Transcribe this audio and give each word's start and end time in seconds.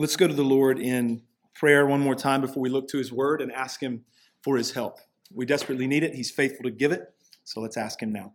Let's 0.00 0.14
go 0.14 0.28
to 0.28 0.34
the 0.34 0.44
Lord 0.44 0.78
in 0.78 1.22
prayer 1.56 1.84
one 1.84 1.98
more 1.98 2.14
time 2.14 2.40
before 2.40 2.62
we 2.62 2.68
look 2.68 2.86
to 2.90 2.98
his 2.98 3.10
word 3.10 3.42
and 3.42 3.50
ask 3.50 3.82
him 3.82 4.04
for 4.44 4.56
his 4.56 4.70
help. 4.70 5.00
We 5.34 5.44
desperately 5.44 5.88
need 5.88 6.04
it. 6.04 6.14
He's 6.14 6.30
faithful 6.30 6.62
to 6.62 6.70
give 6.70 6.92
it. 6.92 7.12
So 7.42 7.60
let's 7.60 7.76
ask 7.76 8.00
him 8.00 8.12
now. 8.12 8.32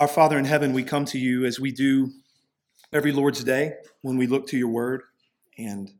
Our 0.00 0.08
Father 0.08 0.36
in 0.36 0.44
heaven, 0.44 0.72
we 0.72 0.82
come 0.82 1.04
to 1.04 1.18
you 1.18 1.44
as 1.44 1.60
we 1.60 1.70
do 1.70 2.10
every 2.92 3.12
Lord's 3.12 3.44
day 3.44 3.74
when 4.00 4.16
we 4.16 4.26
look 4.26 4.48
to 4.48 4.58
your 4.58 4.66
word 4.66 5.02
and 5.56 5.92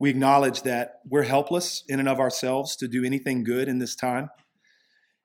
we 0.00 0.10
acknowledge 0.10 0.62
that 0.62 0.98
we're 1.08 1.22
helpless 1.22 1.84
in 1.88 2.00
and 2.00 2.08
of 2.08 2.18
ourselves 2.18 2.74
to 2.76 2.88
do 2.88 3.04
anything 3.04 3.44
good 3.44 3.68
in 3.68 3.78
this 3.78 3.94
time. 3.94 4.28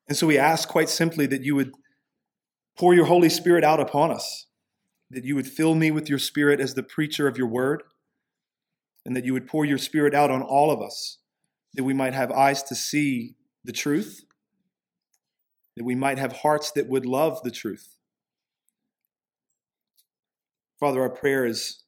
And 0.07 0.15
so 0.15 0.27
we 0.27 0.37
ask 0.37 0.69
quite 0.69 0.89
simply 0.89 1.25
that 1.25 1.43
you 1.43 1.55
would 1.55 1.73
pour 2.77 2.93
your 2.93 3.05
Holy 3.05 3.29
Spirit 3.29 3.63
out 3.63 3.79
upon 3.79 4.11
us, 4.11 4.45
that 5.09 5.25
you 5.25 5.33
would 5.33 5.47
fill 5.47 5.73
me 5.73 5.89
with 5.89 6.07
your 6.07 6.19
Spirit 6.19 6.59
as 6.59 6.75
the 6.75 6.83
preacher 6.83 7.27
of 7.27 7.35
your 7.35 7.47
word 7.47 7.81
and 9.09 9.17
that 9.17 9.25
you 9.25 9.33
would 9.33 9.47
pour 9.47 9.65
your 9.65 9.79
Spirit 9.79 10.13
out 10.13 10.29
on 10.29 10.43
all 10.43 10.69
of 10.69 10.83
us, 10.83 11.17
that 11.73 11.83
we 11.83 11.95
might 11.95 12.13
have 12.13 12.31
eyes 12.31 12.61
to 12.61 12.75
see 12.75 13.35
the 13.65 13.71
truth, 13.71 14.23
that 15.75 15.83
we 15.83 15.95
might 15.95 16.19
have 16.19 16.31
hearts 16.31 16.69
that 16.73 16.87
would 16.87 17.07
love 17.07 17.41
the 17.41 17.49
truth. 17.49 17.95
Father, 20.79 21.01
our 21.01 21.09
prayer 21.09 21.43
is 21.43 21.81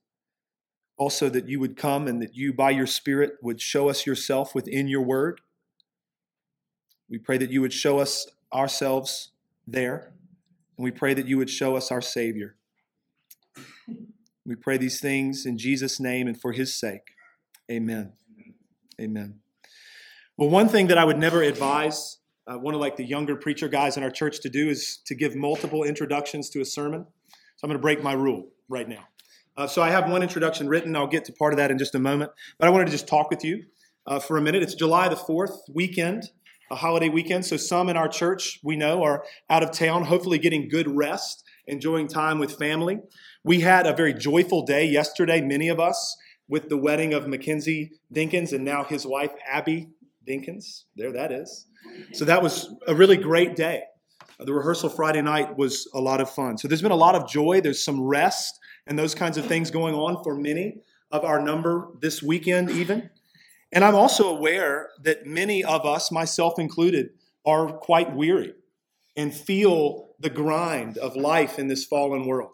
also 0.98 1.30
that 1.30 1.48
you 1.48 1.59
would 1.59 1.78
come 1.78 2.08
and 2.08 2.20
that 2.23 2.34
you, 2.34 2.54
by 2.54 2.72
your 2.72 2.88
Spirit, 2.88 3.34
would 3.44 3.62
show 3.62 3.88
us 3.88 4.08
yourself 4.08 4.56
within 4.56 4.88
your 4.88 5.03
word. 5.03 5.42
We 7.08 7.20
pray 7.20 7.38
that 7.38 7.52
you 7.52 7.62
would 7.62 7.72
show 7.72 8.00
us 8.00 8.26
ourselves 8.52 9.30
there, 9.67 10.16
and 10.76 10.84
we 10.84 10.90
pray 10.90 11.14
that 11.14 11.28
you 11.28 11.38
would 11.38 11.52
show 11.52 11.76
us 11.76 11.92
our 11.92 12.02
Savior. 12.02 12.56
We 14.44 14.56
pray 14.56 14.78
these 14.78 15.00
things 15.00 15.45
in 15.45 15.59
Jesus' 15.59 16.00
name 16.00 16.28
and 16.28 16.42
for 16.42 16.52
his 16.52 16.73
sake. 16.73 17.14
Amen. 17.71 18.11
Amen. 18.99 19.39
Well, 20.38 20.50
one 20.50 20.67
thing 20.67 20.88
that 20.88 20.97
I 20.97 21.05
would 21.05 21.17
never 21.17 21.41
advise 21.41 22.17
uh, 22.47 22.58
one 22.58 22.73
of 22.73 22.81
like 22.81 22.97
the 22.97 23.05
younger 23.05 23.36
preacher 23.36 23.67
guys 23.67 23.97
in 23.97 24.03
our 24.03 24.09
church 24.09 24.41
to 24.41 24.50
do 24.50 24.69
is 24.69 24.97
to 25.05 25.16
give 25.16 25.36
multiple 25.36 25.83
introductions 25.83 26.50
to 26.50 26.61
a 26.61 26.66
sermon. 26.66 27.05
So 27.55 27.63
I'm 27.63 27.69
going 27.69 27.78
to 27.78 27.81
break 27.81 28.03
my 28.03 28.13
rule 28.13 28.50
right 28.67 28.89
now. 28.89 29.08
Uh, 29.55 29.67
so 29.67 29.81
I 29.81 29.89
have 29.89 30.09
one 30.09 30.23
introduction 30.23 30.67
written. 30.67 30.95
I'll 30.95 31.08
get 31.08 31.25
to 31.25 31.33
part 31.33 31.53
of 31.53 31.58
that 31.58 31.72
in 31.72 31.78
just 31.78 31.94
a 31.94 32.00
moment. 32.00 32.31
But 32.58 32.67
I 32.67 32.72
wanted 32.72 32.86
to 32.86 32.91
just 32.91 33.08
talk 33.08 33.30
with 33.30 33.44
you 33.44 33.66
uh, 34.08 34.19
for 34.19 34.38
a 34.38 34.41
minute. 34.41 34.63
It's 34.63 34.75
July 34.75 35.08
the 35.08 35.16
4th 35.16 35.59
weekend, 35.73 36.31
a 36.72 36.75
holiday 36.75 37.09
weekend. 37.09 37.45
So 37.45 37.58
some 37.58 37.89
in 37.89 37.95
our 37.95 38.08
church 38.08 38.59
we 38.63 38.75
know 38.75 39.03
are 39.03 39.23
out 39.50 39.61
of 39.61 39.72
town, 39.72 40.06
hopefully 40.06 40.39
getting 40.39 40.67
good 40.67 40.88
rest, 40.88 41.44
enjoying 41.67 42.08
time 42.08 42.39
with 42.39 42.58
family. 42.58 43.00
We 43.44 43.61
had 43.61 43.85
a 43.85 43.95
very 43.95 44.13
joyful 44.13 44.66
day 44.66 44.85
yesterday, 44.85 45.41
many 45.41 45.69
of 45.69 45.80
us, 45.80 46.17
with 46.52 46.67
the 46.67 46.77
wedding 46.77 47.13
of 47.13 47.30
Mackenzie 47.30 47.94
Dinkins 48.13 48.52
and 48.52 48.66
now 48.66 48.83
his 48.83 49.07
wife, 49.07 49.31
Abby 49.49 49.88
Dinkins. 50.27 50.83
There 50.97 51.13
that 51.13 51.31
is. 51.31 51.66
So 52.11 52.25
that 52.25 52.44
was 52.44 52.75
a 52.88 52.94
really 52.94 53.16
great 53.16 53.55
day. 53.55 53.83
The 54.38 54.53
rehearsal 54.53 54.89
Friday 54.89 55.22
night 55.22 55.57
was 55.57 55.89
a 55.94 56.02
lot 56.02 56.19
of 56.19 56.29
fun. 56.29 56.57
So 56.57 56.67
there's 56.67 56.81
been 56.81 56.91
a 56.91 56.95
lot 56.95 57.16
of 57.16 57.29
joy. 57.29 57.61
There's 57.61 57.81
some 57.81 58.02
rest 58.02 58.59
and 58.85 58.99
those 58.99 59.16
kinds 59.16 59.38
of 59.38 59.45
things 59.45 59.72
going 59.72 59.95
on 59.95 60.22
for 60.23 60.35
many 60.35 60.81
of 61.09 61.23
our 61.23 61.41
number 61.41 61.88
this 62.02 62.22
weekend, 62.22 62.69
even. 62.69 63.09
And 63.72 63.85
I'm 63.85 63.95
also 63.95 64.35
aware 64.35 64.89
that 65.03 65.25
many 65.25 65.63
of 65.63 65.85
us, 65.85 66.11
myself 66.11 66.59
included, 66.59 67.11
are 67.45 67.72
quite 67.72 68.13
weary 68.13 68.55
and 69.16 69.33
feel 69.33 70.09
the 70.19 70.29
grind 70.29 70.97
of 70.97 71.16
life 71.16 71.57
in 71.57 71.69
this 71.69 71.85
fallen 71.85 72.25
world. 72.25 72.52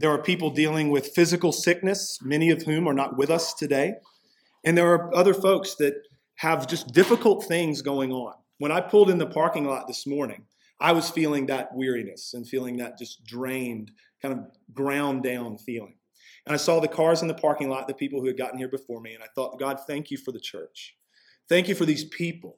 There 0.00 0.10
are 0.10 0.22
people 0.22 0.48
dealing 0.48 0.88
with 0.88 1.08
physical 1.14 1.52
sickness, 1.52 2.20
many 2.22 2.48
of 2.48 2.62
whom 2.62 2.88
are 2.88 2.94
not 2.94 3.18
with 3.18 3.28
us 3.28 3.52
today. 3.52 3.96
And 4.64 4.76
there 4.76 4.94
are 4.94 5.14
other 5.14 5.34
folks 5.34 5.74
that 5.74 5.92
have 6.36 6.66
just 6.66 6.94
difficult 6.94 7.44
things 7.44 7.82
going 7.82 8.10
on. 8.10 8.32
When 8.56 8.72
I 8.72 8.80
pulled 8.80 9.10
in 9.10 9.18
the 9.18 9.26
parking 9.26 9.66
lot 9.66 9.86
this 9.86 10.06
morning, 10.06 10.46
I 10.80 10.92
was 10.92 11.10
feeling 11.10 11.44
that 11.46 11.74
weariness 11.74 12.32
and 12.32 12.48
feeling 12.48 12.78
that 12.78 12.96
just 12.96 13.26
drained, 13.26 13.90
kind 14.22 14.32
of 14.32 14.46
ground 14.72 15.22
down 15.22 15.58
feeling. 15.58 15.96
And 16.46 16.54
I 16.54 16.56
saw 16.56 16.80
the 16.80 16.88
cars 16.88 17.20
in 17.20 17.28
the 17.28 17.34
parking 17.34 17.68
lot, 17.68 17.86
the 17.86 17.92
people 17.92 18.22
who 18.22 18.26
had 18.26 18.38
gotten 18.38 18.56
here 18.58 18.70
before 18.70 19.02
me, 19.02 19.12
and 19.12 19.22
I 19.22 19.26
thought, 19.34 19.60
God, 19.60 19.80
thank 19.86 20.10
you 20.10 20.16
for 20.16 20.32
the 20.32 20.40
church. 20.40 20.96
Thank 21.46 21.68
you 21.68 21.74
for 21.74 21.84
these 21.84 22.04
people 22.06 22.56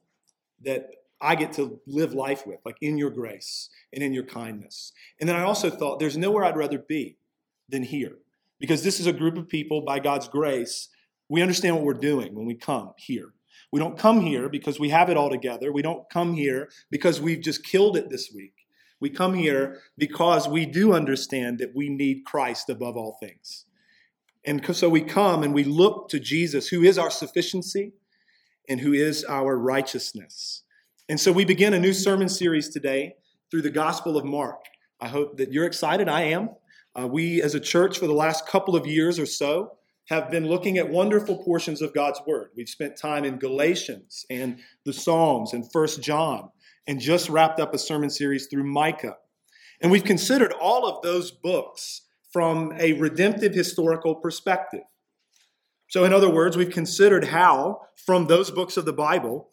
that 0.61 0.91
I 1.19 1.35
get 1.35 1.51
to 1.53 1.81
live 1.87 2.13
life 2.13 2.47
with, 2.47 2.59
like 2.63 2.77
in 2.79 2.97
your 2.97 3.09
grace 3.09 3.67
and 3.91 4.01
in 4.01 4.13
your 4.13 4.23
kindness. 4.23 4.93
And 5.19 5.27
then 5.27 5.35
I 5.35 5.43
also 5.43 5.69
thought, 5.69 5.99
there's 5.99 6.15
nowhere 6.15 6.45
I'd 6.45 6.55
rather 6.55 6.79
be 6.79 7.17
than 7.73 7.83
here. 7.83 8.13
Because 8.59 8.83
this 8.83 9.01
is 9.01 9.07
a 9.07 9.11
group 9.11 9.37
of 9.37 9.49
people, 9.49 9.81
by 9.81 9.99
God's 9.99 10.29
grace, 10.29 10.87
we 11.27 11.41
understand 11.41 11.75
what 11.75 11.83
we're 11.83 11.93
doing 11.95 12.33
when 12.33 12.45
we 12.45 12.55
come 12.55 12.93
here. 12.97 13.33
We 13.73 13.79
don't 13.79 13.97
come 13.97 14.21
here 14.21 14.47
because 14.47 14.79
we 14.79 14.89
have 14.89 15.09
it 15.09 15.17
all 15.17 15.29
together. 15.29 15.73
We 15.73 15.81
don't 15.81 16.09
come 16.09 16.35
here 16.35 16.69
because 16.89 17.19
we've 17.19 17.41
just 17.41 17.65
killed 17.65 17.97
it 17.97 18.09
this 18.09 18.31
week. 18.33 18.53
We 19.01 19.09
come 19.09 19.33
here 19.33 19.81
because 19.97 20.47
we 20.47 20.65
do 20.65 20.93
understand 20.93 21.57
that 21.59 21.75
we 21.75 21.89
need 21.89 22.23
Christ 22.25 22.69
above 22.69 22.95
all 22.95 23.17
things. 23.19 23.65
And 24.45 24.63
so 24.75 24.87
we 24.87 25.01
come 25.01 25.43
and 25.43 25.53
we 25.53 25.63
look 25.63 26.07
to 26.09 26.19
Jesus, 26.19 26.67
who 26.67 26.83
is 26.83 26.97
our 26.97 27.09
sufficiency 27.09 27.93
and 28.69 28.79
who 28.79 28.93
is 28.93 29.25
our 29.25 29.57
righteousness. 29.57 30.63
And 31.09 31.19
so 31.19 31.31
we 31.31 31.43
begin 31.43 31.73
a 31.73 31.79
new 31.79 31.93
sermon 31.93 32.29
series 32.29 32.69
today 32.69 33.15
through 33.49 33.63
the 33.63 33.69
Gospel 33.71 34.17
of 34.17 34.23
Mark. 34.23 34.61
I 35.01 35.07
hope 35.07 35.37
that 35.37 35.51
you're 35.51 35.65
excited. 35.65 36.07
I 36.07 36.21
am. 36.21 36.49
Uh, 36.99 37.07
we, 37.07 37.41
as 37.41 37.55
a 37.55 37.59
church, 37.59 37.97
for 37.97 38.07
the 38.07 38.13
last 38.13 38.47
couple 38.47 38.75
of 38.75 38.85
years 38.85 39.19
or 39.19 39.25
so, 39.25 39.77
have 40.09 40.29
been 40.29 40.47
looking 40.47 40.77
at 40.77 40.89
wonderful 40.89 41.43
portions 41.43 41.81
of 41.81 41.93
God's 41.93 42.21
Word. 42.27 42.49
We've 42.55 42.69
spent 42.69 42.97
time 42.97 43.23
in 43.23 43.39
Galatians 43.39 44.25
and 44.29 44.59
the 44.85 44.93
Psalms 44.93 45.53
and 45.53 45.71
First 45.71 46.01
John, 46.01 46.49
and 46.87 46.99
just 46.99 47.29
wrapped 47.29 47.59
up 47.59 47.73
a 47.73 47.79
sermon 47.79 48.09
series 48.09 48.47
through 48.47 48.65
Micah. 48.65 49.17
And 49.81 49.91
we've 49.91 50.03
considered 50.03 50.53
all 50.53 50.87
of 50.87 51.01
those 51.01 51.31
books 51.31 52.01
from 52.31 52.73
a 52.77 52.93
redemptive 52.93 53.53
historical 53.53 54.15
perspective. 54.15 54.83
So, 55.89 56.03
in 56.03 56.13
other 56.13 56.29
words, 56.29 56.57
we've 56.57 56.69
considered 56.69 57.25
how, 57.25 57.81
from 57.95 58.27
those 58.27 58.51
books 58.51 58.77
of 58.77 58.85
the 58.85 58.93
Bible, 58.93 59.49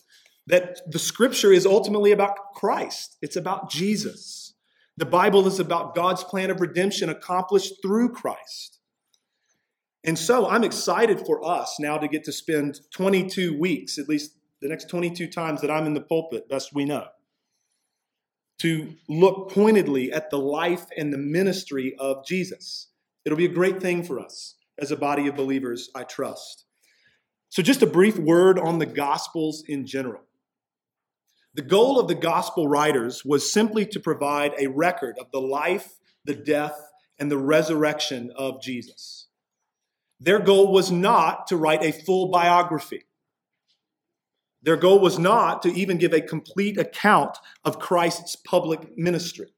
that 0.46 0.80
the 0.90 0.98
scripture 0.98 1.52
is 1.52 1.66
ultimately 1.66 2.12
about 2.12 2.54
Christ. 2.54 3.16
It's 3.22 3.36
about 3.36 3.70
Jesus. 3.70 4.49
The 5.00 5.06
Bible 5.06 5.46
is 5.46 5.58
about 5.58 5.94
God's 5.94 6.22
plan 6.22 6.50
of 6.50 6.60
redemption 6.60 7.08
accomplished 7.08 7.76
through 7.80 8.10
Christ. 8.10 8.80
And 10.04 10.18
so 10.18 10.46
I'm 10.46 10.62
excited 10.62 11.20
for 11.20 11.42
us 11.42 11.76
now 11.80 11.96
to 11.96 12.06
get 12.06 12.22
to 12.24 12.32
spend 12.32 12.80
22 12.90 13.58
weeks, 13.58 13.96
at 13.96 14.10
least 14.10 14.32
the 14.60 14.68
next 14.68 14.90
22 14.90 15.28
times 15.28 15.62
that 15.62 15.70
I'm 15.70 15.86
in 15.86 15.94
the 15.94 16.02
pulpit, 16.02 16.50
best 16.50 16.74
we 16.74 16.84
know, 16.84 17.06
to 18.58 18.92
look 19.08 19.50
pointedly 19.50 20.12
at 20.12 20.28
the 20.28 20.38
life 20.38 20.84
and 20.98 21.10
the 21.10 21.18
ministry 21.18 21.94
of 21.98 22.26
Jesus. 22.26 22.88
It'll 23.24 23.38
be 23.38 23.46
a 23.46 23.48
great 23.48 23.80
thing 23.80 24.02
for 24.02 24.20
us 24.20 24.56
as 24.78 24.90
a 24.90 24.98
body 24.98 25.28
of 25.28 25.34
believers, 25.34 25.88
I 25.94 26.04
trust. 26.04 26.66
So, 27.48 27.62
just 27.62 27.80
a 27.80 27.86
brief 27.86 28.18
word 28.18 28.58
on 28.58 28.78
the 28.78 28.86
Gospels 28.86 29.64
in 29.66 29.86
general. 29.86 30.20
The 31.54 31.62
goal 31.62 31.98
of 31.98 32.08
the 32.08 32.14
gospel 32.14 32.68
writers 32.68 33.24
was 33.24 33.52
simply 33.52 33.84
to 33.86 34.00
provide 34.00 34.54
a 34.58 34.68
record 34.68 35.16
of 35.18 35.30
the 35.32 35.40
life, 35.40 35.98
the 36.24 36.34
death, 36.34 36.80
and 37.18 37.30
the 37.30 37.38
resurrection 37.38 38.32
of 38.36 38.62
Jesus. 38.62 39.26
Their 40.20 40.38
goal 40.38 40.72
was 40.72 40.90
not 40.90 41.46
to 41.48 41.56
write 41.56 41.82
a 41.82 41.92
full 41.92 42.28
biography. 42.28 43.04
Their 44.62 44.76
goal 44.76 45.00
was 45.00 45.18
not 45.18 45.62
to 45.62 45.72
even 45.72 45.98
give 45.98 46.12
a 46.12 46.20
complete 46.20 46.78
account 46.78 47.38
of 47.64 47.78
Christ's 47.78 48.36
public 48.36 48.96
ministry. 48.96 49.52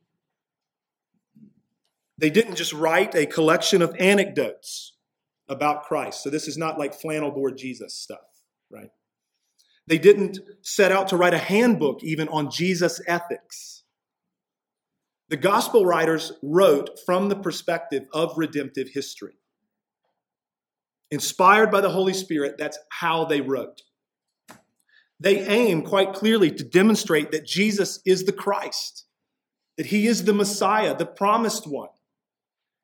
They 2.18 2.30
didn't 2.30 2.54
just 2.54 2.72
write 2.72 3.14
a 3.14 3.26
collection 3.26 3.82
of 3.82 3.96
anecdotes 3.98 4.92
about 5.48 5.84
Christ. 5.84 6.22
So 6.22 6.30
this 6.30 6.46
is 6.46 6.56
not 6.56 6.78
like 6.78 6.94
flannel 6.94 7.32
board 7.32 7.58
Jesus 7.58 7.94
stuff, 7.94 8.20
right? 8.70 8.90
They 9.86 9.98
didn't 9.98 10.38
set 10.62 10.92
out 10.92 11.08
to 11.08 11.16
write 11.16 11.34
a 11.34 11.38
handbook 11.38 12.02
even 12.02 12.28
on 12.28 12.50
Jesus' 12.50 13.00
ethics. 13.06 13.82
The 15.28 15.36
gospel 15.36 15.86
writers 15.86 16.32
wrote 16.42 17.00
from 17.06 17.28
the 17.28 17.36
perspective 17.36 18.04
of 18.12 18.36
redemptive 18.36 18.90
history. 18.90 19.38
Inspired 21.10 21.70
by 21.70 21.80
the 21.80 21.90
Holy 21.90 22.14
Spirit, 22.14 22.56
that's 22.58 22.78
how 22.90 23.24
they 23.24 23.40
wrote. 23.40 23.82
They 25.20 25.46
aim 25.46 25.82
quite 25.82 26.14
clearly 26.14 26.50
to 26.50 26.64
demonstrate 26.64 27.30
that 27.30 27.46
Jesus 27.46 28.00
is 28.04 28.24
the 28.24 28.32
Christ, 28.32 29.06
that 29.76 29.86
he 29.86 30.06
is 30.06 30.24
the 30.24 30.32
Messiah, 30.32 30.96
the 30.96 31.06
promised 31.06 31.66
one. 31.66 31.90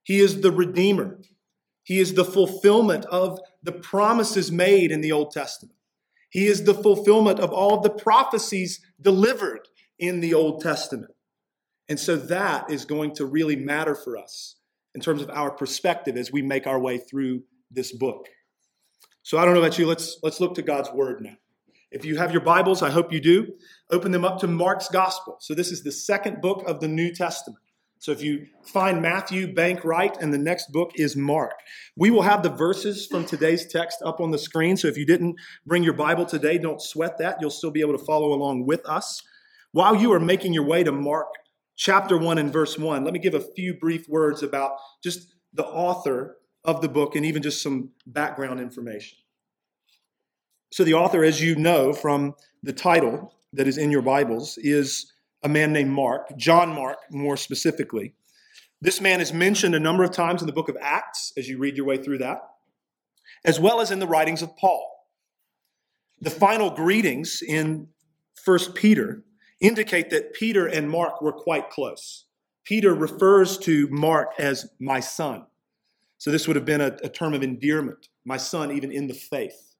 He 0.03 0.21
is 0.21 0.41
the 0.41 0.53
Redeemer. 0.53 1.21
He 1.83 1.99
is 1.99 2.15
the 2.15 2.25
fulfillment 2.25 3.06
of 3.06 3.41
the 3.62 3.73
promises 3.73 4.53
made 4.53 4.91
in 4.91 5.00
the 5.00 5.12
Old 5.12 5.33
Testament. 5.33 5.77
He 6.30 6.46
is 6.46 6.64
the 6.64 6.75
fulfillment 6.75 7.40
of 7.40 7.52
all 7.52 7.80
the 7.80 7.90
prophecies 7.90 8.80
delivered 9.00 9.69
in 9.98 10.20
the 10.20 10.34
Old 10.34 10.60
Testament. 10.60 11.12
And 11.88 11.98
so 11.98 12.16
that 12.16 12.70
is 12.70 12.84
going 12.84 13.14
to 13.14 13.25
really 13.25 13.56
matter 13.56 13.94
for 13.94 14.19
us 14.19 14.56
in 14.94 15.00
terms 15.00 15.22
of 15.22 15.30
our 15.30 15.50
perspective 15.50 16.16
as 16.16 16.30
we 16.30 16.42
make 16.42 16.66
our 16.66 16.78
way 16.78 16.98
through 16.98 17.44
this 17.70 17.92
book. 17.92 18.26
So 19.22 19.38
I 19.38 19.44
don't 19.44 19.54
know 19.54 19.60
about 19.60 19.78
you. 19.78 19.86
Let's 19.86 20.19
let's 20.22 20.40
look 20.40 20.54
to 20.54 20.62
God's 20.62 20.90
word 20.90 21.20
now. 21.22 21.36
If 21.90 22.04
you 22.04 22.16
have 22.16 22.32
your 22.32 22.42
Bibles, 22.42 22.82
I 22.82 22.90
hope 22.90 23.12
you 23.12 23.20
do, 23.20 23.54
open 23.90 24.12
them 24.12 24.25
up 24.25 24.40
to 24.40 24.46
Mark's 24.46 24.88
Gospel. 24.88 25.38
So 25.40 25.54
this 25.54 25.70
is 25.70 25.82
the 25.82 25.92
second 25.92 26.42
book 26.42 26.62
of 26.66 26.80
the 26.80 26.88
New 26.88 27.14
Testament. 27.14 27.62
So 28.00 28.12
if 28.12 28.23
you 28.23 28.47
find 28.62 29.03
Matthew, 29.03 29.53
bank 29.53 29.85
right, 29.85 30.17
and 30.21 30.33
the 30.33 30.39
next 30.39 30.71
book 30.71 30.93
is 30.95 31.17
Mark. 31.17 31.55
We 31.97 32.11
will 32.11 32.23
have 32.23 32.43
the 32.43 32.50
verses 32.50 33.06
from 33.06 33.25
today's 33.25 33.67
text 33.67 33.99
up 34.05 34.21
on 34.21 34.31
the 34.31 34.39
screen. 34.39 34.77
So 34.77 34.87
if 34.87 34.97
you 34.97 35.05
didn't 35.05 35.37
bring 35.67 35.83
your 35.83 35.95
Bible 35.95 36.25
today, 36.25 36.59
don't 36.59 36.81
sweat 36.81 37.19
that. 37.19 37.39
You'll 37.41 37.50
still 37.50 37.73
be 37.73 37.81
able 37.81 37.99
to 37.99 38.05
follow 38.05 38.33
along 38.33 38.67
with 38.67 38.89
us. 38.89 39.23
While 39.73 39.97
you 39.97 40.12
are 40.12 40.21
making 40.21 40.53
your 40.53 40.65
way 40.65 40.85
to 40.85 40.93
Mark 40.93 41.27
chapter 41.77 42.17
1 42.17 42.39
and 42.39 42.53
verse 42.53 42.79
1, 42.79 43.05
let 43.05 43.12
me 43.12 43.19
give 43.19 43.35
a 43.35 43.41
few 43.41 43.75
brief 43.75 44.09
words 44.09 44.43
about 44.43 44.73
just 45.03 45.35
the 45.53 45.67
author 45.67 46.37
of 46.65 46.81
the 46.81 46.89
book 46.89 47.17
and 47.17 47.27
even 47.27 47.43
just 47.43 47.62
some 47.62 47.91
background 48.06 48.61
information. 48.61 49.19
So, 50.71 50.85
the 50.85 50.95
author, 50.95 51.25
as 51.25 51.41
you 51.41 51.56
know 51.56 51.93
from 51.93 52.35
the 52.62 52.73
title 52.73 53.35
that 53.55 53.67
is 53.67 53.79
in 53.79 53.91
your 53.91 54.03
Bibles, 54.03 54.59
is 54.59 55.12
a 55.43 55.49
man 55.49 55.73
named 55.73 55.90
Mark, 55.90 56.37
John 56.37 56.75
Mark 56.75 56.99
more 57.11 57.37
specifically. 57.37 58.14
This 58.81 59.00
man 59.00 59.20
is 59.20 59.32
mentioned 59.32 59.75
a 59.75 59.81
number 59.81 60.05
of 60.05 60.12
times 60.12 60.40
in 60.43 60.46
the 60.46 60.52
book 60.52 60.69
of 60.69 60.76
Acts 60.81 61.32
as 61.37 61.49
you 61.49 61.58
read 61.58 61.76
your 61.76 61.87
way 61.87 61.96
through 61.96 62.19
that, 62.19 62.43
as 63.44 63.58
well 63.58 63.81
as 63.81 63.90
in 63.90 63.99
the 63.99 64.06
writings 64.06 64.43
of 64.43 64.56
Paul. 64.56 65.06
The 66.20 66.31
final 66.31 66.70
greetings 66.70 67.43
in 67.46 67.88
1 68.44 68.58
Peter 68.75 69.23
indicate 69.61 70.11
that 70.11 70.32
Peter 70.32 70.67
and 70.67 70.90
Mark 70.90 71.20
were 71.20 71.32
quite 71.32 71.70
close. 71.70 72.26
Peter 72.64 72.94
refers 72.94 73.58
to 73.58 73.88
Mark 73.90 74.32
as 74.38 74.70
my 74.79 75.00
son. 75.00 75.46
So 76.19 76.31
this 76.31 76.46
would 76.46 76.56
have 76.56 76.64
been 76.64 76.81
a, 76.81 76.96
a 77.02 77.08
term 77.08 77.35
of 77.35 77.43
endearment, 77.43 78.08
my 78.25 78.37
son, 78.37 78.73
even 78.73 78.93
in 78.93 79.06
the 79.06 79.14
faith. 79.14 79.75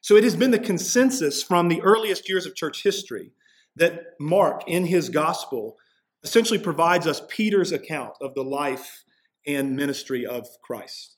So 0.00 0.16
it 0.16 0.24
has 0.24 0.36
been 0.36 0.52
the 0.52 0.58
consensus 0.58 1.42
from 1.42 1.68
the 1.68 1.82
earliest 1.82 2.28
years 2.28 2.46
of 2.46 2.54
church 2.54 2.82
history 2.82 3.32
that 3.78 4.14
Mark, 4.20 4.64
in 4.66 4.86
his 4.86 5.08
gospel, 5.08 5.76
essentially 6.22 6.58
provides 6.58 7.06
us 7.06 7.22
Peter's 7.28 7.72
account 7.72 8.14
of 8.20 8.34
the 8.34 8.44
life 8.44 9.04
and 9.46 9.76
ministry 9.76 10.26
of 10.26 10.46
Christ. 10.62 11.16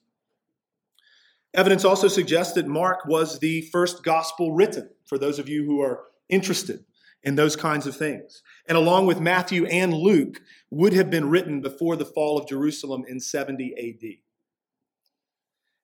Evidence 1.53 1.85
also 1.85 2.07
suggests 2.07 2.55
that 2.55 2.67
Mark 2.67 3.07
was 3.07 3.41
the 3.41 3.63
first 3.73 4.05
gospel 4.05 4.53
written, 4.53 4.91
for 5.05 5.19
those 5.19 5.39
of 5.39 5.49
you 5.49 5.65
who 5.65 5.83
are 5.83 6.05
interested 6.29 6.85
in 7.23 7.35
those 7.35 7.57
kinds 7.57 7.87
of 7.87 7.97
things. 7.97 8.43
And 8.67 8.79
along 8.79 9.07
with 9.07 9.21
Matthew 9.21 9.67
and 9.67 9.93
Luke, 9.93 10.41
would 10.71 10.93
have 10.93 11.11
been 11.11 11.29
written 11.29 11.61
before 11.61 11.97
the 11.97 12.05
fall 12.05 12.39
of 12.39 12.49
Jerusalem 12.49 13.05
in 13.09 13.21
70 13.21 13.75
AD. 13.77 14.11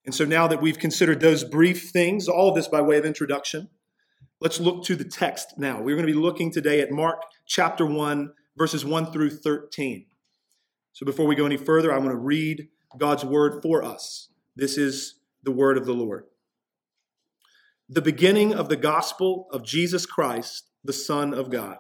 And 0.05 0.15
so 0.15 0.25
now 0.25 0.47
that 0.47 0.63
we've 0.63 0.79
considered 0.79 1.21
those 1.21 1.43
brief 1.43 1.91
things, 1.91 2.29
all 2.29 2.51
of 2.51 2.55
this 2.55 2.69
by 2.69 2.81
way 2.81 2.97
of 2.97 3.05
introduction, 3.05 3.69
Let's 4.39 4.61
look 4.61 4.85
to 4.85 4.97
the 4.97 5.05
text 5.05 5.55
now. 5.57 5.81
We're 5.81 5.97
going 5.97 6.07
to 6.07 6.13
be 6.13 6.19
looking 6.19 6.53
today 6.53 6.83
at 6.83 6.91
Mark 6.91 7.23
chapter 7.47 7.87
1, 7.87 8.35
verses 8.55 8.85
1 8.85 9.11
through 9.11 9.31
13. 9.31 10.05
So 10.93 11.07
before 11.07 11.27
we 11.27 11.35
go 11.35 11.47
any 11.47 11.57
further, 11.57 11.91
I 11.91 11.97
want 11.97 12.11
to 12.11 12.17
read 12.17 12.69
God's 12.99 13.25
word 13.25 13.63
for 13.63 13.83
us. 13.83 14.29
This 14.55 14.77
is 14.77 15.21
the 15.43 15.53
word 15.53 15.79
of 15.79 15.87
the 15.87 15.95
Lord. 15.95 16.25
The 17.89 18.03
beginning 18.03 18.53
of 18.53 18.69
the 18.69 18.77
gospel 18.77 19.47
of 19.53 19.65
Jesus 19.65 20.05
Christ, 20.05 20.69
the 20.85 20.93
Son 20.93 21.33
of 21.33 21.49
God. 21.49 21.79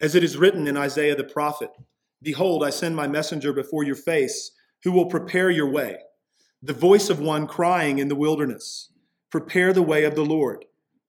As 0.00 0.14
it 0.14 0.22
is 0.22 0.36
written 0.36 0.68
in 0.68 0.76
Isaiah 0.76 1.16
the 1.16 1.24
prophet 1.24 1.70
Behold, 2.22 2.62
I 2.62 2.70
send 2.70 2.94
my 2.94 3.08
messenger 3.08 3.52
before 3.52 3.82
your 3.82 3.96
face, 3.96 4.52
who 4.84 4.92
will 4.92 5.06
prepare 5.06 5.50
your 5.50 5.68
way. 5.68 5.98
The 6.62 6.72
voice 6.72 7.10
of 7.10 7.18
one 7.18 7.48
crying 7.48 7.98
in 7.98 8.06
the 8.06 8.14
wilderness, 8.14 8.92
Prepare 9.28 9.72
the 9.72 9.82
way 9.82 10.04
of 10.04 10.14
the 10.14 10.24
Lord 10.24 10.66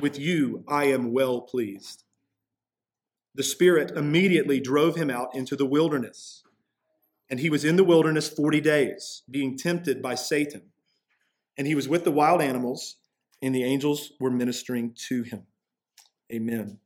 with 0.00 0.18
you 0.18 0.64
I 0.68 0.84
am 0.84 1.12
well 1.12 1.40
pleased. 1.40 2.04
The 3.34 3.42
Spirit 3.42 3.92
immediately 3.92 4.60
drove 4.60 4.96
him 4.96 5.10
out 5.10 5.34
into 5.34 5.54
the 5.56 5.66
wilderness. 5.66 6.42
And 7.30 7.38
he 7.38 7.48
was 7.48 7.64
in 7.64 7.76
the 7.76 7.84
wilderness 7.84 8.28
40 8.28 8.60
days, 8.60 9.22
being 9.30 9.56
tempted 9.56 10.02
by 10.02 10.16
Satan. 10.16 10.62
And 11.56 11.66
he 11.66 11.76
was 11.76 11.88
with 11.88 12.02
the 12.04 12.10
wild 12.10 12.42
animals, 12.42 12.96
and 13.40 13.54
the 13.54 13.62
angels 13.62 14.12
were 14.18 14.30
ministering 14.30 14.94
to 15.08 15.22
him. 15.22 15.46
Amen. 16.32 16.78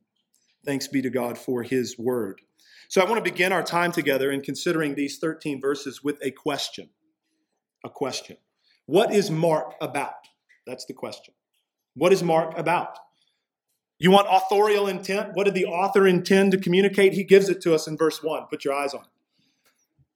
Thanks 0.65 0.89
be 0.89 1.01
to 1.03 1.11
God 1.11 1.39
for 1.39 1.63
his 1.63 1.99
word. 1.99 2.43
So 2.89 3.01
I 3.01 3.05
want 3.05 3.25
to 3.25 3.31
begin 3.31 3.53
our 3.53 3.63
time 3.63 3.93
together 3.93 4.31
in 4.31 4.43
considering 4.43 4.95
these 4.95 5.19
13 5.19 5.61
verses 5.61 6.05
with 6.05 6.19
a 6.23 6.31
question. 6.31 6.91
A 7.85 7.91
question. 7.91 8.37
What 8.87 9.15
is 9.15 9.31
Mark 9.31 9.75
about? 9.81 10.29
That's 10.67 10.85
the 10.85 10.93
question. 10.93 11.35
What 11.95 12.13
is 12.13 12.23
Mark 12.23 12.59
about? 12.59 12.99
You 13.99 14.11
want 14.11 14.27
authorial 14.31 14.89
intent? 14.89 15.31
What 15.35 15.45
did 15.45 15.55
the 15.55 15.67
author 15.67 16.07
intend 16.07 16.53
to 16.53 16.59
communicate? 16.59 17.13
He 17.13 17.25
gives 17.25 17.49
it 17.49 17.61
to 17.63 17.75
us 17.75 17.87
in 17.87 17.97
verse 17.97 18.23
1. 18.23 18.47
Put 18.51 18.65
your 18.65 18.75
eyes 18.75 18.93
on 18.93 19.03
it. 19.03 19.07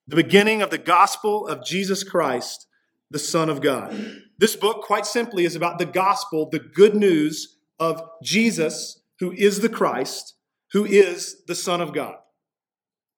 The 0.08 0.16
beginning 0.16 0.62
of 0.62 0.70
the 0.70 0.78
gospel 0.78 1.46
of 1.46 1.64
Jesus 1.64 2.02
Christ, 2.02 2.66
the 3.10 3.18
Son 3.18 3.48
of 3.48 3.60
God. 3.60 4.22
This 4.38 4.56
book, 4.56 4.82
quite 4.82 5.06
simply, 5.06 5.44
is 5.44 5.54
about 5.54 5.78
the 5.78 5.86
gospel, 5.86 6.48
the 6.48 6.58
good 6.58 6.94
news 6.94 7.58
of 7.78 8.02
Jesus, 8.22 9.00
who 9.20 9.32
is 9.32 9.60
the 9.60 9.68
Christ, 9.68 10.34
who 10.72 10.84
is 10.84 11.44
the 11.46 11.54
Son 11.54 11.80
of 11.80 11.92
God. 11.92 12.14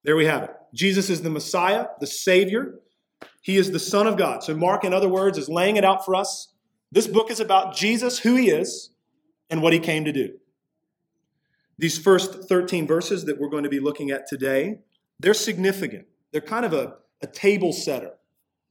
There 0.04 0.16
we 0.16 0.26
have 0.26 0.44
it. 0.44 0.50
Jesus 0.74 1.10
is 1.10 1.22
the 1.22 1.30
Messiah, 1.30 1.86
the 2.00 2.06
Savior. 2.06 2.80
He 3.42 3.56
is 3.56 3.70
the 3.70 3.78
Son 3.78 4.06
of 4.06 4.16
God. 4.16 4.42
So, 4.42 4.54
Mark, 4.54 4.84
in 4.84 4.92
other 4.92 5.08
words, 5.08 5.38
is 5.38 5.48
laying 5.48 5.76
it 5.76 5.84
out 5.84 6.04
for 6.04 6.14
us. 6.14 6.49
This 6.92 7.06
book 7.06 7.30
is 7.30 7.40
about 7.40 7.74
Jesus, 7.74 8.18
who 8.18 8.36
he 8.36 8.50
is, 8.50 8.90
and 9.48 9.62
what 9.62 9.72
he 9.72 9.78
came 9.78 10.04
to 10.04 10.12
do. 10.12 10.38
These 11.78 11.98
first 11.98 12.48
13 12.48 12.86
verses 12.86 13.24
that 13.24 13.40
we're 13.40 13.48
going 13.48 13.64
to 13.64 13.70
be 13.70 13.80
looking 13.80 14.10
at 14.10 14.26
today, 14.26 14.80
they're 15.18 15.34
significant. 15.34 16.06
They're 16.32 16.40
kind 16.40 16.64
of 16.64 16.72
a, 16.72 16.96
a 17.22 17.26
table 17.26 17.72
setter 17.72 18.12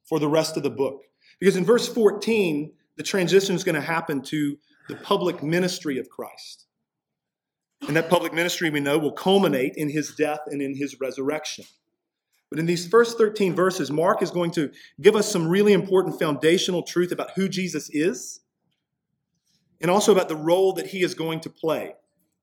for 0.04 0.20
the 0.20 0.28
rest 0.28 0.58
of 0.58 0.64
the 0.64 0.70
book. 0.70 1.04
Because 1.40 1.56
in 1.56 1.66
verse 1.66 1.88
14, 1.88 2.72
the 2.98 3.04
transition 3.04 3.56
is 3.56 3.64
going 3.64 3.76
to 3.76 3.82
happen 3.82 4.22
to 4.24 4.58
the 4.88 4.96
public 4.96 5.42
ministry 5.42 5.98
of 5.98 6.10
Christ. 6.10 6.66
And 7.88 7.96
that 7.96 8.10
public 8.10 8.34
ministry, 8.34 8.70
we 8.70 8.82
know, 8.82 8.98
will 8.98 9.14
culminate 9.14 9.74
in 9.76 9.90
his 9.90 10.14
death 10.16 10.42
and 10.48 10.62
in 10.62 10.76
his 10.76 11.00
resurrection. 11.00 11.66
But 12.50 12.60
in 12.60 12.66
these 12.66 12.88
first 12.88 13.18
13 13.18 13.56
verses, 13.56 13.92
Mark 13.92 14.22
is 14.22 14.32
going 14.32 14.52
to 14.52 14.72
give 15.00 15.16
us 15.16 15.32
some 15.32 15.48
really 15.48 15.74
important 15.74 16.18
foundational 16.20 16.82
truth 16.82 17.12
about 17.12 17.32
who 17.36 17.48
Jesus 17.48 17.90
is 17.92 18.42
and 19.82 19.92
also 19.92 20.12
about 20.12 20.30
the 20.30 20.36
role 20.36 20.74
that 20.74 20.88
he 20.88 21.04
is 21.04 21.14
going 21.14 21.40
to 21.42 21.50
play 21.50 21.94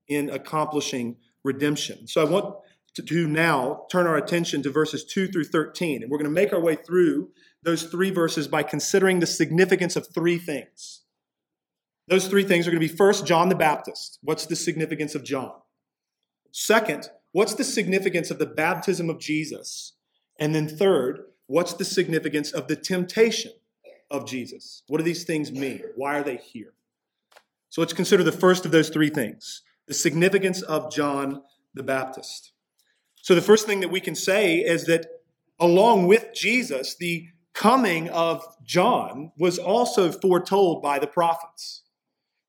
in 0.07 0.29
accomplishing 0.29 1.17
redemption. 1.43 2.07
So 2.07 2.21
I 2.21 2.29
want 2.29 2.55
to 2.95 3.27
now 3.27 3.85
turn 3.91 4.07
our 4.07 4.17
attention 4.17 4.63
to 4.63 4.71
verses 4.71 5.03
2 5.05 5.27
through 5.27 5.43
13. 5.45 6.01
And 6.01 6.11
we're 6.11 6.17
going 6.17 6.29
to 6.29 6.31
make 6.31 6.53
our 6.53 6.59
way 6.59 6.75
through 6.75 7.29
those 7.63 7.83
three 7.83 8.09
verses 8.09 8.47
by 8.47 8.63
considering 8.63 9.19
the 9.19 9.27
significance 9.27 9.95
of 9.95 10.07
three 10.13 10.37
things. 10.37 11.01
Those 12.07 12.27
three 12.27 12.43
things 12.43 12.65
are 12.65 12.71
going 12.71 12.81
to 12.81 12.87
be 12.87 12.95
first, 12.95 13.25
John 13.25 13.49
the 13.49 13.55
Baptist. 13.55 14.19
What's 14.21 14.45
the 14.45 14.55
significance 14.55 15.13
of 15.13 15.23
John? 15.23 15.51
Second, 16.51 17.09
what's 17.33 17.53
the 17.53 17.65
significance 17.65 18.31
of 18.31 18.39
the 18.39 18.45
baptism 18.45 19.09
of 19.09 19.19
Jesus? 19.19 19.93
And 20.39 20.53
then 20.53 20.67
third, 20.67 21.21
what's 21.47 21.73
the 21.73 21.85
significance 21.85 22.51
of 22.51 22.67
the 22.67 22.75
temptation 22.75 23.51
of 24.11 24.27
Jesus? 24.27 24.83
What 24.87 24.97
do 24.97 25.03
these 25.03 25.23
things 25.23 25.51
mean? 25.51 25.81
Why 25.95 26.19
are 26.19 26.23
they 26.23 26.37
here? 26.37 26.73
So 27.69 27.81
let's 27.81 27.93
consider 27.93 28.23
the 28.23 28.31
first 28.31 28.65
of 28.65 28.71
those 28.71 28.89
three 28.89 29.09
things 29.09 29.63
the 29.87 29.93
significance 29.93 30.61
of 30.63 30.91
John 30.91 31.41
the 31.73 31.83
Baptist. 31.83 32.51
So 33.21 33.35
the 33.35 33.41
first 33.41 33.65
thing 33.65 33.79
that 33.79 33.91
we 33.91 34.01
can 34.01 34.15
say 34.15 34.57
is 34.57 34.85
that 34.85 35.05
along 35.59 36.07
with 36.07 36.33
Jesus, 36.33 36.95
the 36.95 37.27
coming 37.53 38.09
of 38.09 38.45
John 38.63 39.31
was 39.37 39.57
also 39.57 40.11
foretold 40.11 40.83
by 40.83 40.99
the 40.99 41.07
prophets. 41.07 41.83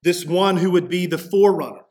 This 0.02 0.24
one 0.24 0.56
who 0.56 0.70
would 0.70 0.88
be 0.88 1.06
the 1.06 1.18
forerunner 1.18 1.84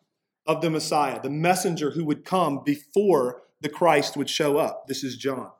of 0.45 0.61
the 0.61 0.69
Messiah, 0.69 1.21
the 1.21 1.29
messenger 1.29 1.91
who 1.91 2.05
would 2.05 2.23
come 2.23 2.61
before 2.63 3.41
the 3.61 3.69
Christ 3.69 4.15
would 4.15 4.29
show 4.29 4.57
up. 4.57 4.87
This 4.87 5.03
is 5.03 5.17
John. 5.17 5.51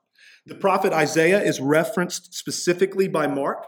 The 0.48 0.56
prophet 0.56 0.94
Isaiah 0.94 1.42
is 1.42 1.60
referenced 1.60 2.34
specifically 2.34 3.10
by 3.10 3.28
Mark, 3.28 3.66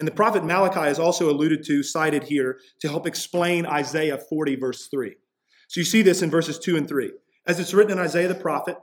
and 0.00 0.08
the 0.08 0.12
prophet 0.12 0.44
Malachi 0.44 0.90
is 0.90 0.98
also 0.98 1.30
alluded 1.30 1.64
to, 1.66 1.84
cited 1.84 2.24
here, 2.24 2.58
to 2.80 2.88
help 2.88 3.06
explain 3.06 3.64
Isaiah 3.64 4.18
40, 4.18 4.56
verse 4.56 4.88
3. 4.88 5.14
So 5.68 5.80
you 5.80 5.84
see 5.84 6.02
this 6.02 6.22
in 6.22 6.30
verses 6.30 6.58
2 6.58 6.76
and 6.76 6.88
3. 6.88 7.12
As 7.46 7.60
it's 7.60 7.72
written 7.72 7.92
in 7.92 8.04
Isaiah 8.04 8.26
the 8.26 8.34
prophet, 8.34 8.76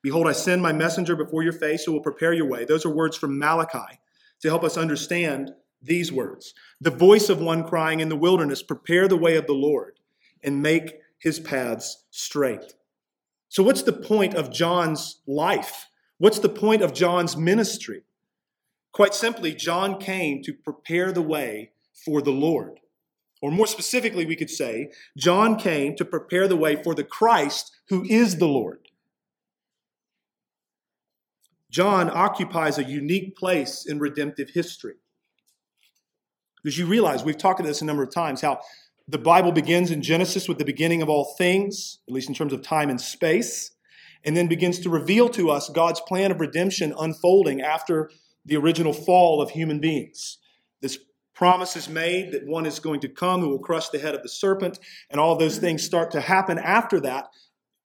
Behold, 0.00 0.26
I 0.26 0.32
send 0.32 0.62
my 0.62 0.72
messenger 0.72 1.14
before 1.14 1.42
your 1.42 1.52
face 1.52 1.84
who 1.84 1.92
will 1.92 2.00
prepare 2.00 2.32
your 2.32 2.48
way. 2.48 2.64
Those 2.64 2.86
are 2.86 2.94
words 2.94 3.16
from 3.16 3.38
Malachi 3.38 4.00
to 4.40 4.48
help 4.48 4.64
us 4.64 4.78
understand 4.78 5.52
these 5.82 6.10
words. 6.10 6.54
The 6.80 6.90
voice 6.90 7.28
of 7.28 7.40
one 7.40 7.64
crying 7.64 8.00
in 8.00 8.08
the 8.08 8.16
wilderness, 8.16 8.62
Prepare 8.62 9.08
the 9.08 9.16
way 9.16 9.36
of 9.36 9.46
the 9.46 9.52
Lord 9.52 9.98
and 10.42 10.62
make 10.62 11.00
his 11.18 11.38
paths 11.38 12.06
straight. 12.10 12.74
So, 13.50 13.62
what's 13.62 13.82
the 13.82 13.92
point 13.92 14.34
of 14.34 14.50
John's 14.50 15.20
life? 15.26 15.87
What's 16.18 16.40
the 16.40 16.48
point 16.48 16.82
of 16.82 16.92
John's 16.92 17.36
ministry? 17.36 18.02
Quite 18.92 19.14
simply, 19.14 19.54
John 19.54 19.98
came 19.98 20.42
to 20.42 20.52
prepare 20.52 21.12
the 21.12 21.22
way 21.22 21.70
for 22.04 22.20
the 22.20 22.32
Lord. 22.32 22.80
Or 23.40 23.52
more 23.52 23.68
specifically, 23.68 24.26
we 24.26 24.34
could 24.34 24.50
say, 24.50 24.90
John 25.16 25.56
came 25.56 25.94
to 25.96 26.04
prepare 26.04 26.48
the 26.48 26.56
way 26.56 26.82
for 26.82 26.94
the 26.94 27.04
Christ 27.04 27.70
who 27.88 28.04
is 28.04 28.38
the 28.38 28.48
Lord. 28.48 28.80
John 31.70 32.10
occupies 32.10 32.78
a 32.78 32.84
unique 32.84 33.36
place 33.36 33.86
in 33.86 33.98
redemptive 33.98 34.50
history. 34.50 34.94
Because 36.62 36.78
you 36.78 36.86
realize, 36.86 37.22
we've 37.22 37.38
talked 37.38 37.60
about 37.60 37.68
this 37.68 37.82
a 37.82 37.84
number 37.84 38.02
of 38.02 38.10
times, 38.10 38.40
how 38.40 38.60
the 39.06 39.18
Bible 39.18 39.52
begins 39.52 39.90
in 39.90 40.02
Genesis 40.02 40.48
with 40.48 40.58
the 40.58 40.64
beginning 40.64 41.02
of 41.02 41.08
all 41.08 41.36
things, 41.38 41.98
at 42.08 42.14
least 42.14 42.28
in 42.28 42.34
terms 42.34 42.52
of 42.52 42.62
time 42.62 42.90
and 42.90 43.00
space, 43.00 43.70
and 44.24 44.36
then 44.36 44.48
begins 44.48 44.78
to 44.80 44.90
reveal 44.90 45.28
to 45.30 45.50
us 45.50 45.68
God's 45.68 46.00
plan 46.00 46.30
of 46.30 46.40
redemption 46.40 46.94
unfolding 46.98 47.60
after 47.60 48.10
the 48.44 48.56
original 48.56 48.92
fall 48.92 49.40
of 49.40 49.50
human 49.50 49.78
beings. 49.80 50.38
This 50.80 50.98
promise 51.34 51.76
is 51.76 51.88
made 51.88 52.32
that 52.32 52.46
one 52.46 52.66
is 52.66 52.80
going 52.80 53.00
to 53.00 53.08
come 53.08 53.40
who 53.40 53.50
will 53.50 53.58
crush 53.58 53.88
the 53.90 53.98
head 53.98 54.14
of 54.14 54.22
the 54.22 54.28
serpent, 54.28 54.78
and 55.10 55.20
all 55.20 55.36
those 55.36 55.58
things 55.58 55.82
start 55.82 56.10
to 56.12 56.20
happen 56.20 56.58
after 56.58 57.00
that 57.00 57.26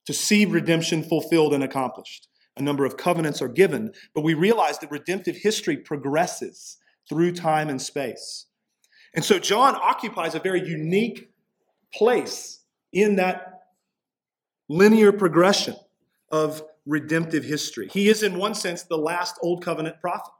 to 0.06 0.12
see 0.12 0.44
redemption 0.44 1.02
fulfilled 1.02 1.54
and 1.54 1.62
accomplished. 1.62 2.28
A 2.56 2.62
number 2.62 2.84
of 2.84 2.96
covenants 2.96 3.42
are 3.42 3.48
given, 3.48 3.92
but 4.14 4.22
we 4.22 4.34
realize 4.34 4.78
that 4.78 4.90
redemptive 4.90 5.36
history 5.36 5.76
progresses 5.76 6.78
through 7.08 7.32
time 7.32 7.68
and 7.68 7.80
space. 7.80 8.46
And 9.14 9.24
so 9.24 9.38
John 9.38 9.74
occupies 9.76 10.34
a 10.34 10.40
very 10.40 10.66
unique 10.66 11.30
place 11.92 12.60
in 12.92 13.16
that 13.16 13.60
linear 14.68 15.12
progression 15.12 15.76
of 16.34 16.64
redemptive 16.84 17.44
history. 17.44 17.88
He 17.88 18.08
is, 18.08 18.22
in 18.22 18.36
one 18.36 18.54
sense, 18.54 18.82
the 18.82 18.98
last 18.98 19.38
Old 19.40 19.64
Covenant 19.64 20.00
prophet. 20.00 20.32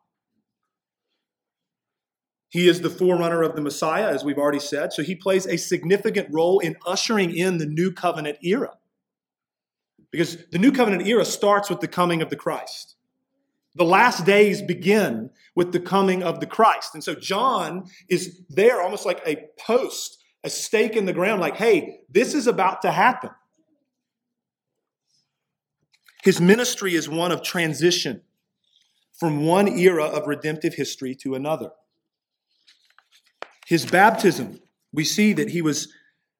He 2.50 2.68
is 2.68 2.80
the 2.80 2.90
forerunner 2.90 3.42
of 3.42 3.54
the 3.54 3.62
Messiah, 3.62 4.08
as 4.08 4.24
we've 4.24 4.38
already 4.38 4.58
said, 4.58 4.92
so 4.92 5.02
he 5.02 5.14
plays 5.14 5.46
a 5.46 5.56
significant 5.56 6.28
role 6.30 6.58
in 6.58 6.76
ushering 6.86 7.34
in 7.34 7.58
the 7.58 7.66
New 7.66 7.92
Covenant 7.92 8.38
era. 8.42 8.72
Because 10.10 10.36
the 10.52 10.58
New 10.58 10.72
Covenant 10.72 11.06
era 11.06 11.24
starts 11.24 11.70
with 11.70 11.80
the 11.80 11.88
coming 11.88 12.22
of 12.22 12.30
the 12.30 12.36
Christ. 12.36 12.96
The 13.76 13.84
last 13.84 14.24
days 14.24 14.62
begin 14.62 15.30
with 15.56 15.72
the 15.72 15.80
coming 15.80 16.22
of 16.22 16.38
the 16.40 16.46
Christ. 16.46 16.94
And 16.94 17.02
so 17.02 17.14
John 17.14 17.86
is 18.08 18.40
there 18.48 18.80
almost 18.80 19.06
like 19.06 19.20
a 19.26 19.46
post, 19.58 20.22
a 20.44 20.50
stake 20.50 20.94
in 20.94 21.06
the 21.06 21.12
ground, 21.12 21.40
like, 21.40 21.56
hey, 21.56 22.00
this 22.08 22.34
is 22.34 22.46
about 22.46 22.82
to 22.82 22.92
happen. 22.92 23.30
His 26.24 26.40
ministry 26.40 26.94
is 26.94 27.08
one 27.08 27.32
of 27.32 27.42
transition 27.42 28.22
from 29.20 29.44
one 29.44 29.68
era 29.68 30.04
of 30.04 30.26
redemptive 30.26 30.74
history 30.74 31.14
to 31.16 31.34
another. 31.34 31.70
His 33.66 33.84
baptism, 33.84 34.60
we 34.92 35.04
see 35.04 35.34
that 35.34 35.50
he 35.50 35.60
was 35.60 35.92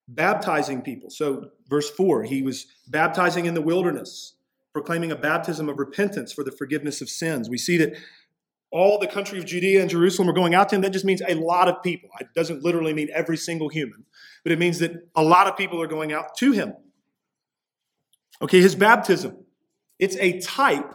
baptizing 0.09 0.81
people. 0.81 1.11
So, 1.11 1.51
verse 1.69 1.91
4, 1.91 2.25
he 2.25 2.43
was 2.43 2.67
baptizing 2.89 3.45
in 3.45 3.53
the 3.53 3.61
wilderness, 3.61 4.35
proclaiming 4.73 5.13
a 5.13 5.17
baptism 5.17 5.69
of 5.69 5.79
repentance 5.79 6.33
for 6.33 6.45
the 6.45 6.53
forgiveness 6.53 7.03
of 7.03 7.11
sins. 7.11 7.51
We 7.51 7.59
see 7.59 7.77
that 7.79 7.95
all 8.71 8.99
the 8.99 9.07
country 9.07 9.39
of 9.39 9.45
Judea 9.45 9.83
and 9.83 9.91
Jerusalem 9.91 10.29
are 10.31 10.35
going 10.35 10.55
out 10.55 10.71
to 10.71 10.77
him. 10.77 10.81
That 10.81 10.93
just 10.93 11.05
means 11.05 11.23
a 11.29 11.35
lot 11.35 11.69
of 11.69 11.83
people. 11.83 12.09
It 12.21 12.29
doesn't 12.35 12.63
literally 12.63 12.95
mean 12.95 13.09
every 13.15 13.37
single 13.37 13.69
human, 13.69 14.05
but 14.43 14.51
it 14.51 14.59
means 14.59 14.79
that 14.79 15.09
a 15.15 15.23
lot 15.23 15.47
of 15.47 15.57
people 15.57 15.81
are 15.81 15.87
going 15.87 16.13
out 16.13 16.37
to 16.39 16.53
him. 16.53 16.75
Okay, 18.43 18.61
his 18.61 18.75
baptism. 18.75 19.44
It's 19.99 20.17
a 20.17 20.41
type 20.41 20.95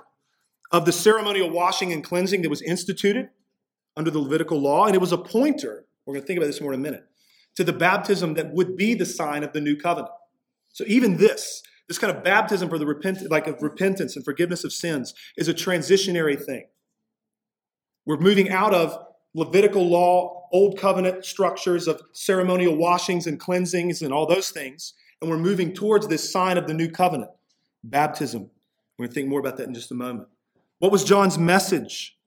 of 0.71 0.85
the 0.85 0.91
ceremonial 0.91 1.49
washing 1.49 1.91
and 1.91 2.03
cleansing 2.03 2.41
that 2.41 2.49
was 2.49 2.61
instituted 2.61 3.29
under 3.95 4.11
the 4.11 4.19
Levitical 4.19 4.59
law, 4.59 4.85
and 4.85 4.95
it 4.95 5.01
was 5.01 5.11
a 5.11 5.17
pointer. 5.17 5.85
We're 6.05 6.13
going 6.13 6.21
to 6.21 6.27
think 6.27 6.37
about 6.37 6.47
this 6.47 6.61
more 6.61 6.73
in 6.73 6.79
a 6.79 6.83
minute 6.83 7.05
to 7.55 7.63
the 7.63 7.73
baptism 7.73 8.35
that 8.35 8.53
would 8.53 8.77
be 8.77 8.93
the 8.93 9.05
sign 9.05 9.43
of 9.43 9.53
the 9.53 9.61
new 9.61 9.75
covenant. 9.75 10.13
So 10.71 10.85
even 10.87 11.17
this, 11.17 11.61
this 11.87 11.97
kind 11.97 12.15
of 12.15 12.23
baptism 12.23 12.69
for 12.69 12.77
the 12.77 12.85
repent, 12.85 13.29
like 13.29 13.47
of 13.47 13.61
repentance 13.61 14.15
and 14.15 14.23
forgiveness 14.23 14.63
of 14.63 14.71
sins, 14.71 15.13
is 15.35 15.47
a 15.47 15.53
transitionary 15.53 16.41
thing. 16.41 16.67
We're 18.05 18.17
moving 18.17 18.49
out 18.49 18.73
of 18.73 18.97
Levitical 19.35 19.87
law, 19.87 20.47
old 20.51 20.79
covenant 20.79 21.23
structures 21.23 21.87
of 21.87 22.01
ceremonial 22.13 22.75
washings 22.75 23.27
and 23.27 23.39
cleansings 23.39 24.01
and 24.01 24.11
all 24.11 24.25
those 24.25 24.49
things, 24.49 24.93
and 25.21 25.29
we're 25.29 25.37
moving 25.37 25.73
towards 25.73 26.07
this 26.07 26.31
sign 26.31 26.57
of 26.57 26.65
the 26.65 26.73
new 26.73 26.89
covenant, 26.89 27.29
baptism. 27.83 28.49
We're 28.99 29.05
going 29.05 29.11
to 29.11 29.15
think 29.15 29.29
more 29.29 29.39
about 29.39 29.55
that 29.57 29.67
in 29.67 29.73
just 29.73 29.91
a 29.91 29.95
moment. 29.95 30.27
What 30.79 30.91
was 30.91 31.05
John's 31.05 31.37
message? 31.37 32.17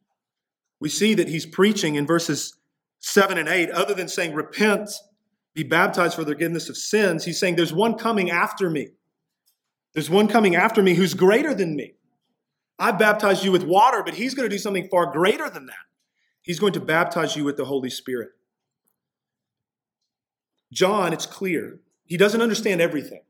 We 0.80 0.88
see 0.88 1.12
that 1.12 1.28
he's 1.28 1.44
preaching 1.44 1.96
in 1.96 2.06
verses 2.06 2.54
7 3.00 3.36
and 3.36 3.46
8, 3.46 3.70
other 3.70 3.92
than 3.92 4.08
saying, 4.08 4.32
Repent 4.32 4.90
be 5.54 5.64
baptized 5.64 6.14
for 6.14 6.24
the 6.24 6.32
forgiveness 6.32 6.70
of 6.70 6.78
sins, 6.78 7.26
he's 7.26 7.38
saying, 7.38 7.56
There's 7.56 7.74
one 7.74 7.98
coming 7.98 8.30
after 8.30 8.70
me. 8.70 8.88
There's 9.92 10.08
one 10.08 10.28
coming 10.28 10.56
after 10.56 10.82
me 10.82 10.94
who's 10.94 11.12
greater 11.12 11.52
than 11.54 11.76
me. 11.76 11.92
I've 12.78 12.98
baptized 12.98 13.44
you 13.44 13.52
with 13.52 13.64
water, 13.64 14.02
but 14.02 14.14
he's 14.14 14.32
going 14.34 14.48
to 14.48 14.54
do 14.54 14.58
something 14.58 14.88
far 14.88 15.12
greater 15.12 15.50
than 15.50 15.66
that. 15.66 15.84
He's 16.40 16.58
going 16.58 16.72
to 16.72 16.80
baptize 16.80 17.36
you 17.36 17.44
with 17.44 17.58
the 17.58 17.66
Holy 17.66 17.90
Spirit. 17.90 18.30
John, 20.72 21.12
it's 21.12 21.26
clear, 21.26 21.80
he 22.06 22.16
doesn't 22.16 22.40
understand 22.40 22.80
everything. 22.80 23.20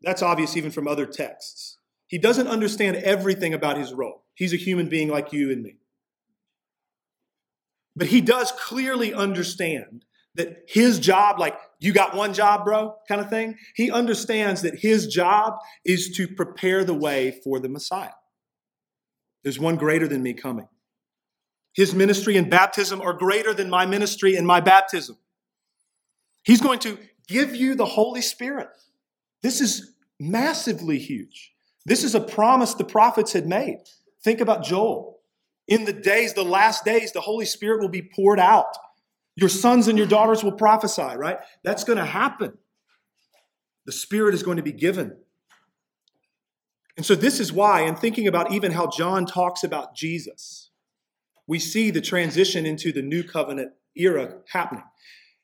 That's 0.00 0.22
obvious 0.22 0.56
even 0.56 0.70
from 0.70 0.88
other 0.88 1.04
texts. 1.04 1.71
He 2.12 2.18
doesn't 2.18 2.46
understand 2.46 2.96
everything 2.96 3.54
about 3.54 3.78
his 3.78 3.94
role. 3.94 4.22
He's 4.34 4.52
a 4.52 4.58
human 4.58 4.90
being 4.90 5.08
like 5.08 5.32
you 5.32 5.50
and 5.50 5.62
me. 5.62 5.78
But 7.96 8.08
he 8.08 8.20
does 8.20 8.52
clearly 8.52 9.14
understand 9.14 10.04
that 10.34 10.64
his 10.68 10.98
job, 10.98 11.38
like, 11.38 11.58
you 11.80 11.94
got 11.94 12.14
one 12.14 12.34
job, 12.34 12.66
bro, 12.66 12.96
kind 13.08 13.22
of 13.22 13.30
thing. 13.30 13.56
He 13.76 13.90
understands 13.90 14.60
that 14.60 14.80
his 14.80 15.06
job 15.06 15.54
is 15.86 16.10
to 16.18 16.28
prepare 16.28 16.84
the 16.84 16.92
way 16.92 17.40
for 17.42 17.58
the 17.58 17.70
Messiah. 17.70 18.12
There's 19.42 19.58
one 19.58 19.76
greater 19.76 20.06
than 20.06 20.22
me 20.22 20.34
coming. 20.34 20.68
His 21.72 21.94
ministry 21.94 22.36
and 22.36 22.50
baptism 22.50 23.00
are 23.00 23.14
greater 23.14 23.54
than 23.54 23.70
my 23.70 23.86
ministry 23.86 24.36
and 24.36 24.46
my 24.46 24.60
baptism. 24.60 25.16
He's 26.42 26.60
going 26.60 26.80
to 26.80 26.98
give 27.26 27.56
you 27.56 27.74
the 27.74 27.86
Holy 27.86 28.20
Spirit. 28.20 28.68
This 29.42 29.62
is 29.62 29.94
massively 30.20 30.98
huge. 30.98 31.51
This 31.84 32.04
is 32.04 32.14
a 32.14 32.20
promise 32.20 32.74
the 32.74 32.84
prophets 32.84 33.32
had 33.32 33.46
made. 33.46 33.78
Think 34.22 34.40
about 34.40 34.64
Joel. 34.64 35.18
In 35.68 35.84
the 35.84 35.92
days, 35.92 36.34
the 36.34 36.44
last 36.44 36.84
days, 36.84 37.12
the 37.12 37.20
Holy 37.20 37.46
Spirit 37.46 37.80
will 37.80 37.88
be 37.88 38.02
poured 38.02 38.38
out 38.38 38.76
your 39.36 39.48
sons 39.48 39.88
and 39.88 39.96
your 39.96 40.06
daughters 40.06 40.44
will 40.44 40.52
prophesy, 40.52 41.16
right? 41.16 41.38
That's 41.64 41.84
going 41.84 41.98
to 41.98 42.04
happen. 42.04 42.58
The 43.86 43.92
Spirit 43.92 44.34
is 44.34 44.42
going 44.42 44.58
to 44.58 44.62
be 44.62 44.72
given. 44.72 45.16
And 46.96 47.06
so, 47.06 47.14
this 47.14 47.40
is 47.40 47.52
why, 47.52 47.82
in 47.82 47.96
thinking 47.96 48.28
about 48.28 48.52
even 48.52 48.72
how 48.72 48.86
John 48.86 49.24
talks 49.24 49.64
about 49.64 49.96
Jesus, 49.96 50.70
we 51.46 51.58
see 51.58 51.90
the 51.90 52.02
transition 52.02 52.66
into 52.66 52.92
the 52.92 53.00
new 53.00 53.24
covenant 53.24 53.72
era 53.96 54.40
happening. 54.48 54.84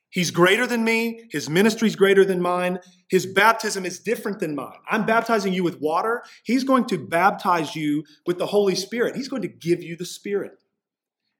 He's 0.09 0.31
greater 0.31 0.65
than 0.65 0.83
me. 0.83 1.25
His 1.31 1.49
ministry 1.49 1.87
is 1.87 1.95
greater 1.95 2.25
than 2.25 2.41
mine. 2.41 2.79
His 3.09 3.25
baptism 3.27 3.85
is 3.85 3.99
different 3.99 4.39
than 4.39 4.55
mine. 4.55 4.79
I'm 4.89 5.05
baptizing 5.05 5.53
you 5.53 5.63
with 5.63 5.79
water. 5.79 6.23
He's 6.43 6.63
going 6.63 6.85
to 6.85 6.97
baptize 6.97 7.75
you 7.75 8.03
with 8.25 8.39
the 8.39 8.47
Holy 8.47 8.75
Spirit. 8.75 9.15
He's 9.15 9.27
going 9.27 9.43
to 9.43 9.47
give 9.47 9.83
you 9.83 9.95
the 9.95 10.05
Spirit. 10.05 10.63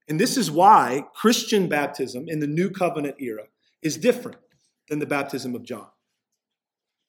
And 0.07 0.19
this 0.19 0.37
is 0.37 0.51
why 0.51 1.05
Christian 1.15 1.67
baptism 1.67 2.25
in 2.27 2.39
the 2.39 2.47
New 2.47 2.69
Covenant 2.69 3.15
era 3.19 3.45
is 3.81 3.97
different. 3.97 4.37
than 4.89 4.99
the 4.99 5.05
baptism 5.05 5.53
of 5.55 5.63
John. 5.63 5.87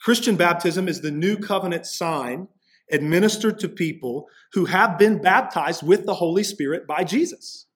Christian 0.00 0.36
baptism 0.36 0.88
is 0.88 1.00
the 1.00 1.10
new 1.10 1.36
covenant 1.36 1.86
sign 1.86 2.48
administered 2.90 3.58
to 3.60 3.68
people 3.68 4.28
who 4.52 4.66
have 4.66 4.98
been 4.98 5.20
baptized 5.20 5.82
with 5.82 6.06
the 6.06 6.14
Holy 6.14 6.42
Spirit 6.42 6.86
by 6.86 7.04
Jesus. 7.04 7.66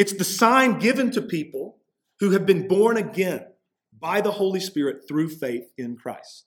It's 0.00 0.14
the 0.14 0.24
sign 0.24 0.78
given 0.78 1.10
to 1.10 1.20
people 1.20 1.76
who 2.20 2.30
have 2.30 2.46
been 2.46 2.66
born 2.66 2.96
again 2.96 3.44
by 4.00 4.22
the 4.22 4.30
Holy 4.30 4.58
Spirit 4.58 5.06
through 5.06 5.28
faith 5.28 5.70
in 5.76 5.94
Christ. 5.94 6.46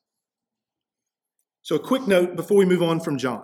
So, 1.61 1.75
a 1.75 1.79
quick 1.79 2.07
note 2.07 2.35
before 2.35 2.57
we 2.57 2.65
move 2.65 2.81
on 2.81 2.99
from 2.99 3.19
John. 3.19 3.43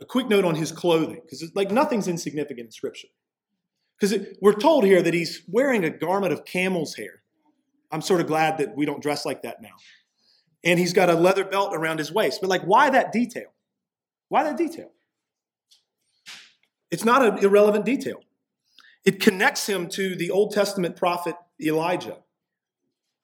A 0.00 0.04
quick 0.04 0.28
note 0.28 0.44
on 0.44 0.56
his 0.56 0.72
clothing, 0.72 1.20
because 1.24 1.40
it's 1.40 1.54
like 1.54 1.70
nothing's 1.70 2.08
insignificant 2.08 2.66
in 2.66 2.72
Scripture. 2.72 3.06
Because 3.96 4.26
we're 4.42 4.54
told 4.54 4.82
here 4.82 5.02
that 5.02 5.14
he's 5.14 5.42
wearing 5.46 5.84
a 5.84 5.90
garment 5.90 6.32
of 6.32 6.44
camel's 6.44 6.96
hair. 6.96 7.22
I'm 7.92 8.02
sort 8.02 8.20
of 8.20 8.26
glad 8.26 8.58
that 8.58 8.74
we 8.74 8.86
don't 8.86 9.00
dress 9.00 9.24
like 9.24 9.42
that 9.42 9.62
now. 9.62 9.76
And 10.64 10.80
he's 10.80 10.94
got 10.94 11.08
a 11.08 11.14
leather 11.14 11.44
belt 11.44 11.76
around 11.76 11.98
his 11.98 12.10
waist. 12.10 12.40
But, 12.40 12.50
like, 12.50 12.62
why 12.62 12.90
that 12.90 13.12
detail? 13.12 13.52
Why 14.30 14.42
that 14.42 14.56
detail? 14.56 14.90
It's 16.90 17.04
not 17.04 17.24
an 17.24 17.38
irrelevant 17.44 17.84
detail. 17.84 18.24
It 19.04 19.20
connects 19.20 19.66
him 19.68 19.88
to 19.90 20.14
the 20.14 20.30
Old 20.30 20.52
Testament 20.52 20.96
prophet 20.96 21.34
Elijah, 21.60 22.18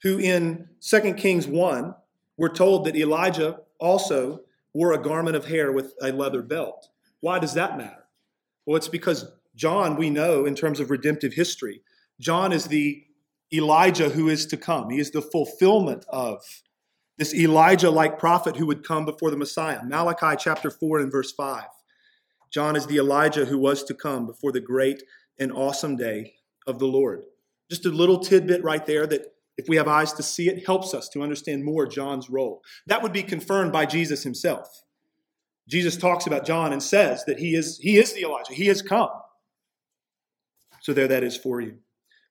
who 0.02 0.18
in 0.18 0.68
2 0.80 1.14
Kings 1.14 1.46
1, 1.46 1.94
we're 2.36 2.48
told 2.48 2.84
that 2.86 2.96
Elijah 2.96 3.60
also 3.78 4.42
wore 4.72 4.92
a 4.92 5.02
garment 5.02 5.36
of 5.36 5.46
hair 5.46 5.72
with 5.72 5.94
a 6.02 6.12
leather 6.12 6.42
belt. 6.42 6.88
Why 7.20 7.38
does 7.38 7.54
that 7.54 7.78
matter? 7.78 8.04
Well, 8.66 8.76
it's 8.76 8.88
because 8.88 9.30
John, 9.54 9.96
we 9.96 10.10
know 10.10 10.44
in 10.44 10.54
terms 10.54 10.80
of 10.80 10.90
redemptive 10.90 11.32
history, 11.32 11.82
John 12.20 12.52
is 12.52 12.66
the 12.66 13.04
Elijah 13.52 14.10
who 14.10 14.28
is 14.28 14.46
to 14.46 14.56
come. 14.56 14.90
He 14.90 14.98
is 14.98 15.10
the 15.10 15.22
fulfillment 15.22 16.04
of 16.08 16.42
this 17.16 17.34
Elijah 17.34 17.90
like 17.90 18.18
prophet 18.18 18.56
who 18.56 18.66
would 18.66 18.84
come 18.84 19.04
before 19.04 19.30
the 19.30 19.36
Messiah. 19.36 19.82
Malachi 19.84 20.36
chapter 20.38 20.70
4 20.70 21.00
and 21.00 21.12
verse 21.12 21.32
5. 21.32 21.64
John 22.50 22.76
is 22.76 22.86
the 22.86 22.98
Elijah 22.98 23.46
who 23.46 23.58
was 23.58 23.82
to 23.84 23.94
come 23.94 24.26
before 24.26 24.52
the 24.52 24.60
great 24.60 25.02
and 25.38 25.52
awesome 25.52 25.96
day 25.96 26.34
of 26.66 26.78
the 26.78 26.86
Lord. 26.86 27.24
Just 27.70 27.86
a 27.86 27.90
little 27.90 28.18
tidbit 28.18 28.62
right 28.62 28.84
there 28.86 29.06
that, 29.06 29.34
if 29.56 29.68
we 29.68 29.76
have 29.76 29.88
eyes 29.88 30.12
to 30.14 30.22
see 30.22 30.48
it, 30.48 30.66
helps 30.66 30.92
us 30.92 31.08
to 31.10 31.22
understand 31.22 31.64
more 31.64 31.86
John's 31.86 32.28
role. 32.28 32.62
That 32.86 33.02
would 33.02 33.12
be 33.12 33.22
confirmed 33.22 33.72
by 33.72 33.86
Jesus 33.86 34.22
himself. 34.22 34.82
Jesus 35.68 35.96
talks 35.96 36.26
about 36.26 36.46
John 36.46 36.72
and 36.72 36.82
says 36.82 37.24
that 37.24 37.38
he 37.38 37.54
is, 37.54 37.78
he 37.78 37.96
is 37.96 38.12
the 38.12 38.22
Elijah, 38.22 38.54
he 38.54 38.66
has 38.66 38.82
come. 38.82 39.10
So, 40.80 40.92
there 40.92 41.08
that 41.08 41.24
is 41.24 41.36
for 41.36 41.60
you. 41.60 41.78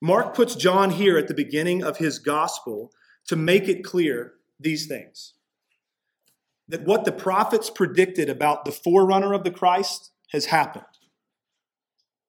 Mark 0.02 0.36
puts 0.36 0.56
John 0.56 0.92
here 0.92 1.18
at 1.18 1.28
the 1.28 1.34
beginning 1.34 1.84
of 1.84 1.98
his 1.98 2.20
gospel 2.20 2.92
to 3.28 3.36
make 3.36 3.68
it 3.68 3.84
clear 3.84 4.34
these 4.60 4.86
things 4.86 5.34
that 6.68 6.86
what 6.86 7.06
the 7.06 7.12
prophets 7.12 7.70
predicted 7.70 8.30
about 8.30 8.66
the 8.66 8.72
forerunner 8.72 9.34
of 9.34 9.44
the 9.44 9.52
Christ 9.52 10.12
has 10.32 10.46
happened. 10.46 10.84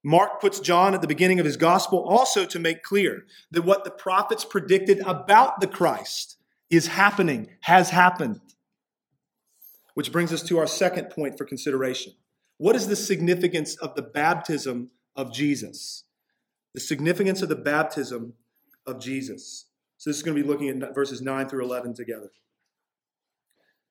Mark 0.06 0.40
puts 0.40 0.60
John 0.60 0.94
at 0.94 1.02
the 1.02 1.08
beginning 1.08 1.40
of 1.40 1.44
his 1.44 1.56
gospel 1.56 1.98
also 1.98 2.46
to 2.46 2.58
make 2.58 2.82
clear 2.82 3.26
that 3.50 3.64
what 3.64 3.84
the 3.84 3.90
prophets 3.90 4.44
predicted 4.44 5.00
about 5.00 5.60
the 5.60 5.66
Christ 5.66 6.36
is 6.70 6.86
happening, 6.86 7.48
has 7.62 7.90
happened. 7.90 8.40
Which 9.94 10.12
brings 10.12 10.32
us 10.32 10.42
to 10.44 10.58
our 10.58 10.66
second 10.66 11.10
point 11.10 11.36
for 11.36 11.44
consideration. 11.44 12.14
What 12.56 12.76
is 12.76 12.86
the 12.86 12.96
significance 12.96 13.76
of 13.76 13.94
the 13.96 14.02
baptism 14.02 14.90
of 15.14 15.32
Jesus? 15.32 16.04
the 16.76 16.80
significance 16.80 17.40
of 17.40 17.48
the 17.48 17.56
baptism 17.56 18.34
of 18.84 19.00
Jesus. 19.00 19.64
So 19.96 20.10
this 20.10 20.18
is 20.18 20.22
going 20.22 20.36
to 20.36 20.42
be 20.42 20.46
looking 20.46 20.82
at 20.82 20.94
verses 20.94 21.22
9 21.22 21.48
through 21.48 21.64
11 21.64 21.94
together. 21.94 22.30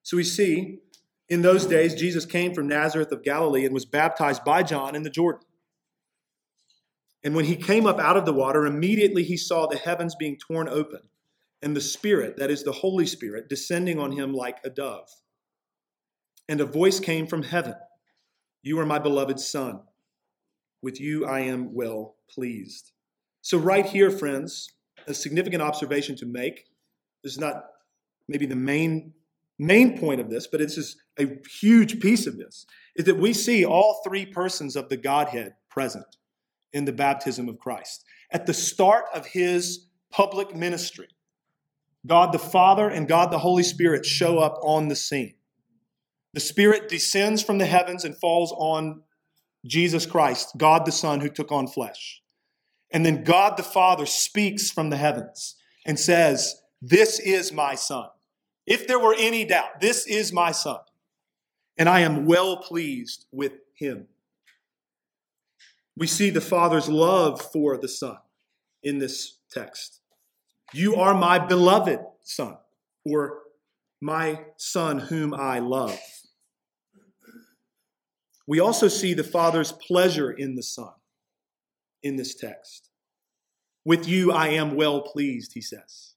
So 0.04 0.18
we 0.18 0.24
see 0.24 0.82
in 1.28 1.42
those 1.42 1.66
days, 1.66 1.96
Jesus 1.96 2.28
came 2.28 2.54
from 2.54 2.68
Nazareth 2.68 3.12
of 3.12 3.24
Galilee 3.24 3.66
and 3.66 3.74
was 3.74 3.86
baptized 3.86 4.46
by 4.46 4.62
John 4.62 4.94
in 4.94 5.02
the 5.02 5.10
Jordan. 5.10 5.42
And 7.26 7.34
when 7.34 7.46
he 7.46 7.56
came 7.56 7.88
up 7.88 8.00
out 8.00 8.18
of 8.18 8.26
the 8.26 8.34
water, 8.34 8.68
immediately 8.68 9.24
he 9.24 9.36
saw 9.36 9.66
the 9.66 9.80
heavens 9.80 10.14
being 10.14 10.38
torn 10.38 10.70
open 10.70 11.00
and 11.60 11.76
the 11.76 11.82
Spirit, 11.82 12.38
that 12.38 12.52
is 12.52 12.64
the 12.64 12.72
Holy 12.72 13.08
Spirit, 13.08 13.50
descending 13.50 14.00
on 14.00 14.12
him 14.12 14.32
like 14.32 14.60
a 14.64 14.70
dove. 14.70 15.10
And 16.48 16.62
a 16.62 16.66
voice 16.66 17.00
came 17.00 17.26
from 17.26 17.42
heaven 17.42 17.74
You 18.62 18.80
are 18.80 18.86
my 18.86 19.00
beloved 19.00 19.40
Son. 19.40 19.82
With 20.84 21.02
you 21.02 21.26
I 21.26 21.40
am 21.40 21.74
well 21.74 22.18
pleased. 22.30 22.92
So, 23.42 23.58
right 23.58 23.88
here, 23.88 24.12
friends, 24.12 24.72
a 25.08 25.16
significant 25.16 25.64
observation 25.64 26.16
to 26.18 26.28
make. 26.28 26.66
This 27.24 27.34
is 27.34 27.40
not 27.40 27.64
maybe 28.28 28.46
the 28.46 28.56
main 28.56 29.14
main 29.58 29.98
point 29.98 30.22
of 30.22 30.30
this, 30.30 30.46
but 30.46 30.60
this 30.60 30.78
is 30.78 30.98
a 31.18 31.40
huge 31.60 32.00
piece 32.00 32.28
of 32.28 32.38
this, 32.38 32.68
is 32.96 33.06
that 33.06 33.18
we 33.18 33.34
see 33.34 33.66
all 33.66 34.02
three 34.06 34.28
persons 34.28 34.76
of 34.76 34.90
the 34.90 34.98
Godhead 34.98 35.56
present 35.72 36.18
in 36.76 36.86
the 36.86 36.92
baptism 36.92 37.48
of 37.48 37.58
Christ. 37.58 38.04
At 38.30 38.46
the 38.46 38.54
start 38.54 39.06
of 39.14 39.26
his 39.26 39.88
public 40.12 40.54
ministry, 40.54 41.08
God 42.06 42.34
the 42.34 42.40
Father 42.40 42.90
and 42.90 43.08
God 43.08 43.32
the 43.32 43.40
Holy 43.40 43.64
Spirit 43.64 44.06
show 44.06 44.40
up 44.40 44.60
on 44.62 44.90
the 44.90 44.96
scene. 44.96 45.36
The 46.34 46.42
Spirit 46.42 46.90
descends 46.90 47.42
from 47.42 47.58
the 47.60 47.66
heavens 47.66 48.04
and 48.04 48.16
falls 48.16 48.52
on 48.58 49.02
Jesus 49.66 50.06
Christ, 50.06 50.52
God 50.58 50.86
the 50.86 50.92
Son 50.92 51.22
who 51.22 51.30
took 51.30 51.52
on 51.52 51.66
flesh. 51.66 52.22
And 52.92 53.06
then 53.06 53.24
God 53.24 53.56
the 53.56 53.64
Father 53.64 54.06
speaks 54.06 54.70
from 54.70 54.90
the 54.90 54.98
heavens 54.98 55.56
and 55.86 55.98
says, 55.98 56.62
This 56.82 57.20
is 57.20 57.54
my 57.54 57.76
Son. 57.76 58.10
If 58.68 58.86
there 58.86 59.00
were 59.00 59.16
any 59.18 59.46
doubt, 59.46 59.80
this 59.80 60.06
is 60.06 60.34
my 60.34 60.52
Son. 60.52 60.80
And 61.78 61.88
I 61.88 62.02
am 62.02 62.26
well 62.26 62.58
pleased 62.58 63.26
with 63.32 63.54
him. 63.74 64.08
We 65.98 66.08
see 66.08 66.30
the 66.30 66.42
Father's 66.42 66.90
love 66.90 67.42
for 67.42 67.78
the 67.78 67.88
Son 67.88 68.18
in 68.84 69.00
this 69.00 69.38
text. 69.52 70.02
You 70.74 70.96
are 70.96 71.14
my 71.14 71.40
beloved 71.40 72.00
Son, 72.22 72.58
or 73.06 73.40
my 74.02 74.42
Son 74.58 75.00
whom 75.00 75.34
I 75.34 75.60
love. 75.60 76.00
We 78.48 78.60
also 78.60 78.88
see 78.88 79.14
the 79.14 79.24
Father's 79.24 79.72
pleasure 79.72 80.32
in 80.32 80.56
the 80.56 80.64
Son 80.64 80.92
in 82.04 82.16
this 82.16 82.36
text. 82.36 82.90
With 83.84 84.08
you 84.08 84.32
I 84.32 84.50
am 84.50 84.76
well 84.76 85.02
pleased, 85.02 85.54
he 85.54 85.62
says. 85.62 86.14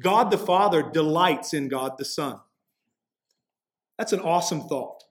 God 0.00 0.30
the 0.30 0.38
Father 0.38 0.82
delights 0.82 1.54
in 1.54 1.68
God 1.68 1.98
the 1.98 2.04
Son. 2.04 2.40
That's 3.98 4.12
an 4.12 4.20
awesome 4.20 4.62
thought. 4.62 5.04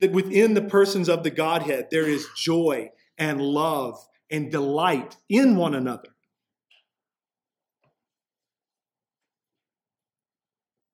That 0.00 0.12
within 0.12 0.54
the 0.54 0.62
persons 0.62 1.08
of 1.08 1.22
the 1.22 1.30
Godhead, 1.30 1.88
there 1.90 2.08
is 2.08 2.26
joy 2.36 2.90
and 3.18 3.40
love 3.40 3.98
and 4.30 4.50
delight 4.50 5.16
in 5.28 5.56
one 5.56 5.74
another. 5.74 6.08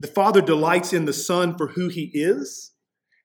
The 0.01 0.09
Father 0.09 0.43
delights 0.43 0.93
in 0.93 1.05
the 1.05 1.13
Son 1.13 1.57
for 1.57 1.69
who 1.69 1.89
he 1.89 2.11
is 2.13 2.73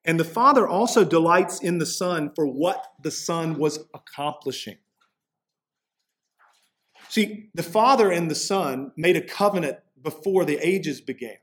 and 0.03 0.19
the 0.19 0.25
Father 0.25 0.67
also 0.67 1.03
delights 1.03 1.61
in 1.61 1.77
the 1.77 1.85
Son 1.85 2.31
for 2.35 2.47
what 2.47 2.93
the 3.01 3.11
Son 3.11 3.57
was 3.57 3.79
accomplishing. 3.93 4.77
See, 7.09 7.49
the 7.53 7.63
Father 7.63 8.11
and 8.11 8.31
the 8.31 8.35
Son 8.35 8.91
made 8.95 9.15
a 9.15 9.21
covenant 9.21 9.77
before 10.01 10.45
the 10.45 10.57
ages 10.65 11.01
began. 11.01 11.37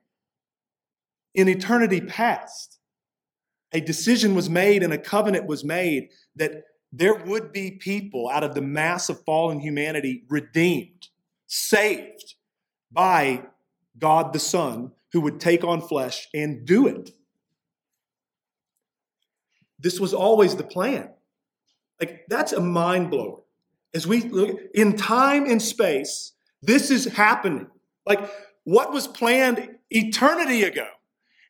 In 1.35 1.49
eternity 1.49 2.01
past, 2.01 2.78
a 3.73 3.81
decision 3.81 4.35
was 4.35 4.49
made 4.49 4.83
and 4.83 4.93
a 4.93 4.99
covenant 4.99 5.47
was 5.47 5.65
made 5.65 6.11
that 6.37 6.65
there 6.93 7.15
would 7.15 7.53
be 7.53 7.73
people 7.73 8.29
out 8.29 8.45
of 8.45 8.55
the 8.55 8.63
mass 8.63 9.09
of 9.09 9.23
fallen 9.25 9.61
humanity 9.61 10.25
redeemed, 10.29 11.09
saved 11.47 12.35
by 12.91 13.45
God 13.99 14.33
the 14.33 14.39
Son, 14.39 14.93
who 15.13 15.21
would 15.21 15.41
take 15.41 15.65
on 15.65 15.81
flesh 15.81 16.29
and 16.33 16.65
do 16.67 16.87
it. 16.87 17.11
This 19.79 20.01
was 20.01 20.15
always 20.15 20.57
the 20.57 20.65
plan. 20.65 21.11
Like, 22.01 22.25
that's 22.29 22.53
a 22.53 22.61
mind 22.61 23.11
blower. 23.11 23.41
As 23.95 24.07
we 24.07 24.23
look 24.23 24.59
in 24.75 24.97
time 24.97 25.47
and 25.47 25.61
space, 25.61 26.33
this 26.63 26.91
is 26.91 27.05
happening. 27.07 27.69
Like, 28.07 28.31
what 28.65 28.93
was 28.93 29.07
planned 29.07 29.77
eternity 29.91 30.63
ago 30.63 30.87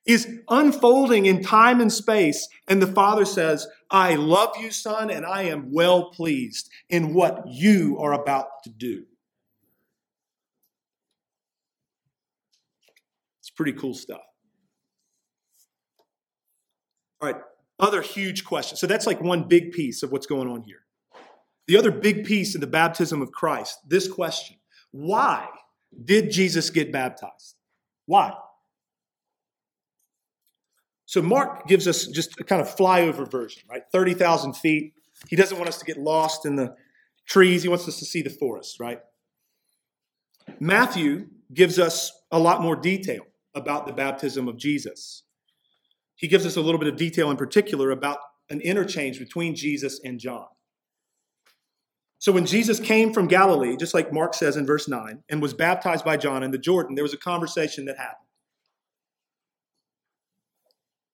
is 0.08 0.26
unfolding 0.48 1.26
in 1.26 1.42
time 1.42 1.80
and 1.80 1.92
space. 1.92 2.48
And 2.66 2.80
the 2.80 2.86
Father 2.86 3.26
says, 3.26 3.68
I 3.90 4.14
love 4.14 4.56
you, 4.58 4.70
Son, 4.70 5.10
and 5.10 5.24
I 5.24 5.42
am 5.42 5.70
well 5.70 6.10
pleased 6.10 6.70
in 6.88 7.12
what 7.12 7.46
you 7.46 7.98
are 8.00 8.14
about 8.14 8.46
to 8.64 8.70
do. 8.70 9.04
It's 13.40 13.50
pretty 13.50 13.74
cool 13.74 13.94
stuff. 13.94 14.22
All 17.20 17.30
right, 17.30 17.40
other 17.78 18.00
huge 18.00 18.46
questions. 18.46 18.80
So 18.80 18.86
that's 18.86 19.06
like 19.06 19.20
one 19.20 19.46
big 19.46 19.72
piece 19.72 20.02
of 20.02 20.10
what's 20.10 20.26
going 20.26 20.48
on 20.48 20.62
here. 20.62 20.84
The 21.66 21.76
other 21.76 21.90
big 21.90 22.24
piece 22.24 22.54
in 22.54 22.62
the 22.62 22.66
baptism 22.66 23.20
of 23.20 23.30
Christ, 23.30 23.78
this 23.86 24.08
question 24.08 24.56
why 24.90 25.48
did 26.04 26.30
Jesus 26.30 26.70
get 26.70 26.90
baptized? 26.90 27.56
Why? 28.06 28.32
So 31.08 31.22
Mark 31.22 31.66
gives 31.66 31.88
us 31.88 32.06
just 32.06 32.38
a 32.38 32.44
kind 32.44 32.60
of 32.60 32.68
flyover 32.68 33.28
version, 33.30 33.62
right? 33.70 33.80
30,000 33.92 34.52
feet. 34.52 34.92
He 35.30 35.36
doesn't 35.36 35.56
want 35.56 35.66
us 35.66 35.78
to 35.78 35.86
get 35.86 35.96
lost 35.96 36.44
in 36.44 36.56
the 36.56 36.74
trees. 37.26 37.62
He 37.62 37.68
wants 37.70 37.88
us 37.88 37.98
to 38.00 38.04
see 38.04 38.20
the 38.20 38.28
forest, 38.28 38.78
right? 38.78 39.00
Matthew 40.60 41.28
gives 41.54 41.78
us 41.78 42.12
a 42.30 42.38
lot 42.38 42.60
more 42.60 42.76
detail 42.76 43.22
about 43.54 43.86
the 43.86 43.92
baptism 43.94 44.48
of 44.48 44.58
Jesus. 44.58 45.22
He 46.14 46.28
gives 46.28 46.44
us 46.44 46.56
a 46.56 46.60
little 46.60 46.78
bit 46.78 46.88
of 46.88 46.96
detail 46.96 47.30
in 47.30 47.38
particular 47.38 47.90
about 47.90 48.18
an 48.50 48.60
interchange 48.60 49.18
between 49.18 49.54
Jesus 49.54 49.98
and 50.04 50.20
John. 50.20 50.48
So 52.18 52.32
when 52.32 52.44
Jesus 52.44 52.80
came 52.80 53.14
from 53.14 53.28
Galilee, 53.28 53.78
just 53.78 53.94
like 53.94 54.12
Mark 54.12 54.34
says 54.34 54.58
in 54.58 54.66
verse 54.66 54.86
9, 54.86 55.22
and 55.30 55.40
was 55.40 55.54
baptized 55.54 56.04
by 56.04 56.18
John 56.18 56.42
in 56.42 56.50
the 56.50 56.58
Jordan, 56.58 56.96
there 56.96 57.04
was 57.04 57.14
a 57.14 57.18
conversation 57.18 57.86
that 57.86 57.96
happened. 57.96 58.27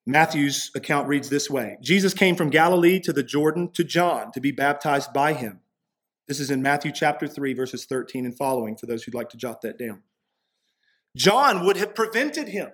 Matthew's 0.06 0.70
account 0.74 1.08
reads 1.08 1.30
this 1.30 1.48
way 1.48 1.78
Jesus 1.80 2.14
came 2.14 2.36
from 2.36 2.50
Galilee 2.50 3.00
to 3.00 3.12
the 3.12 3.22
Jordan 3.22 3.70
to 3.72 3.84
John 3.84 4.32
to 4.32 4.40
be 4.40 4.52
baptized 4.52 5.12
by 5.12 5.32
him. 5.32 5.60
This 6.28 6.40
is 6.40 6.50
in 6.50 6.62
Matthew 6.62 6.92
chapter 6.92 7.26
3, 7.26 7.52
verses 7.52 7.84
13 7.84 8.24
and 8.24 8.36
following, 8.36 8.76
for 8.76 8.86
those 8.86 9.04
who'd 9.04 9.14
like 9.14 9.28
to 9.30 9.36
jot 9.36 9.60
that 9.62 9.78
down. 9.78 10.02
John 11.16 11.64
would 11.66 11.76
have 11.76 11.94
prevented 11.94 12.48
him 12.48 12.70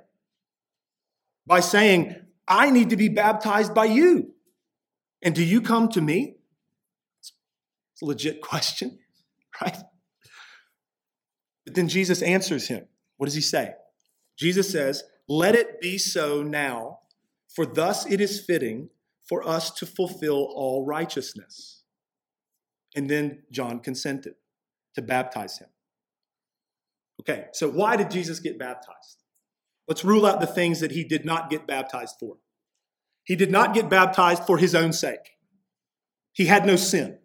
by 1.46 1.60
saying, 1.60 2.14
I 2.46 2.70
need 2.70 2.90
to 2.90 2.96
be 2.96 3.08
baptized 3.08 3.74
by 3.74 3.86
you. 3.86 4.34
And 5.22 5.34
do 5.34 5.44
you 5.44 5.60
come 5.60 5.88
to 5.90 6.00
me? 6.00 6.36
It's 7.20 8.02
a 8.02 8.06
legit 8.06 8.40
question, 8.40 8.98
right? 9.60 9.76
But 11.66 11.74
then 11.74 11.88
Jesus 11.88 12.22
answers 12.22 12.68
him. 12.68 12.86
What 13.16 13.26
does 13.26 13.34
he 13.34 13.40
say? 13.40 13.74
Jesus 14.38 14.70
says, 14.70 15.02
Let 15.28 15.54
it 15.54 15.80
be 15.80 15.98
so 15.98 16.42
now, 16.42 16.99
for 17.54 17.66
thus 17.66 18.06
it 18.06 18.20
is 18.20 18.40
fitting 18.40 18.90
for 19.28 19.46
us 19.46 19.70
to 19.72 19.86
fulfill 19.86 20.52
all 20.54 20.84
righteousness. 20.84 21.82
And 22.96 23.08
then 23.08 23.42
John 23.50 23.80
consented 23.80 24.34
to 24.94 25.02
baptize 25.02 25.58
him. 25.58 25.68
Okay, 27.20 27.46
so 27.52 27.68
why 27.68 27.96
did 27.96 28.10
Jesus 28.10 28.40
get 28.40 28.58
baptized? 28.58 29.22
Let's 29.86 30.04
rule 30.04 30.26
out 30.26 30.40
the 30.40 30.46
things 30.46 30.80
that 30.80 30.92
he 30.92 31.04
did 31.04 31.24
not 31.24 31.50
get 31.50 31.66
baptized 31.66 32.16
for. 32.18 32.36
He 33.24 33.36
did 33.36 33.50
not 33.50 33.74
get 33.74 33.90
baptized 33.90 34.44
for 34.44 34.58
his 34.58 34.74
own 34.74 34.92
sake. 34.92 35.36
He 36.32 36.46
had 36.46 36.66
no 36.66 36.76
sin. 36.76 37.18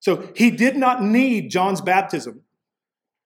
So 0.00 0.28
he 0.34 0.50
did 0.50 0.76
not 0.76 1.02
need 1.02 1.50
John's 1.50 1.80
baptism, 1.80 2.42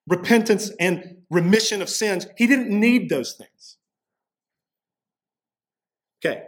repentance, 0.06 0.70
and 0.78 1.22
remission 1.30 1.82
of 1.82 1.88
sins. 1.88 2.26
He 2.36 2.46
didn't 2.46 2.68
need 2.68 3.08
those 3.08 3.32
things. 3.32 3.78
Okay, 6.24 6.44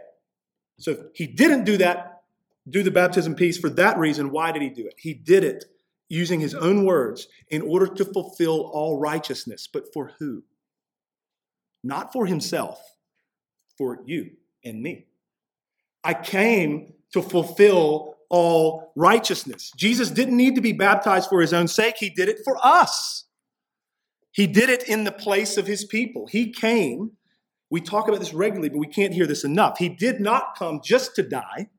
so 0.79 0.91
if 0.91 0.99
he 1.13 1.27
didn't 1.27 1.63
do 1.63 1.77
that, 1.77 2.23
do 2.69 2.83
the 2.83 2.91
baptism 2.91 3.35
piece 3.35 3.57
for 3.57 3.69
that 3.71 3.97
reason. 3.97 4.31
Why 4.31 4.51
did 4.51 4.61
he 4.61 4.69
do 4.69 4.85
it? 4.85 4.95
He 4.97 5.13
did 5.13 5.43
it 5.43 5.65
using 6.09 6.39
his 6.39 6.53
own 6.53 6.85
words 6.85 7.27
in 7.49 7.61
order 7.61 7.87
to 7.87 8.05
fulfill 8.05 8.69
all 8.73 8.99
righteousness. 8.99 9.67
But 9.71 9.93
for 9.93 10.11
who? 10.19 10.43
Not 11.83 12.11
for 12.11 12.25
himself, 12.25 12.79
for 13.77 13.99
you 14.05 14.31
and 14.63 14.83
me. 14.83 15.05
I 16.03 16.13
came 16.13 16.93
to 17.13 17.21
fulfill 17.21 18.15
all 18.29 18.91
righteousness. 18.95 19.71
Jesus 19.75 20.09
didn't 20.09 20.37
need 20.37 20.55
to 20.55 20.61
be 20.61 20.73
baptized 20.73 21.29
for 21.29 21.41
his 21.41 21.53
own 21.53 21.67
sake, 21.67 21.95
he 21.97 22.09
did 22.09 22.29
it 22.29 22.39
for 22.43 22.57
us. 22.63 23.25
He 24.31 24.47
did 24.47 24.69
it 24.69 24.87
in 24.87 25.03
the 25.03 25.11
place 25.11 25.57
of 25.57 25.67
his 25.67 25.83
people. 25.83 26.27
He 26.27 26.51
came, 26.51 27.11
we 27.71 27.81
talk 27.81 28.07
about 28.07 28.19
this 28.19 28.33
regularly, 28.33 28.69
but 28.69 28.77
we 28.77 28.87
can't 28.87 29.13
hear 29.13 29.25
this 29.25 29.43
enough. 29.43 29.77
He 29.79 29.89
did 29.89 30.19
not 30.19 30.55
come 30.57 30.81
just 30.83 31.15
to 31.15 31.23
die, 31.23 31.69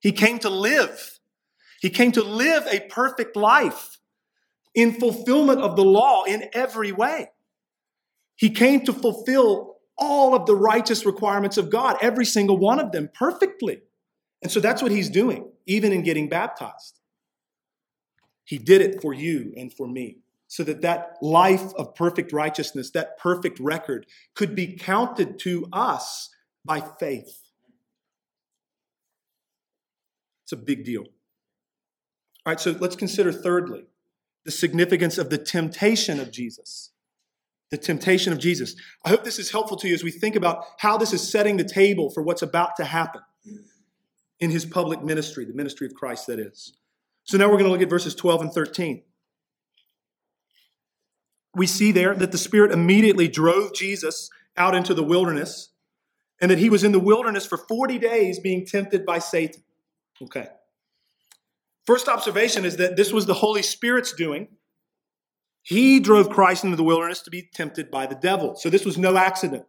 he 0.00 0.10
came 0.10 0.40
to 0.40 0.50
live. 0.50 1.20
He 1.80 1.90
came 1.90 2.12
to 2.12 2.22
live 2.22 2.66
a 2.66 2.80
perfect 2.88 3.36
life 3.36 3.98
in 4.74 4.94
fulfillment 4.94 5.60
of 5.60 5.76
the 5.76 5.84
law 5.84 6.24
in 6.24 6.48
every 6.54 6.92
way. 6.92 7.30
He 8.36 8.48
came 8.48 8.86
to 8.86 8.92
fulfill 8.94 9.76
all 9.98 10.34
of 10.34 10.46
the 10.46 10.56
righteous 10.56 11.04
requirements 11.04 11.58
of 11.58 11.68
God, 11.68 11.98
every 12.00 12.24
single 12.24 12.56
one 12.56 12.80
of 12.80 12.90
them 12.90 13.10
perfectly. 13.12 13.82
And 14.42 14.50
so 14.50 14.60
that's 14.60 14.82
what 14.82 14.92
he's 14.92 15.10
doing, 15.10 15.50
even 15.66 15.92
in 15.92 16.02
getting 16.02 16.30
baptized. 16.30 16.98
He 18.44 18.56
did 18.56 18.80
it 18.80 19.02
for 19.02 19.12
you 19.12 19.52
and 19.56 19.72
for 19.72 19.86
me, 19.86 20.20
so 20.46 20.62
that 20.64 20.82
that 20.82 21.16
life 21.20 21.72
of 21.74 21.94
perfect 21.94 22.32
righteousness, 22.32 22.90
that 22.90 23.18
perfect 23.18 23.58
record, 23.58 24.06
could 24.34 24.54
be 24.54 24.76
counted 24.76 25.38
to 25.40 25.66
us 25.72 26.30
by 26.64 26.80
faith. 26.80 27.40
It's 30.44 30.52
a 30.52 30.56
big 30.56 30.84
deal. 30.84 31.02
All 32.46 32.52
right, 32.52 32.60
so 32.60 32.76
let's 32.78 32.96
consider 32.96 33.32
thirdly 33.32 33.86
the 34.44 34.50
significance 34.50 35.16
of 35.16 35.30
the 35.30 35.38
temptation 35.38 36.20
of 36.20 36.30
Jesus. 36.30 36.90
The 37.70 37.78
temptation 37.78 38.32
of 38.32 38.38
Jesus. 38.38 38.76
I 39.04 39.08
hope 39.08 39.24
this 39.24 39.38
is 39.38 39.50
helpful 39.50 39.78
to 39.78 39.88
you 39.88 39.94
as 39.94 40.04
we 40.04 40.10
think 40.10 40.36
about 40.36 40.64
how 40.78 40.98
this 40.98 41.12
is 41.12 41.26
setting 41.26 41.56
the 41.56 41.64
table 41.64 42.10
for 42.10 42.22
what's 42.22 42.42
about 42.42 42.76
to 42.76 42.84
happen 42.84 43.22
in 44.38 44.50
his 44.50 44.66
public 44.66 45.02
ministry, 45.02 45.46
the 45.46 45.54
ministry 45.54 45.86
of 45.86 45.94
Christ, 45.94 46.26
that 46.26 46.38
is. 46.38 46.74
So 47.24 47.38
now 47.38 47.46
we're 47.46 47.56
going 47.56 47.64
to 47.64 47.70
look 47.70 47.80
at 47.80 47.88
verses 47.88 48.14
12 48.14 48.42
and 48.42 48.52
13. 48.52 49.02
We 51.54 51.66
see 51.66 51.92
there 51.92 52.14
that 52.14 52.32
the 52.32 52.38
Spirit 52.38 52.72
immediately 52.72 53.28
drove 53.28 53.74
Jesus 53.74 54.30
out 54.56 54.74
into 54.74 54.94
the 54.94 55.02
wilderness 55.02 55.70
and 56.40 56.50
that 56.50 56.58
he 56.58 56.70
was 56.70 56.84
in 56.84 56.92
the 56.92 57.00
wilderness 57.00 57.46
for 57.46 57.56
40 57.56 57.98
days 57.98 58.38
being 58.38 58.66
tempted 58.66 59.06
by 59.06 59.18
Satan. 59.18 59.62
Okay. 60.22 60.48
First 61.86 62.08
observation 62.08 62.64
is 62.64 62.76
that 62.76 62.96
this 62.96 63.12
was 63.12 63.26
the 63.26 63.34
Holy 63.34 63.62
Spirit's 63.62 64.12
doing. 64.12 64.48
He 65.62 66.00
drove 66.00 66.30
Christ 66.30 66.64
into 66.64 66.76
the 66.76 66.84
wilderness 66.84 67.22
to 67.22 67.30
be 67.30 67.48
tempted 67.54 67.90
by 67.90 68.06
the 68.06 68.14
devil. 68.14 68.56
So 68.56 68.68
this 68.70 68.84
was 68.84 68.98
no 68.98 69.16
accident. 69.16 69.64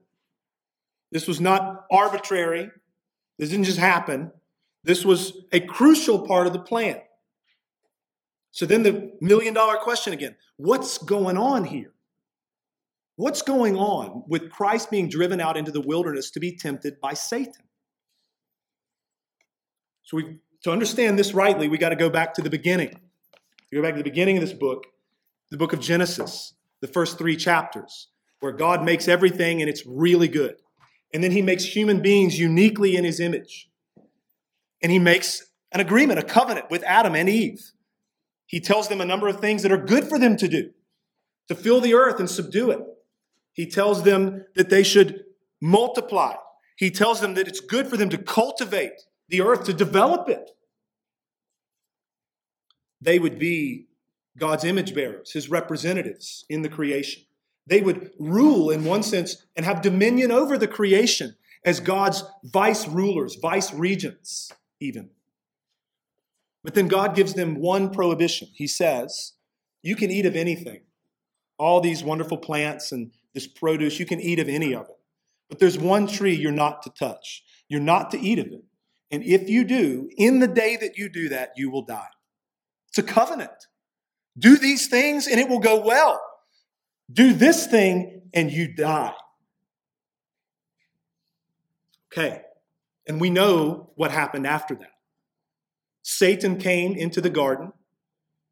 This 1.12 1.28
was 1.28 1.39
not 1.39 1.86
arbitrary. 1.91 2.69
This 3.38 3.50
didn't 3.50 3.65
just 3.65 3.78
happen. 3.78 4.32
This 4.84 5.06
was 5.06 5.34
a 5.52 5.60
crucial 5.60 6.28
part 6.28 6.48
of 6.48 6.54
the 6.54 6.60
plan. 6.60 7.02
So 8.55 8.65
then 8.65 8.83
the 8.83 9.11
million 9.19 9.53
dollar 9.53 9.75
question 9.75 10.13
again 10.13 10.37
what's 10.55 10.97
going 10.97 11.37
on 11.37 11.65
here? 11.65 11.91
What's 13.17 13.41
going 13.41 13.75
on 13.75 14.23
with 14.29 14.49
Christ 14.49 14.89
being 14.89 15.09
driven 15.09 15.41
out 15.41 15.57
into 15.57 15.71
the 15.71 15.81
wilderness 15.81 16.31
to 16.31 16.39
be 16.39 16.55
tempted 16.55 17.01
by 17.01 17.15
Satan? 17.15 17.65
So 20.03 20.15
we 20.15 20.37
to 20.63 20.71
understand 20.71 21.19
this 21.19 21.33
rightly, 21.33 21.67
we 21.67 21.77
got 21.77 21.89
to 21.89 21.97
go 21.97 22.09
back 22.09 22.33
to 22.35 22.41
the 22.41 22.49
beginning. 22.49 22.97
We 23.71 23.75
go 23.75 23.81
back 23.81 23.95
to 23.95 23.97
the 23.97 24.09
beginning 24.09 24.37
of 24.37 24.41
this 24.41 24.53
book, 24.53 24.85
the 25.51 25.57
book 25.57 25.73
of 25.73 25.81
Genesis, 25.81 26.53
the 26.79 26.87
first 26.87 27.17
three 27.17 27.35
chapters, 27.35 28.07
where 28.39 28.53
God 28.53 28.85
makes 28.85 29.09
everything 29.09 29.59
and 29.59 29.69
it's 29.69 29.85
really 29.85 30.29
good. 30.29 30.55
And 31.13 31.21
then 31.21 31.31
he 31.31 31.41
makes 31.41 31.65
human 31.65 32.01
beings 32.01 32.39
uniquely 32.39 32.95
in 32.95 33.03
his 33.03 33.19
image. 33.19 33.69
And 34.81 34.93
he 34.93 34.99
makes 34.99 35.45
an 35.73 35.81
agreement, 35.81 36.19
a 36.19 36.23
covenant 36.23 36.71
with 36.71 36.83
Adam 36.83 37.15
and 37.15 37.27
Eve. 37.27 37.73
He 38.45 38.60
tells 38.60 38.88
them 38.88 39.01
a 39.01 39.05
number 39.05 39.27
of 39.27 39.39
things 39.39 39.63
that 39.63 39.71
are 39.71 39.77
good 39.77 40.05
for 40.08 40.19
them 40.19 40.38
to 40.38 40.47
do 40.47 40.71
to 41.47 41.55
fill 41.55 41.81
the 41.81 41.93
earth 41.93 42.19
and 42.19 42.29
subdue 42.29 42.71
it. 42.71 42.79
He 43.53 43.67
tells 43.67 44.03
them 44.03 44.45
that 44.55 44.69
they 44.69 44.84
should 44.84 45.23
multiply. 45.62 46.36
He 46.75 46.91
tells 46.91 47.21
them 47.21 47.36
that 47.36 47.47
it's 47.47 47.60
good 47.60 47.88
for 47.88 47.97
them 47.97 48.10
to 48.10 48.17
cultivate 48.17 49.01
the 49.29 49.41
earth, 49.41 49.63
to 49.65 49.73
develop 49.73 50.29
it. 50.29 50.51
They 53.01 53.19
would 53.19 53.39
be 53.39 53.88
God's 54.38 54.63
image 54.63 54.93
bearers, 54.93 55.31
his 55.31 55.49
representatives 55.49 56.45
in 56.49 56.62
the 56.62 56.69
creation. 56.69 57.23
They 57.67 57.81
would 57.81 58.12
rule, 58.19 58.69
in 58.69 58.84
one 58.84 59.03
sense, 59.03 59.45
and 59.55 59.65
have 59.65 59.81
dominion 59.81 60.31
over 60.31 60.58
the 60.58 60.67
creation 60.67 61.36
as 61.63 61.79
God's 61.79 62.23
vice 62.43 62.88
rulers, 62.88 63.36
vice 63.36 63.73
regents 63.73 64.51
even. 64.79 65.10
But 66.65 66.73
then 66.73 66.88
God 66.88 67.15
gives 67.15 67.36
them 67.36 67.60
one 67.62 67.91
prohibition. 67.91 68.47
He 68.56 68.65
says, 68.65 69.34
You 69.84 69.95
can 69.95 70.10
eat 70.10 70.25
of 70.25 70.36
anything. 70.36 70.82
All 71.60 71.80
these 71.80 72.04
wonderful 72.04 72.39
plants 72.39 72.91
and 72.91 73.12
this 73.36 73.45
produce, 73.45 73.99
you 73.99 74.06
can 74.08 74.19
eat 74.19 74.39
of 74.39 74.49
any 74.49 74.73
of 74.73 74.89
it. 74.89 74.99
But 75.47 75.60
there's 75.60 75.78
one 75.78 76.08
tree 76.08 76.34
you're 76.34 76.51
not 76.51 76.82
to 76.82 76.89
touch. 76.89 77.43
You're 77.69 77.82
not 77.82 78.10
to 78.12 78.19
eat 78.19 78.39
of 78.39 78.47
it. 78.47 78.63
And 79.12 79.23
if 79.23 79.47
you 79.47 79.63
do, 79.63 80.10
in 80.17 80.39
the 80.39 80.47
day 80.47 80.75
that 80.78 80.97
you 80.97 81.08
do 81.08 81.30
that, 81.30 81.51
you 81.56 81.69
will 81.69 81.84
die. 81.84 82.10
It's 82.89 82.97
a 82.97 83.04
covenant. 83.04 83.67
Do 84.36 84.58
these 84.58 84.88
things 84.88 85.28
and 85.28 85.39
it 85.39 85.47
will 85.47 85.60
go 85.60 85.86
well. 85.86 86.19
Do 87.13 87.32
this 87.34 87.67
thing 87.67 88.23
and 88.34 88.51
you 88.51 88.73
die. 88.73 89.13
Okay. 92.12 92.41
And 93.08 93.21
we 93.21 93.30
know 93.30 93.91
what 93.95 94.10
happened 94.10 94.47
after 94.47 94.73
that. 94.73 94.94
Satan 96.07 96.59
came 96.59 96.93
into 96.93 97.19
the 97.19 97.31
garden 97.31 97.73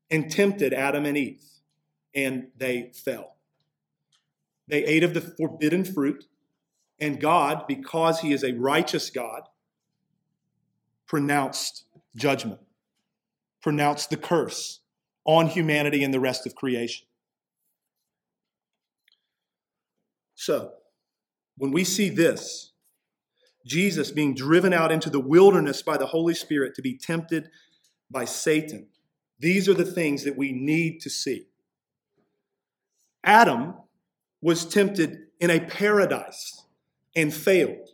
and 0.10 0.32
tempted 0.32 0.74
Adam 0.74 1.06
and 1.06 1.16
Eve, 1.16 1.44
and 2.16 2.48
they 2.58 2.92
fell. 2.96 3.36
They 4.68 4.84
ate 4.84 5.04
of 5.04 5.14
the 5.14 5.22
forbidden 5.22 5.86
fruit, 5.86 6.26
and 7.00 7.22
God, 7.22 7.66
because 7.68 8.22
He 8.22 8.34
is 8.34 8.44
a 8.44 8.54
righteous 8.54 9.12
God, 9.12 9.44
pronounced 11.06 11.86
judgment, 12.16 12.60
pronounced 13.62 14.10
the 14.10 14.18
curse 14.18 14.80
on 15.24 15.46
humanity 15.46 16.04
and 16.04 16.12
the 16.12 16.20
rest 16.20 16.48
of 16.48 16.56
creation. 16.56 17.06
So, 20.34 20.72
when 21.58 21.70
we 21.70 21.84
see 21.84 22.10
this, 22.10 22.73
Jesus 23.66 24.12
being 24.12 24.36
driven 24.36 24.74
out 24.74 24.92
into 24.92 25.10
the 25.10 25.20
wilderness 25.20 25.82
by 25.82 25.98
the 25.98 26.08
Holy 26.08 26.34
Spirit 26.34 26.76
to 26.76 26.82
be 26.82 26.98
tempted 26.98 27.50
by 28.10 28.26
Satan, 28.26 28.88
these 29.40 29.68
are 29.70 29.74
the 29.74 29.86
things 29.86 30.24
that 30.24 30.38
we 30.38 30.52
need 30.52 31.00
to 31.02 31.10
see. 31.10 31.48
Adam 33.24 33.76
was 34.42 34.66
tempted 34.66 35.18
in 35.40 35.50
a 35.50 35.60
paradise 35.60 36.66
and 37.16 37.34
failed. 37.34 37.90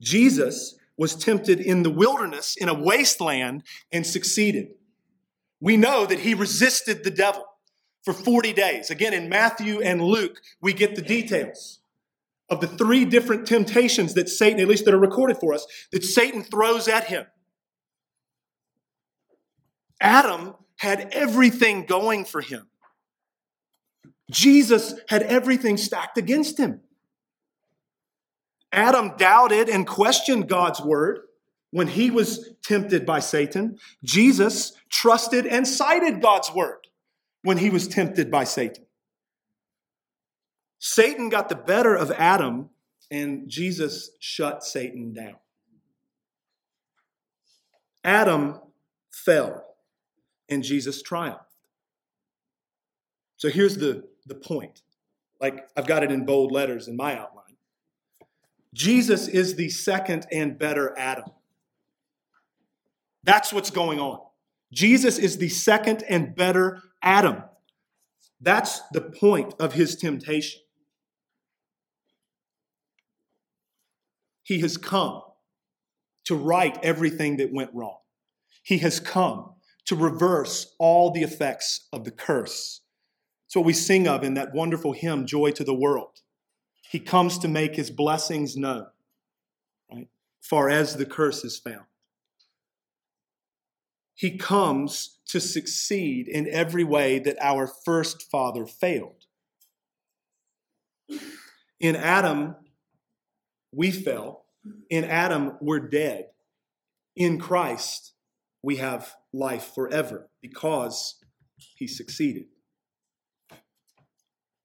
Jesus 0.00 0.76
was 0.96 1.14
tempted 1.14 1.60
in 1.60 1.82
the 1.82 1.90
wilderness, 1.90 2.56
in 2.56 2.68
a 2.68 2.74
wasteland, 2.74 3.62
and 3.92 4.06
succeeded. 4.06 4.68
We 5.60 5.76
know 5.76 6.06
that 6.06 6.20
he 6.20 6.34
resisted 6.34 7.04
the 7.04 7.10
devil 7.10 7.44
for 8.02 8.14
40 8.14 8.52
days. 8.54 8.90
Again, 8.90 9.12
in 9.12 9.28
Matthew 9.28 9.80
and 9.80 10.02
Luke, 10.02 10.40
we 10.60 10.72
get 10.72 10.94
the 10.94 11.02
details 11.02 11.79
of 12.50 12.60
the 12.60 12.66
three 12.66 13.04
different 13.04 13.46
temptations 13.46 14.14
that 14.14 14.28
Satan, 14.28 14.60
at 14.60 14.68
least 14.68 14.84
that 14.84 14.94
are 14.94 14.98
recorded 14.98 15.38
for 15.38 15.54
us, 15.54 15.66
that 15.92 16.04
Satan 16.04 16.42
throws 16.42 16.88
at 16.88 17.04
him. 17.04 17.24
Adam 20.00 20.54
had 20.78 21.10
everything 21.12 21.86
going 21.86 22.24
for 22.24 22.40
him. 22.40 22.66
Jesus 24.30 24.94
had 25.08 25.22
everything 25.22 25.76
stacked 25.76 26.18
against 26.18 26.58
him. 26.58 26.80
Adam 28.72 29.12
doubted 29.16 29.68
and 29.68 29.86
questioned 29.86 30.48
God's 30.48 30.80
word 30.80 31.20
when 31.70 31.88
he 31.88 32.10
was 32.10 32.52
tempted 32.64 33.04
by 33.04 33.20
Satan. 33.20 33.78
Jesus 34.04 34.72
trusted 34.88 35.46
and 35.46 35.66
cited 35.66 36.22
God's 36.22 36.52
word 36.52 36.86
when 37.42 37.58
he 37.58 37.70
was 37.70 37.88
tempted 37.88 38.30
by 38.30 38.44
Satan. 38.44 38.84
Satan 40.80 41.28
got 41.28 41.50
the 41.50 41.54
better 41.54 41.94
of 41.94 42.10
Adam, 42.10 42.70
and 43.10 43.48
Jesus 43.48 44.10
shut 44.18 44.64
Satan 44.64 45.12
down. 45.12 45.36
Adam 48.02 48.58
fell, 49.12 49.76
and 50.48 50.64
Jesus 50.64 51.02
triumphed. 51.02 51.44
So 53.36 53.50
here's 53.50 53.76
the, 53.76 54.04
the 54.26 54.34
point. 54.34 54.80
Like 55.38 55.68
I've 55.76 55.86
got 55.86 56.02
it 56.02 56.10
in 56.10 56.24
bold 56.24 56.50
letters 56.50 56.88
in 56.88 56.96
my 56.96 57.16
outline. 57.16 57.44
Jesus 58.72 59.28
is 59.28 59.56
the 59.56 59.68
second 59.68 60.26
and 60.32 60.58
better 60.58 60.96
Adam. 60.98 61.30
That's 63.22 63.52
what's 63.52 63.70
going 63.70 64.00
on. 64.00 64.20
Jesus 64.72 65.18
is 65.18 65.36
the 65.36 65.48
second 65.48 66.04
and 66.08 66.34
better 66.34 66.82
Adam. 67.02 67.42
That's 68.40 68.80
the 68.92 69.00
point 69.02 69.54
of 69.58 69.74
his 69.74 69.96
temptation. 69.96 70.60
He 74.50 74.58
has 74.62 74.76
come 74.76 75.22
to 76.24 76.34
right 76.34 76.76
everything 76.82 77.36
that 77.36 77.52
went 77.52 77.70
wrong. 77.72 77.98
He 78.64 78.78
has 78.78 78.98
come 78.98 79.54
to 79.84 79.94
reverse 79.94 80.74
all 80.76 81.12
the 81.12 81.22
effects 81.22 81.86
of 81.92 82.02
the 82.02 82.10
curse. 82.10 82.80
It's 83.46 83.54
what 83.54 83.64
we 83.64 83.72
sing 83.72 84.08
of 84.08 84.24
in 84.24 84.34
that 84.34 84.52
wonderful 84.52 84.92
hymn, 84.92 85.24
Joy 85.24 85.52
to 85.52 85.62
the 85.62 85.72
World. 85.72 86.22
He 86.90 86.98
comes 86.98 87.38
to 87.38 87.46
make 87.46 87.76
his 87.76 87.92
blessings 87.92 88.56
known, 88.56 88.88
right? 89.88 90.08
Far 90.40 90.68
as 90.68 90.96
the 90.96 91.06
curse 91.06 91.44
is 91.44 91.56
found. 91.56 91.86
He 94.14 94.36
comes 94.36 95.20
to 95.26 95.40
succeed 95.40 96.26
in 96.26 96.48
every 96.48 96.82
way 96.82 97.20
that 97.20 97.36
our 97.40 97.68
first 97.68 98.28
father 98.28 98.66
failed. 98.66 99.26
In 101.78 101.94
Adam, 101.94 102.56
we 103.72 103.90
fell. 103.90 104.44
In 104.90 105.04
Adam, 105.04 105.56
we're 105.60 105.80
dead. 105.80 106.26
In 107.16 107.38
Christ, 107.38 108.12
we 108.62 108.76
have 108.76 109.14
life 109.32 109.72
forever 109.74 110.28
because 110.42 111.16
he 111.76 111.86
succeeded. 111.86 112.44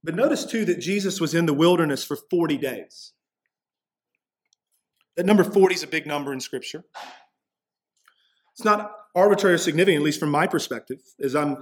But 0.03 0.15
notice 0.15 0.45
too 0.45 0.65
that 0.65 0.79
Jesus 0.79 1.19
was 1.19 1.33
in 1.33 1.45
the 1.45 1.53
wilderness 1.53 2.03
for 2.03 2.15
40 2.15 2.57
days. 2.57 3.13
That 5.15 5.25
number 5.25 5.43
40 5.43 5.75
is 5.75 5.83
a 5.83 5.87
big 5.87 6.05
number 6.05 6.33
in 6.33 6.39
Scripture. 6.39 6.83
It's 8.53 8.63
not 8.63 8.91
arbitrary 9.15 9.55
or 9.55 9.57
significant, 9.57 10.01
at 10.01 10.05
least 10.05 10.19
from 10.19 10.29
my 10.29 10.45
perspective, 10.45 10.99
as 11.21 11.35
I'm 11.35 11.57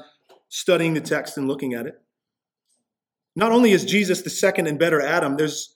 studying 0.49 0.93
the 0.93 1.01
text 1.01 1.37
and 1.37 1.47
looking 1.47 1.73
at 1.73 1.85
it. 1.85 2.01
Not 3.35 3.51
only 3.51 3.71
is 3.71 3.85
Jesus 3.85 4.21
the 4.21 4.29
second 4.29 4.67
and 4.67 4.77
better 4.77 5.01
Adam, 5.01 5.37
there's 5.37 5.72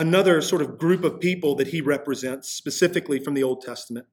another 0.00 0.40
sort 0.40 0.62
of 0.62 0.78
group 0.78 1.04
of 1.04 1.20
people 1.20 1.54
that 1.54 1.68
he 1.68 1.82
represents, 1.82 2.50
specifically 2.50 3.20
from 3.20 3.34
the 3.34 3.42
Old 3.42 3.60
Testament. 3.60 4.06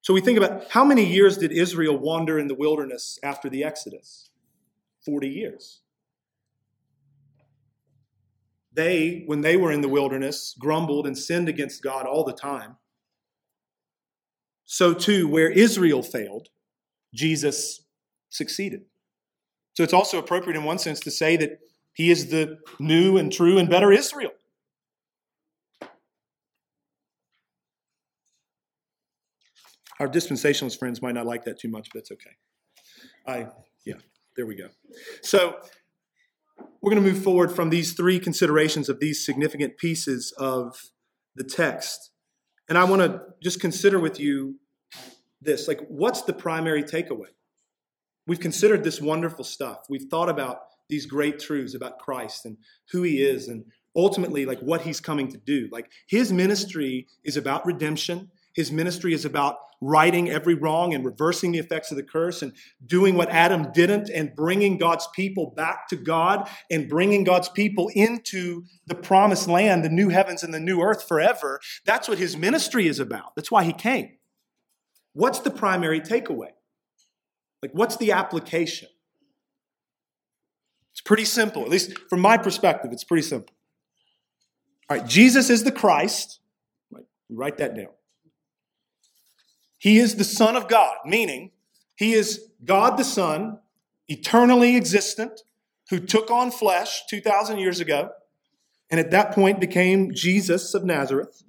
So 0.00 0.14
we 0.14 0.20
think 0.20 0.38
about 0.38 0.70
how 0.70 0.84
many 0.84 1.04
years 1.04 1.36
did 1.36 1.50
Israel 1.50 1.98
wander 1.98 2.38
in 2.38 2.46
the 2.46 2.54
wilderness 2.54 3.18
after 3.22 3.50
the 3.50 3.64
Exodus? 3.64 4.30
40 5.04 5.28
years. 5.28 5.80
They, 8.72 9.24
when 9.26 9.40
they 9.40 9.56
were 9.56 9.72
in 9.72 9.80
the 9.80 9.88
wilderness, 9.88 10.54
grumbled 10.58 11.06
and 11.06 11.18
sinned 11.18 11.48
against 11.48 11.82
God 11.82 12.06
all 12.06 12.22
the 12.24 12.32
time. 12.32 12.76
So, 14.64 14.94
too, 14.94 15.26
where 15.26 15.50
Israel 15.50 16.02
failed, 16.02 16.48
Jesus 17.12 17.82
succeeded. 18.30 18.82
So, 19.74 19.82
it's 19.82 19.92
also 19.92 20.18
appropriate 20.18 20.56
in 20.56 20.64
one 20.64 20.78
sense 20.78 21.00
to 21.00 21.10
say 21.10 21.36
that 21.36 21.58
he 21.92 22.10
is 22.10 22.30
the 22.30 22.58
new 22.78 23.18
and 23.18 23.32
true 23.32 23.58
and 23.58 23.68
better 23.68 23.92
Israel. 23.92 24.30
Our 30.02 30.08
dispensationalist 30.08 30.80
friends 30.80 31.00
might 31.00 31.14
not 31.14 31.26
like 31.26 31.44
that 31.44 31.60
too 31.60 31.68
much, 31.68 31.90
but 31.92 32.00
it's 32.00 32.10
okay. 32.10 32.32
I, 33.24 33.46
yeah, 33.86 34.00
there 34.36 34.46
we 34.46 34.56
go. 34.56 34.66
So 35.22 35.58
we're 36.80 36.90
going 36.90 37.04
to 37.04 37.08
move 37.08 37.22
forward 37.22 37.52
from 37.52 37.70
these 37.70 37.92
three 37.92 38.18
considerations 38.18 38.88
of 38.88 38.98
these 38.98 39.24
significant 39.24 39.78
pieces 39.78 40.34
of 40.36 40.90
the 41.36 41.44
text. 41.44 42.10
And 42.68 42.76
I 42.76 42.82
want 42.82 43.02
to 43.02 43.20
just 43.40 43.60
consider 43.60 44.00
with 44.00 44.18
you 44.18 44.56
this 45.40 45.68
like, 45.68 45.78
what's 45.86 46.22
the 46.22 46.32
primary 46.32 46.82
takeaway? 46.82 47.30
We've 48.26 48.40
considered 48.40 48.82
this 48.82 49.00
wonderful 49.00 49.44
stuff. 49.44 49.86
We've 49.88 50.08
thought 50.10 50.28
about 50.28 50.62
these 50.88 51.06
great 51.06 51.38
truths 51.38 51.76
about 51.76 52.00
Christ 52.00 52.44
and 52.44 52.56
who 52.90 53.02
he 53.02 53.22
is 53.22 53.46
and 53.46 53.66
ultimately 53.94 54.46
like 54.46 54.58
what 54.58 54.80
he's 54.80 54.98
coming 54.98 55.30
to 55.30 55.38
do. 55.38 55.68
Like 55.70 55.92
his 56.08 56.32
ministry 56.32 57.06
is 57.22 57.36
about 57.36 57.64
redemption. 57.64 58.32
His 58.52 58.72
ministry 58.72 59.14
is 59.14 59.24
about 59.24 59.58
righting 59.82 60.30
every 60.30 60.54
wrong 60.54 60.94
and 60.94 61.04
reversing 61.04 61.50
the 61.50 61.58
effects 61.58 61.90
of 61.90 61.96
the 61.96 62.02
curse 62.04 62.40
and 62.40 62.52
doing 62.86 63.16
what 63.16 63.28
Adam 63.30 63.72
didn't 63.72 64.08
and 64.08 64.34
bringing 64.36 64.78
God's 64.78 65.08
people 65.12 65.52
back 65.56 65.88
to 65.88 65.96
God 65.96 66.48
and 66.70 66.88
bringing 66.88 67.24
God's 67.24 67.48
people 67.48 67.90
into 67.94 68.62
the 68.86 68.94
promised 68.94 69.48
land, 69.48 69.84
the 69.84 69.88
new 69.88 70.08
heavens 70.08 70.44
and 70.44 70.54
the 70.54 70.60
new 70.60 70.80
earth 70.80 71.06
forever. 71.06 71.60
That's 71.84 72.08
what 72.08 72.18
his 72.18 72.36
ministry 72.36 72.86
is 72.86 73.00
about. 73.00 73.34
That's 73.34 73.50
why 73.50 73.64
he 73.64 73.72
came. 73.72 74.12
What's 75.14 75.40
the 75.40 75.50
primary 75.50 76.00
takeaway? 76.00 76.52
Like, 77.60 77.72
what's 77.72 77.96
the 77.96 78.12
application? 78.12 78.88
It's 80.92 81.00
pretty 81.00 81.24
simple, 81.24 81.62
at 81.62 81.70
least 81.70 81.98
from 82.08 82.20
my 82.20 82.38
perspective, 82.38 82.92
it's 82.92 83.04
pretty 83.04 83.22
simple. 83.22 83.54
All 84.88 84.96
right, 84.96 85.06
Jesus 85.06 85.50
is 85.50 85.64
the 85.64 85.72
Christ. 85.72 86.38
Write 87.28 87.58
that 87.58 87.74
down. 87.74 87.88
He 89.82 89.98
is 89.98 90.14
the 90.14 90.22
Son 90.22 90.54
of 90.54 90.68
God, 90.68 90.94
meaning 91.04 91.50
he 91.96 92.12
is 92.12 92.50
God 92.64 92.96
the 92.96 93.02
Son, 93.02 93.58
eternally 94.06 94.76
existent, 94.76 95.40
who 95.90 95.98
took 95.98 96.30
on 96.30 96.52
flesh 96.52 97.02
2,000 97.10 97.58
years 97.58 97.80
ago, 97.80 98.10
and 98.92 99.00
at 99.00 99.10
that 99.10 99.32
point 99.32 99.58
became 99.58 100.14
Jesus 100.14 100.72
of 100.72 100.84
Nazareth. 100.84 101.42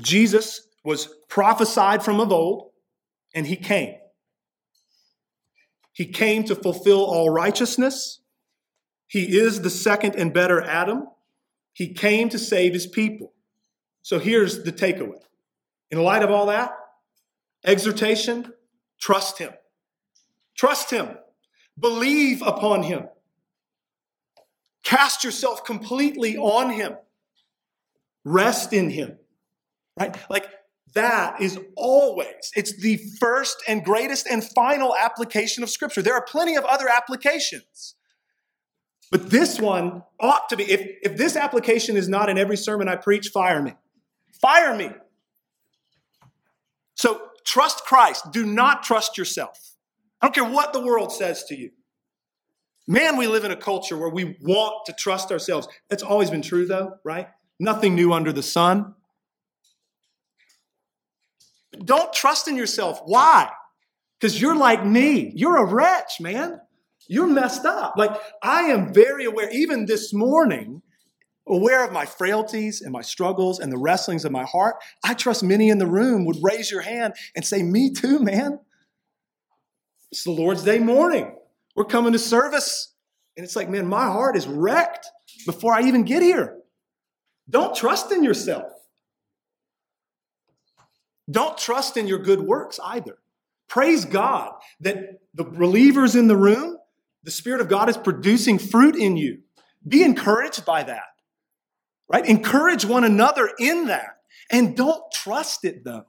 Jesus 0.00 0.68
was 0.84 1.14
prophesied 1.28 2.02
from 2.02 2.18
of 2.18 2.32
old, 2.32 2.70
and 3.34 3.46
he 3.46 3.56
came. 3.56 3.94
He 5.92 6.06
came 6.06 6.44
to 6.44 6.54
fulfill 6.54 7.04
all 7.04 7.28
righteousness. 7.28 8.20
He 9.06 9.36
is 9.36 9.60
the 9.60 9.68
second 9.68 10.16
and 10.16 10.32
better 10.32 10.62
Adam. 10.62 11.08
He 11.74 11.92
came 11.92 12.30
to 12.30 12.38
save 12.38 12.72
his 12.72 12.86
people. 12.86 13.34
So 14.00 14.18
here's 14.18 14.62
the 14.62 14.72
takeaway 14.72 15.20
in 15.90 16.02
light 16.02 16.22
of 16.22 16.30
all 16.30 16.46
that, 16.46 16.72
exhortation, 17.64 18.52
Trust 18.98 19.38
Him. 19.38 19.52
Trust 20.56 20.90
Him. 20.90 21.16
Believe 21.78 22.42
upon 22.42 22.82
Him. 22.82 23.08
Cast 24.82 25.24
yourself 25.24 25.64
completely 25.64 26.36
on 26.36 26.70
Him. 26.70 26.96
Rest 28.24 28.72
in 28.72 28.90
Him. 28.90 29.18
Right? 29.98 30.16
Like 30.28 30.48
that 30.94 31.40
is 31.40 31.58
always, 31.76 32.50
it's 32.56 32.76
the 32.80 32.96
first 33.20 33.62
and 33.68 33.84
greatest 33.84 34.26
and 34.26 34.42
final 34.42 34.94
application 34.96 35.62
of 35.62 35.70
Scripture. 35.70 36.02
There 36.02 36.14
are 36.14 36.24
plenty 36.24 36.56
of 36.56 36.64
other 36.64 36.88
applications. 36.88 37.94
But 39.10 39.30
this 39.30 39.58
one 39.58 40.02
ought 40.20 40.48
to 40.50 40.56
be. 40.56 40.64
If, 40.64 40.80
if 41.02 41.16
this 41.16 41.34
application 41.34 41.96
is 41.96 42.08
not 42.08 42.28
in 42.28 42.36
every 42.36 42.58
sermon 42.58 42.88
I 42.88 42.96
preach, 42.96 43.28
fire 43.28 43.62
me. 43.62 43.74
Fire 44.40 44.76
me. 44.76 44.90
So 46.98 47.20
trust 47.44 47.84
Christ. 47.84 48.32
Do 48.32 48.44
not 48.44 48.82
trust 48.82 49.16
yourself. 49.16 49.56
I 50.20 50.26
don't 50.26 50.34
care 50.34 50.44
what 50.44 50.72
the 50.72 50.80
world 50.80 51.12
says 51.12 51.44
to 51.44 51.56
you. 51.56 51.70
Man, 52.88 53.16
we 53.16 53.28
live 53.28 53.44
in 53.44 53.52
a 53.52 53.56
culture 53.56 53.96
where 53.96 54.08
we 54.08 54.36
want 54.42 54.84
to 54.86 54.92
trust 54.92 55.30
ourselves. 55.30 55.68
That's 55.88 56.02
always 56.02 56.28
been 56.28 56.42
true, 56.42 56.66
though, 56.66 56.94
right? 57.04 57.28
Nothing 57.60 57.94
new 57.94 58.12
under 58.12 58.32
the 58.32 58.42
sun. 58.42 58.94
Don't 61.84 62.12
trust 62.12 62.48
in 62.48 62.56
yourself. 62.56 63.00
Why? 63.04 63.48
Because 64.18 64.40
you're 64.40 64.56
like 64.56 64.84
me. 64.84 65.30
You're 65.36 65.58
a 65.58 65.72
wretch, 65.72 66.20
man. 66.20 66.60
You're 67.06 67.28
messed 67.28 67.64
up. 67.64 67.94
Like, 67.96 68.18
I 68.42 68.62
am 68.62 68.92
very 68.92 69.24
aware, 69.26 69.50
even 69.50 69.86
this 69.86 70.12
morning, 70.12 70.77
aware 71.48 71.84
of 71.84 71.92
my 71.92 72.06
frailties 72.06 72.80
and 72.80 72.92
my 72.92 73.02
struggles 73.02 73.60
and 73.60 73.72
the 73.72 73.78
wrestlings 73.78 74.24
of 74.24 74.32
my 74.32 74.44
heart. 74.44 74.76
I 75.04 75.14
trust 75.14 75.42
many 75.42 75.68
in 75.68 75.78
the 75.78 75.86
room 75.86 76.24
would 76.24 76.38
raise 76.42 76.70
your 76.70 76.82
hand 76.82 77.14
and 77.34 77.44
say, 77.44 77.62
Me 77.62 77.92
too, 77.92 78.18
man. 78.20 78.60
It's 80.10 80.24
the 80.24 80.30
Lord's 80.30 80.62
Day 80.62 80.78
morning. 80.78 81.34
We're 81.74 81.84
coming 81.84 82.12
to 82.12 82.18
service. 82.18 82.94
And 83.36 83.44
it's 83.44 83.54
like, 83.54 83.68
man, 83.68 83.86
my 83.86 84.06
heart 84.06 84.36
is 84.36 84.48
wrecked 84.48 85.06
before 85.46 85.72
I 85.72 85.82
even 85.82 86.02
get 86.02 86.22
here. 86.22 86.58
Don't 87.48 87.74
trust 87.74 88.10
in 88.10 88.24
yourself. 88.24 88.72
Don't 91.30 91.56
trust 91.56 91.96
in 91.96 92.08
your 92.08 92.18
good 92.18 92.40
works 92.40 92.80
either. 92.84 93.18
Praise 93.68 94.04
God 94.04 94.54
that 94.80 95.20
the 95.34 95.44
believers 95.44 96.16
in 96.16 96.26
the 96.26 96.36
room, 96.36 96.78
the 97.22 97.30
Spirit 97.30 97.60
of 97.60 97.68
God 97.68 97.88
is 97.88 97.96
producing 97.96 98.58
fruit 98.58 98.96
in 98.96 99.16
you. 99.16 99.38
Be 99.86 100.02
encouraged 100.02 100.64
by 100.64 100.82
that, 100.82 101.04
right? 102.08 102.26
Encourage 102.26 102.84
one 102.84 103.04
another 103.04 103.50
in 103.58 103.86
that. 103.86 104.18
And 104.50 104.76
don't 104.76 105.02
trust 105.12 105.64
it 105.64 105.84
though. 105.84 106.06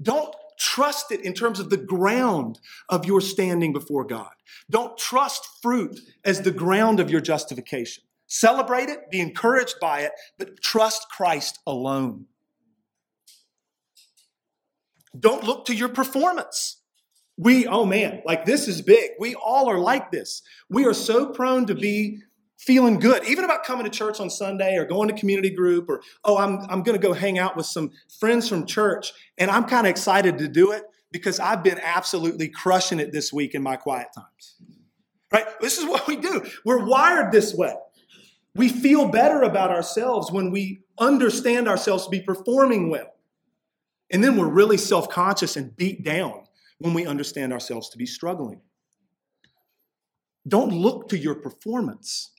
Don't 0.00 0.34
trust 0.58 1.12
it 1.12 1.20
in 1.24 1.34
terms 1.34 1.60
of 1.60 1.70
the 1.70 1.76
ground 1.76 2.58
of 2.88 3.06
your 3.06 3.20
standing 3.20 3.72
before 3.72 4.04
God. 4.04 4.30
Don't 4.70 4.98
trust 4.98 5.48
fruit 5.62 5.98
as 6.24 6.42
the 6.42 6.50
ground 6.50 7.00
of 7.00 7.10
your 7.10 7.20
justification. 7.20 8.04
Celebrate 8.26 8.88
it, 8.88 9.10
be 9.10 9.20
encouraged 9.20 9.76
by 9.80 10.00
it, 10.00 10.12
but 10.36 10.60
trust 10.60 11.08
Christ 11.10 11.58
alone. 11.66 12.26
Don't 15.18 15.44
look 15.44 15.64
to 15.66 15.74
your 15.74 15.88
performance. 15.88 16.82
We, 17.36 17.66
oh 17.66 17.86
man, 17.86 18.22
like 18.26 18.44
this 18.44 18.68
is 18.68 18.82
big. 18.82 19.12
We 19.18 19.34
all 19.34 19.70
are 19.70 19.78
like 19.78 20.10
this. 20.10 20.42
We 20.68 20.84
are 20.86 20.92
so 20.92 21.26
prone 21.26 21.66
to 21.66 21.74
be 21.74 22.18
feeling 22.58 22.98
good, 22.98 23.24
even 23.24 23.44
about 23.44 23.64
coming 23.64 23.84
to 23.84 23.90
church 23.90 24.20
on 24.20 24.28
Sunday 24.28 24.76
or 24.76 24.84
going 24.84 25.08
to 25.08 25.14
community 25.14 25.50
group 25.50 25.88
or, 25.88 26.02
oh, 26.24 26.36
I'm, 26.36 26.58
I'm 26.68 26.82
going 26.82 27.00
to 27.00 27.02
go 27.02 27.12
hang 27.12 27.38
out 27.38 27.56
with 27.56 27.66
some 27.66 27.92
friends 28.18 28.48
from 28.48 28.66
church. 28.66 29.12
And 29.38 29.50
I'm 29.50 29.64
kind 29.64 29.86
of 29.86 29.90
excited 29.90 30.38
to 30.38 30.48
do 30.48 30.72
it 30.72 30.82
because 31.12 31.38
I've 31.40 31.62
been 31.62 31.80
absolutely 31.82 32.48
crushing 32.48 32.98
it 33.00 33.12
this 33.12 33.32
week 33.32 33.54
in 33.54 33.62
my 33.62 33.76
quiet 33.76 34.08
times. 34.14 34.56
Right? 35.32 35.46
This 35.60 35.78
is 35.78 35.84
what 35.84 36.06
we 36.06 36.16
do. 36.16 36.44
We're 36.64 36.84
wired 36.84 37.32
this 37.32 37.54
way. 37.54 37.74
We 38.54 38.68
feel 38.68 39.08
better 39.08 39.42
about 39.42 39.70
ourselves 39.70 40.32
when 40.32 40.50
we 40.50 40.82
understand 40.98 41.68
ourselves 41.68 42.04
to 42.04 42.10
be 42.10 42.20
performing 42.20 42.90
well. 42.90 43.14
And 44.10 44.24
then 44.24 44.36
we're 44.36 44.48
really 44.48 44.78
self 44.78 45.08
conscious 45.08 45.56
and 45.56 45.76
beat 45.76 46.02
down 46.02 46.44
when 46.78 46.94
we 46.94 47.06
understand 47.06 47.52
ourselves 47.52 47.90
to 47.90 47.98
be 47.98 48.06
struggling. 48.06 48.60
Don't 50.46 50.72
look 50.72 51.10
to 51.10 51.18
your 51.18 51.34
performance. 51.34 52.32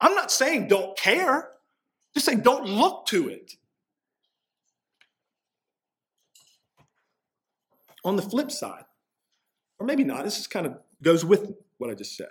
I'm 0.00 0.14
not 0.14 0.30
saying 0.30 0.68
don't 0.68 0.96
care, 0.96 1.48
just 2.14 2.26
saying 2.26 2.40
don't 2.40 2.66
look 2.66 3.06
to 3.06 3.28
it. 3.28 3.54
On 8.04 8.16
the 8.16 8.22
flip 8.22 8.50
side, 8.50 8.84
or 9.78 9.86
maybe 9.86 10.04
not, 10.04 10.24
this 10.24 10.36
just 10.36 10.50
kind 10.50 10.66
of 10.66 10.78
goes 11.02 11.24
with 11.24 11.52
what 11.78 11.90
I 11.90 11.94
just 11.94 12.16
said. 12.16 12.28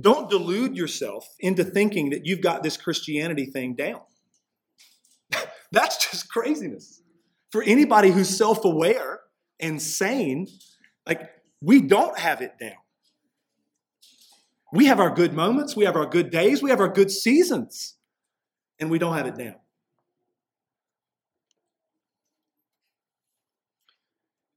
Don't 0.00 0.28
delude 0.28 0.76
yourself 0.76 1.34
into 1.38 1.64
thinking 1.64 2.10
that 2.10 2.26
you've 2.26 2.40
got 2.40 2.62
this 2.62 2.76
Christianity 2.76 3.46
thing 3.46 3.74
down. 3.74 4.00
That's 5.72 6.10
just 6.10 6.28
craziness 6.28 7.02
for 7.50 7.62
anybody 7.62 8.10
who's 8.10 8.28
self 8.28 8.64
aware 8.64 9.20
and 9.60 9.80
sane, 9.80 10.48
like 11.06 11.30
we 11.60 11.80
don't 11.80 12.18
have 12.18 12.40
it 12.40 12.58
down. 12.58 12.72
We 14.74 14.86
have 14.86 14.98
our 14.98 15.10
good 15.10 15.34
moments, 15.34 15.76
we 15.76 15.84
have 15.84 15.94
our 15.94 16.04
good 16.04 16.30
days, 16.30 16.60
we 16.60 16.70
have 16.70 16.80
our 16.80 16.88
good 16.88 17.08
seasons, 17.08 17.94
and 18.80 18.90
we 18.90 18.98
don't 18.98 19.16
have 19.16 19.26
it 19.26 19.38
down. 19.38 19.54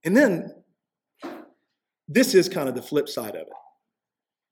And 0.03 0.17
then 0.17 0.55
this 2.07 2.33
is 2.33 2.49
kind 2.49 2.67
of 2.67 2.73
the 2.73 2.81
flip 2.81 3.07
side 3.07 3.35
of 3.35 3.41
it. 3.41 3.47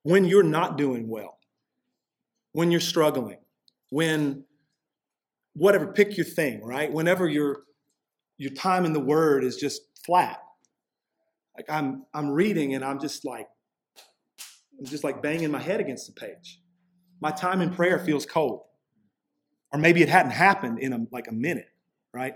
When 0.04 0.26
you're 0.26 0.44
not 0.44 0.78
doing 0.78 1.10
well, 1.10 1.40
when 2.52 2.70
you're 2.70 2.80
struggling, 2.80 3.40
when 3.90 4.44
whatever, 5.56 5.88
pick 5.88 6.16
your 6.16 6.28
thing, 6.28 6.64
right? 6.64 6.94
Whenever 6.94 7.28
you're 7.28 7.64
your 8.38 8.52
time 8.52 8.86
in 8.86 8.94
the 8.94 9.00
word 9.00 9.44
is 9.44 9.56
just 9.56 9.82
flat. 10.06 10.38
Like 11.58 11.66
I'm 11.70 12.06
I'm 12.14 12.30
reading 12.30 12.76
and 12.76 12.86
I'm 12.86 13.00
just 13.00 13.26
like 13.26 13.48
I'm 14.78 14.86
just 14.86 15.04
like 15.04 15.22
banging 15.22 15.52
my 15.52 15.60
head 15.60 15.80
against 15.80 16.08
the 16.08 16.14
page. 16.14 16.62
My 17.22 17.32
time 17.32 17.62
in 17.62 17.74
prayer 17.74 18.00
feels 18.00 18.26
cold. 18.26 18.62
Or 19.72 19.80
maybe 19.80 20.02
it 20.02 20.10
hadn't 20.10 20.32
happened 20.32 20.80
in 20.80 20.94
a, 20.94 21.06
like 21.12 21.28
a 21.28 21.34
minute, 21.34 21.68
right? 22.14 22.36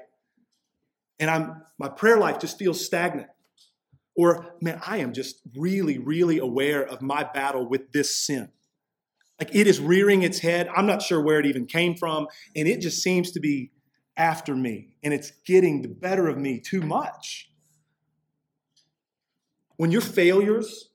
And 1.20 1.30
I'm 1.30 1.64
my 1.78 1.90
prayer 1.90 2.18
life 2.18 2.40
just 2.40 2.58
feels 2.58 2.84
stagnant. 2.84 3.28
Or 4.16 4.56
man, 4.62 4.82
I 4.86 4.98
am 4.98 5.14
just 5.14 5.42
really 5.56 5.98
really 5.98 6.40
aware 6.40 6.86
of 6.86 7.02
my 7.02 7.24
battle 7.24 7.68
with 7.68 7.92
this 7.92 8.16
sin. 8.16 8.50
Like 9.40 9.56
it 9.56 9.68
is 9.68 9.80
rearing 9.80 10.24
its 10.24 10.40
head. 10.40 10.70
I'm 10.76 10.86
not 10.86 11.02
sure 11.02 11.22
where 11.22 11.40
it 11.40 11.46
even 11.46 11.66
came 11.66 11.96
from 11.96 12.28
and 12.56 12.68
it 12.68 12.82
just 12.82 13.02
seems 13.02 13.32
to 13.32 13.40
be 13.40 13.72
after 14.18 14.54
me 14.56 14.98
and 15.02 15.14
it's 15.14 15.32
getting 15.46 15.82
the 15.82 15.88
better 15.88 16.28
of 16.28 16.38
me 16.38 16.60
too 16.60 16.82
much. 16.82 17.50
When 19.78 19.92
your 19.92 20.02
failures 20.02 20.89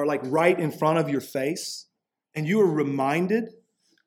are 0.00 0.06
like 0.06 0.20
right 0.24 0.58
in 0.58 0.72
front 0.72 0.98
of 0.98 1.08
your 1.08 1.20
face 1.20 1.86
and 2.34 2.46
you 2.46 2.60
are 2.60 2.70
reminded 2.70 3.50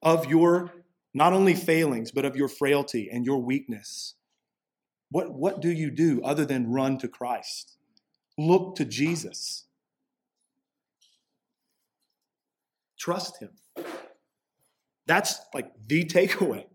of 0.01 0.27
your 0.27 0.71
not 1.13 1.34
only 1.34 1.53
failings, 1.53 2.12
but 2.12 2.25
of 2.25 2.36
your 2.36 2.47
frailty 2.47 3.10
and 3.12 3.25
your 3.25 3.39
weakness, 3.39 4.15
what, 5.12 5.32
what 5.32 5.62
do 5.62 5.71
you 5.71 5.91
do 5.91 6.21
other 6.23 6.43
than 6.45 6.71
run 6.71 6.97
to 6.97 7.08
Christ? 7.08 7.77
Look 8.38 8.75
to 8.77 8.86
Jesus. 8.86 9.65
Trust 12.97 13.39
Him. 13.39 13.51
That's 15.06 15.39
like 15.53 15.71
the 15.88 16.06
takeaway. 16.06 16.65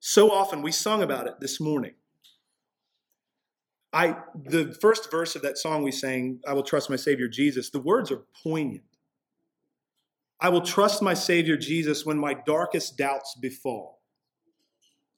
So 0.00 0.30
often 0.30 0.62
we 0.62 0.72
sung 0.72 1.02
about 1.02 1.26
it 1.26 1.40
this 1.40 1.60
morning. 1.60 1.94
I 3.94 4.16
the 4.34 4.76
first 4.80 5.08
verse 5.10 5.36
of 5.36 5.42
that 5.42 5.56
song 5.56 5.84
we 5.84 5.92
sang, 5.92 6.40
I 6.46 6.52
will 6.52 6.64
trust 6.64 6.90
my 6.90 6.96
Savior 6.96 7.28
Jesus, 7.28 7.70
the 7.70 7.80
words 7.80 8.10
are 8.10 8.24
poignant. 8.42 8.82
I 10.40 10.48
will 10.48 10.62
trust 10.62 11.00
my 11.00 11.14
Savior 11.14 11.56
Jesus 11.56 12.04
when 12.04 12.18
my 12.18 12.34
darkest 12.34 12.98
doubts 12.98 13.36
befall. 13.40 14.02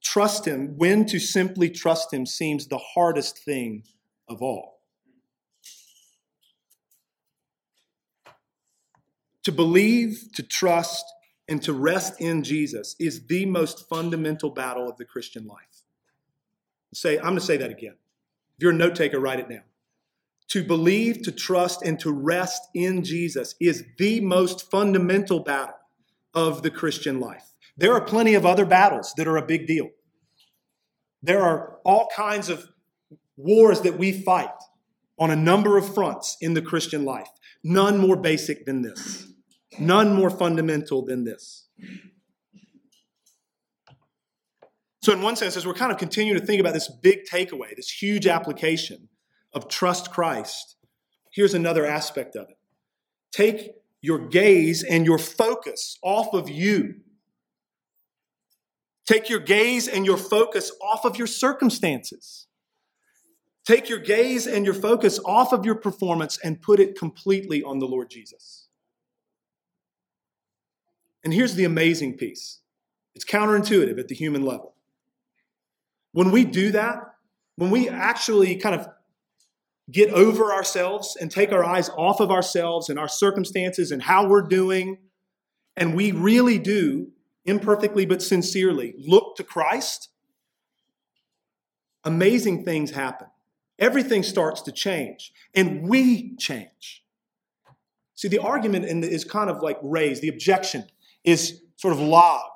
Trust 0.03 0.45
him 0.47 0.77
when 0.77 1.07
to 1.07 1.18
simply 1.18 1.70
trust 1.70 2.12
him 2.12 2.27
seems 2.27 2.66
the 2.66 2.79
hardest 2.79 3.39
thing 3.39 3.85
of 4.29 4.43
all. 4.43 4.83
To 9.45 9.53
believe, 9.53 10.29
to 10.35 10.43
trust, 10.43 11.05
and 11.49 11.62
to 11.62 11.72
rest 11.72 12.20
in 12.20 12.43
Jesus 12.43 12.95
is 12.99 13.27
the 13.27 13.47
most 13.47 13.89
fundamental 13.89 14.51
battle 14.51 14.89
of 14.89 14.97
the 14.97 15.05
Christian 15.05 15.47
life. 15.47 15.85
Say, 16.93 17.16
I'm 17.16 17.24
going 17.24 17.37
to 17.37 17.41
say 17.41 17.57
that 17.57 17.70
again. 17.70 17.95
If 18.57 18.62
you're 18.62 18.72
a 18.72 18.74
note 18.74 18.96
taker, 18.96 19.20
write 19.20 19.40
it 19.40 19.48
down. 19.48 19.62
To 20.48 20.64
believe, 20.64 21.22
to 21.22 21.32
trust, 21.32 21.82
and 21.82 21.98
to 22.00 22.12
rest 22.12 22.62
in 22.74 23.04
Jesus 23.04 23.54
is 23.61 23.84
the 23.98 24.20
most 24.20 24.70
fundamental 24.70 25.40
battle 25.40 25.74
of 26.32 26.62
the 26.62 26.70
Christian 26.70 27.20
life. 27.20 27.44
There 27.76 27.92
are 27.92 28.00
plenty 28.00 28.34
of 28.34 28.46
other 28.46 28.64
battles 28.64 29.12
that 29.16 29.26
are 29.26 29.36
a 29.36 29.44
big 29.44 29.66
deal. 29.66 29.90
There 31.22 31.42
are 31.42 31.78
all 31.84 32.09
kinds 32.16 32.48
of 32.48 32.68
wars 33.36 33.82
that 33.82 33.98
we 33.98 34.12
fight 34.12 34.48
on 35.18 35.30
a 35.30 35.36
number 35.36 35.76
of 35.76 35.94
fronts 35.94 36.36
in 36.40 36.54
the 36.54 36.62
Christian 36.62 37.04
life. 37.04 37.28
None 37.64 37.98
more 37.98 38.16
basic 38.16 38.64
than 38.64 38.82
this, 38.82 39.26
none 39.78 40.14
more 40.14 40.30
fundamental 40.30 41.04
than 41.04 41.24
this. 41.24 41.66
So, 45.07 45.12
in 45.12 45.22
one 45.22 45.36
sense, 45.36 45.57
as 45.57 45.64
we're 45.64 45.72
kind 45.72 45.92
of 45.92 45.98
continuing 45.98 46.36
to 46.36 46.44
think 46.44 46.59
about 46.59 46.74
this 46.74 46.88
big 46.88 47.26
takeaway, 47.30 47.76
this 47.76 47.88
huge 47.88 48.26
application 48.26 49.09
of 49.52 49.68
trust 49.68 50.11
Christ, 50.11 50.74
here's 51.30 51.54
another 51.54 51.86
aspect 51.86 52.34
of 52.34 52.48
it. 52.50 52.57
Take 53.30 53.70
your 54.00 54.18
gaze 54.18 54.82
and 54.82 55.07
your 55.07 55.18
focus 55.18 55.96
off 56.02 56.34
of 56.34 56.50
you. 56.50 56.96
Take 59.07 59.28
your 59.28 59.38
gaze 59.38 59.86
and 59.86 60.04
your 60.04 60.16
focus 60.16 60.72
off 60.82 61.04
of 61.04 61.16
your 61.16 61.28
circumstances. 61.28 62.48
Take 63.64 63.88
your 63.88 64.00
gaze 64.00 64.48
and 64.48 64.64
your 64.64 64.74
focus 64.74 65.20
off 65.24 65.52
of 65.52 65.64
your 65.64 65.76
performance 65.76 66.36
and 66.42 66.61
put 66.61 66.80
it 66.80 66.98
completely 66.98 67.62
on 67.62 67.78
the 67.78 67.86
Lord 67.86 68.11
Jesus. 68.11 68.66
And 71.22 71.32
here's 71.32 71.54
the 71.54 71.64
amazing 71.64 72.14
piece 72.16 72.59
it's 73.14 73.24
counterintuitive 73.24 74.00
at 74.00 74.09
the 74.09 74.16
human 74.16 74.42
level. 74.42 74.76
When 76.16 76.30
we 76.30 76.46
do 76.46 76.72
that, 76.72 77.14
when 77.56 77.70
we 77.70 77.90
actually 77.90 78.56
kind 78.56 78.74
of 78.74 78.88
get 79.90 80.08
over 80.08 80.50
ourselves 80.50 81.14
and 81.20 81.30
take 81.30 81.52
our 81.52 81.62
eyes 81.62 81.90
off 81.90 82.20
of 82.20 82.30
ourselves 82.30 82.88
and 82.88 82.98
our 82.98 83.06
circumstances 83.06 83.90
and 83.92 84.00
how 84.00 84.26
we're 84.26 84.40
doing, 84.40 84.96
and 85.76 85.94
we 85.94 86.12
really 86.12 86.58
do, 86.58 87.08
imperfectly 87.44 88.06
but 88.06 88.22
sincerely, 88.22 88.94
look 88.96 89.36
to 89.36 89.44
Christ, 89.44 90.08
amazing 92.02 92.64
things 92.64 92.92
happen. 92.92 93.26
Everything 93.78 94.22
starts 94.22 94.62
to 94.62 94.72
change, 94.72 95.34
and 95.52 95.86
we 95.86 96.34
change. 96.36 97.04
See, 98.14 98.28
the 98.28 98.38
argument 98.38 98.86
the, 99.02 99.10
is 99.10 99.22
kind 99.22 99.50
of 99.50 99.60
like 99.60 99.76
raised, 99.82 100.22
the 100.22 100.28
objection 100.28 100.86
is 101.24 101.60
sort 101.76 101.92
of 101.92 102.00
lobbed 102.00 102.55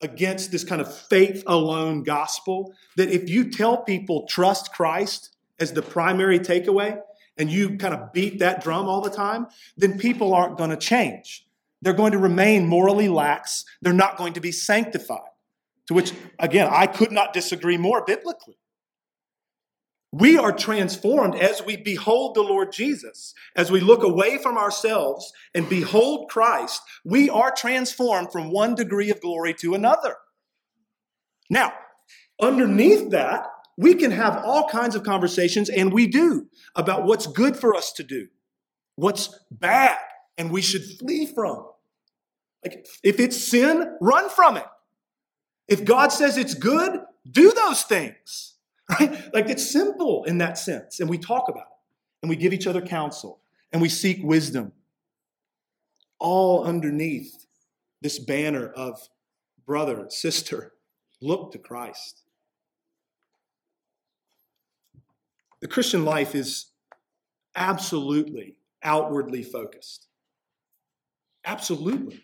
against 0.00 0.50
this 0.50 0.64
kind 0.64 0.80
of 0.80 0.96
faith 0.96 1.42
alone 1.46 2.02
gospel 2.02 2.72
that 2.96 3.10
if 3.10 3.28
you 3.28 3.50
tell 3.50 3.78
people 3.78 4.26
trust 4.26 4.72
Christ 4.72 5.36
as 5.58 5.72
the 5.72 5.82
primary 5.82 6.38
takeaway 6.38 7.00
and 7.36 7.50
you 7.50 7.76
kind 7.76 7.94
of 7.94 8.12
beat 8.12 8.38
that 8.38 8.62
drum 8.62 8.86
all 8.86 9.00
the 9.00 9.10
time, 9.10 9.46
then 9.76 9.98
people 9.98 10.34
aren't 10.34 10.56
going 10.56 10.70
to 10.70 10.76
change. 10.76 11.46
They're 11.82 11.92
going 11.92 12.12
to 12.12 12.18
remain 12.18 12.66
morally 12.66 13.08
lax. 13.08 13.64
They're 13.82 13.92
not 13.92 14.16
going 14.16 14.32
to 14.34 14.40
be 14.40 14.52
sanctified. 14.52 15.20
To 15.86 15.94
which, 15.94 16.12
again, 16.38 16.68
I 16.70 16.86
could 16.86 17.12
not 17.12 17.32
disagree 17.32 17.76
more 17.76 18.04
biblically. 18.04 18.58
We 20.10 20.38
are 20.38 20.52
transformed 20.52 21.34
as 21.34 21.62
we 21.62 21.76
behold 21.76 22.34
the 22.34 22.42
Lord 22.42 22.72
Jesus. 22.72 23.34
As 23.54 23.70
we 23.70 23.80
look 23.80 24.02
away 24.02 24.38
from 24.38 24.56
ourselves 24.56 25.32
and 25.54 25.68
behold 25.68 26.30
Christ, 26.30 26.80
we 27.04 27.28
are 27.28 27.50
transformed 27.50 28.32
from 28.32 28.50
one 28.50 28.74
degree 28.74 29.10
of 29.10 29.20
glory 29.20 29.52
to 29.54 29.74
another. 29.74 30.16
Now, 31.50 31.72
underneath 32.40 33.10
that, 33.10 33.46
we 33.76 33.94
can 33.94 34.10
have 34.10 34.42
all 34.44 34.68
kinds 34.68 34.96
of 34.96 35.04
conversations, 35.04 35.68
and 35.68 35.92
we 35.92 36.08
do, 36.08 36.48
about 36.74 37.04
what's 37.04 37.26
good 37.28 37.56
for 37.56 37.76
us 37.76 37.92
to 37.92 38.02
do, 38.02 38.28
what's 38.96 39.38
bad, 39.50 39.98
and 40.36 40.50
we 40.50 40.62
should 40.62 40.84
flee 40.98 41.26
from. 41.26 41.64
Like, 42.64 42.86
if 43.04 43.20
it's 43.20 43.36
sin, 43.36 43.96
run 44.00 44.30
from 44.30 44.56
it. 44.56 44.66
If 45.68 45.84
God 45.84 46.08
says 46.08 46.36
it's 46.36 46.54
good, 46.54 47.00
do 47.30 47.52
those 47.52 47.82
things. 47.82 48.54
Right? 48.88 49.34
Like 49.34 49.48
it's 49.48 49.70
simple 49.70 50.24
in 50.24 50.38
that 50.38 50.58
sense. 50.58 51.00
And 51.00 51.10
we 51.10 51.18
talk 51.18 51.48
about 51.48 51.62
it 51.62 52.22
and 52.22 52.30
we 52.30 52.36
give 52.36 52.52
each 52.52 52.66
other 52.66 52.80
counsel 52.80 53.40
and 53.72 53.82
we 53.82 53.88
seek 53.88 54.22
wisdom. 54.22 54.72
All 56.18 56.64
underneath 56.64 57.46
this 58.00 58.18
banner 58.18 58.68
of 58.68 59.08
brother, 59.66 60.06
sister, 60.08 60.72
look 61.20 61.52
to 61.52 61.58
Christ. 61.58 62.22
The 65.60 65.68
Christian 65.68 66.04
life 66.04 66.34
is 66.34 66.66
absolutely 67.54 68.56
outwardly 68.82 69.42
focused. 69.42 70.06
Absolutely. 71.44 72.22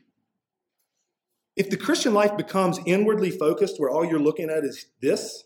If 1.57 1.71
the 1.71 1.77
Christian 1.77 2.15
life 2.15 2.37
becomes 2.37 2.79
inwardly 2.87 3.31
focused, 3.31 3.79
where 3.79 3.91
all 3.91 4.05
you're 4.05 4.19
looking 4.19 4.51
at 4.51 4.65
is 4.65 4.87
this, 5.01 5.45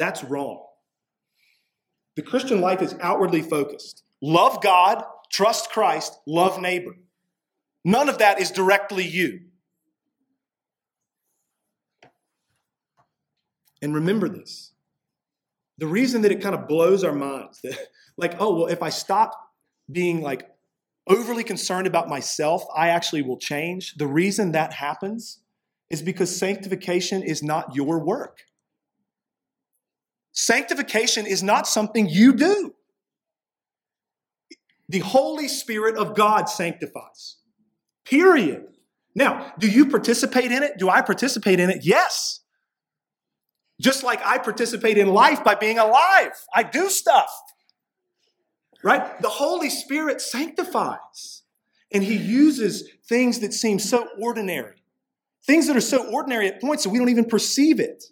that's 0.00 0.24
wrong. 0.24 0.64
The 2.16 2.22
Christian 2.22 2.60
life 2.60 2.82
is 2.82 2.96
outwardly 3.00 3.42
focused. 3.42 4.02
Love 4.20 4.62
God, 4.62 5.04
trust 5.30 5.70
Christ, 5.70 6.18
love 6.26 6.60
neighbor. 6.60 6.96
None 7.84 8.08
of 8.08 8.18
that 8.18 8.40
is 8.40 8.50
directly 8.50 9.06
you. 9.06 9.40
And 13.82 13.94
remember 13.94 14.28
this. 14.28 14.72
The 15.78 15.86
reason 15.86 16.22
that 16.22 16.32
it 16.32 16.42
kind 16.42 16.54
of 16.54 16.66
blows 16.66 17.04
our 17.04 17.14
minds 17.14 17.60
that, 17.62 17.78
like, 18.16 18.34
oh, 18.40 18.54
well, 18.54 18.66
if 18.66 18.82
I 18.82 18.88
stop 18.90 19.32
being 19.90 20.20
like 20.20 20.48
overly 21.06 21.44
concerned 21.44 21.86
about 21.86 22.08
myself, 22.08 22.64
I 22.74 22.88
actually 22.88 23.22
will 23.22 23.38
change. 23.38 23.94
The 23.94 24.06
reason 24.06 24.52
that 24.52 24.74
happens 24.74 25.40
is 25.88 26.02
because 26.02 26.34
sanctification 26.34 27.22
is 27.22 27.42
not 27.42 27.74
your 27.74 27.98
work. 27.98 28.44
Sanctification 30.32 31.26
is 31.26 31.42
not 31.42 31.66
something 31.66 32.08
you 32.08 32.32
do. 32.34 32.74
The 34.88 35.00
Holy 35.00 35.48
Spirit 35.48 35.96
of 35.96 36.16
God 36.16 36.48
sanctifies. 36.48 37.36
Period. 38.04 38.66
Now, 39.14 39.52
do 39.58 39.68
you 39.68 39.86
participate 39.86 40.50
in 40.50 40.62
it? 40.62 40.78
Do 40.78 40.88
I 40.88 41.02
participate 41.02 41.60
in 41.60 41.70
it? 41.70 41.80
Yes. 41.82 42.40
Just 43.80 44.02
like 44.02 44.20
I 44.24 44.38
participate 44.38 44.98
in 44.98 45.08
life 45.08 45.42
by 45.42 45.54
being 45.54 45.78
alive, 45.78 46.32
I 46.54 46.62
do 46.62 46.88
stuff. 46.90 47.30
Right? 48.82 49.20
The 49.20 49.28
Holy 49.28 49.70
Spirit 49.70 50.20
sanctifies. 50.20 51.42
And 51.92 52.02
He 52.02 52.16
uses 52.16 52.88
things 53.08 53.40
that 53.40 53.52
seem 53.52 53.78
so 53.78 54.08
ordinary, 54.20 54.82
things 55.44 55.66
that 55.66 55.76
are 55.76 55.80
so 55.80 56.08
ordinary 56.12 56.48
at 56.48 56.60
points 56.60 56.84
that 56.84 56.90
we 56.90 56.98
don't 56.98 57.08
even 57.08 57.24
perceive 57.24 57.80
it. 57.80 58.04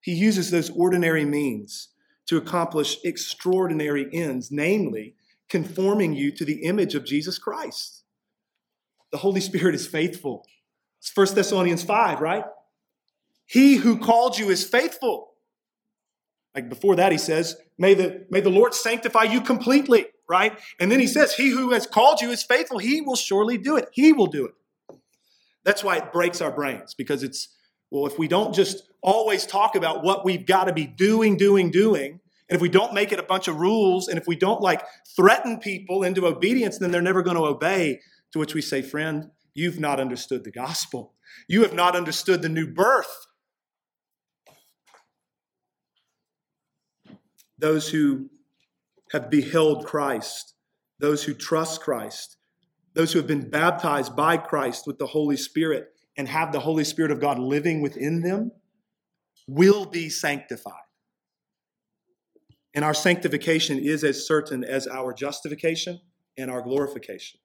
He 0.00 0.12
uses 0.12 0.50
those 0.50 0.70
ordinary 0.70 1.24
means 1.24 1.88
to 2.26 2.36
accomplish 2.36 2.98
extraordinary 3.04 4.06
ends, 4.12 4.50
namely, 4.50 5.14
conforming 5.48 6.14
you 6.14 6.30
to 6.32 6.44
the 6.44 6.62
image 6.64 6.94
of 6.94 7.04
Jesus 7.04 7.38
Christ. 7.38 8.04
The 9.10 9.18
Holy 9.18 9.40
Spirit 9.40 9.74
is 9.74 9.86
faithful. 9.86 10.46
It's 10.98 11.10
1 11.14 11.34
Thessalonians 11.34 11.82
5, 11.82 12.20
right? 12.20 12.44
He 13.46 13.76
who 13.76 13.98
called 13.98 14.38
you 14.38 14.50
is 14.50 14.64
faithful. 14.64 15.32
Like 16.54 16.68
before 16.68 16.96
that, 16.96 17.12
he 17.12 17.18
says, 17.18 17.56
may 17.78 17.94
the, 17.94 18.26
may 18.30 18.40
the 18.40 18.50
Lord 18.50 18.74
sanctify 18.74 19.24
you 19.24 19.40
completely, 19.40 20.06
right? 20.28 20.58
And 20.78 20.92
then 20.92 21.00
he 21.00 21.06
says, 21.06 21.34
He 21.34 21.48
who 21.50 21.70
has 21.70 21.86
called 21.86 22.20
you 22.20 22.30
is 22.30 22.42
faithful. 22.42 22.78
He 22.78 23.00
will 23.00 23.16
surely 23.16 23.56
do 23.56 23.76
it. 23.76 23.88
He 23.92 24.12
will 24.12 24.26
do 24.26 24.46
it. 24.46 24.54
That's 25.64 25.84
why 25.84 25.96
it 25.96 26.12
breaks 26.12 26.40
our 26.40 26.50
brains 26.50 26.94
because 26.94 27.22
it's 27.22 27.48
well, 27.90 28.06
if 28.06 28.18
we 28.18 28.28
don't 28.28 28.54
just 28.54 28.82
always 29.02 29.46
talk 29.46 29.74
about 29.74 30.02
what 30.02 30.24
we've 30.24 30.46
got 30.46 30.64
to 30.64 30.72
be 30.72 30.86
doing, 30.86 31.36
doing, 31.36 31.70
doing, 31.70 32.20
and 32.48 32.56
if 32.56 32.62
we 32.62 32.68
don't 32.68 32.94
make 32.94 33.12
it 33.12 33.18
a 33.18 33.24
bunch 33.24 33.46
of 33.46 33.56
rules, 33.56 34.08
and 34.08 34.18
if 34.18 34.26
we 34.26 34.36
don't 34.36 34.62
like 34.62 34.82
threaten 35.14 35.58
people 35.58 36.02
into 36.02 36.26
obedience, 36.26 36.78
then 36.78 36.90
they're 36.90 37.02
never 37.02 37.22
going 37.22 37.36
to 37.36 37.44
obey. 37.44 38.00
To 38.32 38.38
which 38.38 38.54
we 38.54 38.60
say, 38.60 38.82
friend, 38.82 39.30
you've 39.54 39.80
not 39.80 40.00
understood 40.00 40.44
the 40.44 40.50
gospel. 40.50 41.14
You 41.48 41.62
have 41.62 41.74
not 41.74 41.96
understood 41.96 42.42
the 42.42 42.48
new 42.48 42.66
birth. 42.66 43.26
Those 47.58 47.88
who 47.88 48.30
have 49.12 49.30
beheld 49.30 49.86
Christ, 49.86 50.54
those 50.98 51.24
who 51.24 51.34
trust 51.34 51.80
Christ, 51.80 52.36
those 52.94 53.12
who 53.12 53.18
have 53.18 53.26
been 53.26 53.48
baptized 53.48 54.14
by 54.14 54.36
Christ 54.36 54.86
with 54.86 54.98
the 54.98 55.06
Holy 55.06 55.36
Spirit, 55.36 55.88
and 56.18 56.26
have 56.26 56.52
the 56.52 56.58
Holy 56.58 56.82
Spirit 56.82 57.12
of 57.12 57.20
God 57.20 57.38
living 57.38 57.80
within 57.80 58.20
them 58.20 58.50
will 59.46 59.86
be 59.86 60.10
sanctified. 60.10 60.74
And 62.74 62.84
our 62.84 62.92
sanctification 62.92 63.78
is 63.78 64.04
as 64.04 64.26
certain 64.26 64.64
as 64.64 64.86
our 64.88 65.14
justification 65.14 66.00
and 66.36 66.50
our 66.50 66.60
glorification. 66.60 67.40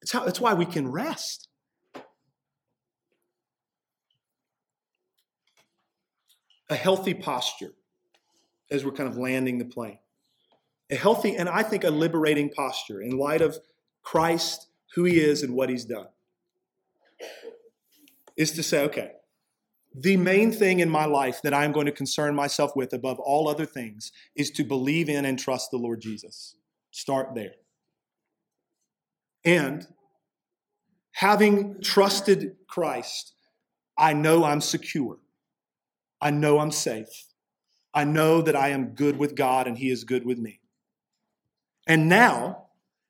It's, 0.00 0.12
how, 0.12 0.24
it's 0.24 0.40
why 0.40 0.54
we 0.54 0.64
can 0.64 0.90
rest. 0.90 1.48
A 6.70 6.76
healthy 6.76 7.14
posture 7.14 7.72
as 8.70 8.84
we're 8.84 8.92
kind 8.92 9.08
of 9.08 9.16
landing 9.16 9.58
the 9.58 9.64
plane. 9.64 9.98
A 10.90 10.96
healthy 10.96 11.36
and 11.36 11.48
I 11.48 11.64
think 11.64 11.82
a 11.84 11.90
liberating 11.90 12.48
posture 12.50 13.02
in 13.02 13.18
light 13.18 13.42
of 13.42 13.58
Christ, 14.02 14.68
who 14.94 15.04
he 15.04 15.18
is, 15.18 15.42
and 15.42 15.54
what 15.54 15.68
he's 15.68 15.84
done 15.84 16.06
is 18.36 18.52
to 18.52 18.62
say, 18.62 18.82
okay, 18.84 19.12
the 19.94 20.16
main 20.16 20.52
thing 20.52 20.80
in 20.80 20.90
my 20.90 21.06
life 21.06 21.40
that 21.42 21.54
I'm 21.54 21.72
going 21.72 21.86
to 21.86 21.92
concern 21.92 22.34
myself 22.34 22.76
with 22.76 22.92
above 22.92 23.18
all 23.18 23.48
other 23.48 23.64
things 23.64 24.12
is 24.34 24.50
to 24.52 24.64
believe 24.64 25.08
in 25.08 25.24
and 25.24 25.38
trust 25.38 25.70
the 25.70 25.78
Lord 25.78 26.00
Jesus. 26.02 26.56
Start 26.90 27.34
there. 27.34 27.54
And 29.44 29.86
having 31.12 31.80
trusted 31.80 32.56
Christ, 32.68 33.32
I 33.96 34.12
know 34.12 34.44
I'm 34.44 34.60
secure. 34.60 35.18
I 36.20 36.30
know 36.30 36.58
I'm 36.58 36.72
safe. 36.72 37.26
I 37.94 38.04
know 38.04 38.42
that 38.42 38.56
I 38.56 38.68
am 38.68 38.90
good 38.90 39.16
with 39.16 39.34
God 39.34 39.66
and 39.66 39.78
He 39.78 39.90
is 39.90 40.04
good 40.04 40.26
with 40.26 40.38
me. 40.38 40.60
And 41.86 42.08
now, 42.08 42.66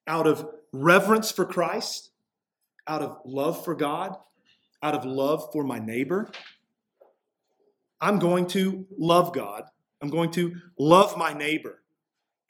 out 0.06 0.28
of 0.28 0.48
reverence 0.72 1.32
for 1.32 1.44
Christ, 1.44 2.10
out 2.86 3.02
of 3.02 3.18
love 3.24 3.64
for 3.64 3.74
God, 3.74 4.16
out 4.82 4.94
of 4.94 5.04
love 5.04 5.48
for 5.52 5.64
my 5.64 5.78
neighbor, 5.78 6.30
I'm 8.00 8.18
going 8.18 8.46
to 8.48 8.86
love 8.98 9.32
God. 9.32 9.64
I'm 10.02 10.10
going 10.10 10.30
to 10.32 10.54
love 10.78 11.16
my 11.16 11.32
neighbor. 11.32 11.82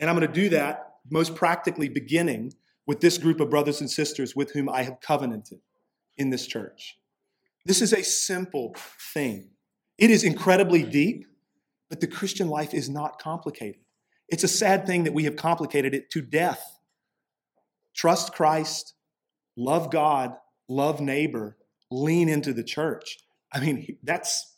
And 0.01 0.11
I'm 0.11 0.17
going 0.17 0.27
to 0.27 0.33
do 0.33 0.49
that 0.51 0.95
most 1.11 1.35
practically 1.35 1.89
beginning 1.89 2.53
with 2.87 3.01
this 3.01 3.19
group 3.19 3.41
of 3.41 3.51
brothers 3.51 3.81
and 3.81 3.91
sisters 3.91 4.35
with 4.35 4.53
whom 4.53 4.69
I 4.69 4.83
have 4.83 5.01
covenanted 5.01 5.61
in 6.17 6.31
this 6.31 6.47
church. 6.47 6.99
This 7.65 7.83
is 7.83 7.93
a 7.93 8.03
simple 8.03 8.75
thing. 9.13 9.51
It 9.99 10.11
is 10.11 10.25
incredibly 10.25 10.83
deep, 10.83 11.27
but 11.89 12.01
the 12.01 12.07
Christian 12.07 12.49
life 12.49 12.75
is 12.75 12.89
not 12.89 13.19
complicated. 13.21 13.81
It's 14.29 14.45
a 14.45 14.49
sad 14.49 14.87
thing 14.87 15.05
that 15.05 15.15
we 15.15 15.25
have 15.25 15.37
complicated 15.37 15.95
it 15.95 16.11
to 16.11 16.21
death. 16.21 16.81
Trust 17.95 18.33
Christ, 18.33 18.95
love 19.57 19.91
God, 19.91 20.35
love 20.69 21.01
neighbor, 21.01 21.57
lean 21.91 22.29
into 22.29 22.53
the 22.53 22.65
church. 22.65 23.19
I 23.53 23.61
mean, 23.61 23.99
that's, 24.03 24.55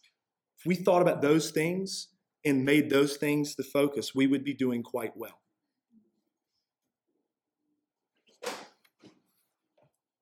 if 0.58 0.66
we 0.66 0.74
thought 0.74 1.02
about 1.02 1.22
those 1.22 1.50
things 1.50 2.08
and 2.44 2.64
made 2.64 2.90
those 2.90 3.16
things 3.16 3.56
the 3.56 3.62
focus, 3.62 4.14
we 4.14 4.26
would 4.26 4.44
be 4.44 4.54
doing 4.54 4.82
quite 4.82 5.16
well. 5.16 5.40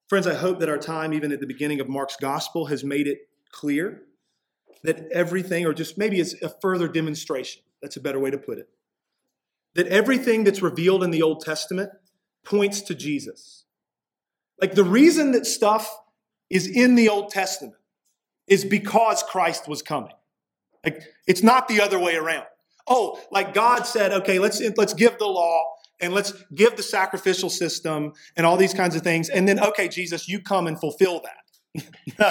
Friends, 0.09 0.27
I 0.27 0.35
hope 0.35 0.61
that 0.61 0.69
our 0.69 0.79
time, 0.79 1.13
even 1.13 1.33
at 1.33 1.41
the 1.41 1.47
beginning 1.47 1.81
of 1.81 1.89
Mark's 1.89 2.17
gospel, 2.17 2.67
has 2.67 2.85
made 2.85 3.09
it 3.09 3.29
clear 3.51 4.03
that 4.85 5.09
everything, 5.13 5.67
or 5.67 5.75
just 5.75 5.99
maybe 5.99 6.21
it's 6.21 6.41
a 6.43 6.49
further 6.61 6.87
demonstration, 6.87 7.63
that's 7.83 7.97
a 7.97 8.01
better 8.01 8.21
way 8.21 8.31
to 8.31 8.39
put 8.39 8.59
it, 8.59 8.69
that 9.75 9.89
everything 9.89 10.45
that's 10.45 10.63
revealed 10.63 11.03
in 11.03 11.11
the 11.11 11.23
Old 11.23 11.41
Testament 11.41 11.91
points 12.45 12.83
to 12.83 12.95
Jesus. 12.95 13.65
Like 14.61 14.75
the 14.75 14.85
reason 14.85 15.33
that 15.33 15.45
stuff 15.45 15.93
is 16.51 16.67
in 16.67 16.95
the 16.95 17.09
Old 17.09 17.31
Testament 17.31 17.77
is 18.47 18.65
because 18.65 19.23
Christ 19.23 19.69
was 19.69 19.83
coming. 19.83 20.13
Like 20.85 21.03
it's 21.27 21.43
not 21.43 21.69
the 21.69 21.81
other 21.81 21.99
way 21.99 22.17
around. 22.17 22.47
Oh, 22.87 23.21
like 23.33 23.53
God 23.53 23.83
said, 23.83 24.13
okay, 24.13 24.39
let's 24.39 24.63
let's 24.77 24.95
give 24.95 25.19
the 25.19 25.27
law 25.27 25.61
and 26.01 26.13
let's 26.13 26.33
give 26.55 26.77
the 26.77 26.83
sacrificial 26.83 27.51
system 27.51 28.13
and 28.37 28.47
all 28.47 28.57
these 28.57 28.75
kinds 28.75 28.95
of 28.95 29.03
things. 29.03 29.29
And 29.29 29.49
then, 29.49 29.59
okay, 29.61 29.89
Jesus, 29.89 30.29
you 30.29 30.41
come 30.41 30.67
and 30.67 30.79
fulfill 30.79 31.23
that. 31.23 31.85
no. 32.19 32.31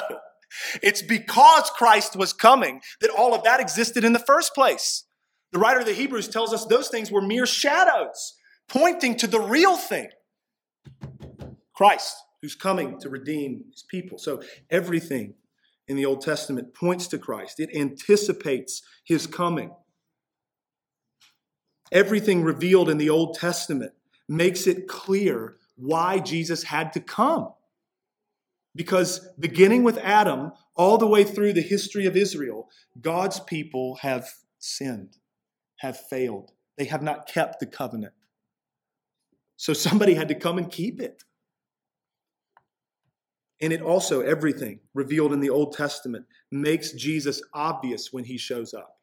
It's 0.82 1.02
because 1.02 1.70
Christ 1.72 2.16
was 2.16 2.32
coming 2.32 2.82
that 3.02 3.10
all 3.10 3.34
of 3.34 3.44
that 3.44 3.60
existed 3.60 4.04
in 4.04 4.14
the 4.14 4.20
first 4.20 4.54
place. 4.54 5.04
The 5.52 5.60
writer 5.60 5.80
of 5.80 5.86
the 5.86 5.94
Hebrews 5.94 6.30
tells 6.30 6.54
us 6.54 6.66
those 6.66 6.90
things 6.90 7.12
were 7.12 7.22
mere 7.22 7.46
shadows, 7.46 8.36
pointing 8.70 9.16
to 9.18 9.28
the 9.28 9.40
real 9.40 9.78
thing 9.78 10.10
Christ, 11.74 12.16
who's 12.46 12.54
coming 12.54 13.00
to 13.00 13.10
redeem 13.10 13.66
his 13.72 13.82
people. 13.82 14.20
So 14.20 14.40
everything 14.70 15.34
in 15.88 15.96
the 15.96 16.06
Old 16.06 16.22
Testament 16.22 16.76
points 16.76 17.08
to 17.08 17.18
Christ, 17.18 17.60
it 17.60 17.76
anticipates 17.76 18.84
his 19.04 19.26
coming. 19.26 19.72
Everything 21.92 22.44
revealed 22.44 22.88
in 22.88 23.00
the 23.00 23.10
Old 23.10 23.34
Testament 23.34 23.94
makes 24.30 24.68
it 24.68 24.88
clear 24.88 25.56
why 25.76 26.20
Jesus 26.20 26.62
had 26.62 26.94
to 26.94 27.00
come. 27.00 27.52
Because 28.76 29.28
beginning 29.40 29.84
with 29.84 29.98
Adam, 29.98 30.52
all 30.76 31.00
the 31.00 31.08
way 31.08 31.24
through 31.24 31.54
the 31.54 31.62
history 31.64 32.06
of 32.06 32.16
Israel, 32.16 32.70
God's 33.02 33.40
people 33.40 33.96
have 34.02 34.30
sinned, 34.60 35.18
have 35.78 35.98
failed. 35.98 36.52
They 36.78 36.86
have 36.86 37.02
not 37.02 37.26
kept 37.26 37.60
the 37.60 37.66
covenant. 37.66 38.14
So 39.58 39.74
somebody 39.74 40.14
had 40.14 40.28
to 40.28 40.36
come 40.36 40.60
and 40.60 40.72
keep 40.72 41.02
it. 41.02 41.24
And 43.62 43.72
it 43.72 43.82
also, 43.82 44.22
everything 44.22 44.80
revealed 44.94 45.32
in 45.32 45.40
the 45.40 45.50
Old 45.50 45.74
Testament 45.74 46.26
makes 46.52 46.92
Jesus 46.92 47.42
obvious 47.54 48.12
when 48.12 48.26
he 48.26 48.38
shows 48.38 48.74
up. 48.74 48.98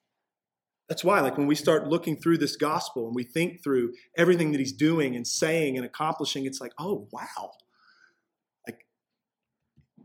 That's 0.88 1.04
why, 1.04 1.20
like, 1.20 1.38
when 1.38 1.46
we 1.46 1.54
start 1.54 1.88
looking 1.88 2.16
through 2.16 2.38
this 2.38 2.56
gospel 2.56 3.06
and 3.06 3.14
we 3.14 3.24
think 3.24 3.62
through 3.62 3.94
everything 4.16 4.52
that 4.52 4.58
he's 4.58 4.74
doing 4.74 5.16
and 5.16 5.26
saying 5.26 5.76
and 5.76 5.86
accomplishing, 5.86 6.44
it's 6.44 6.60
like, 6.60 6.72
oh, 6.78 7.08
wow. 7.12 7.52
Like, 8.66 8.84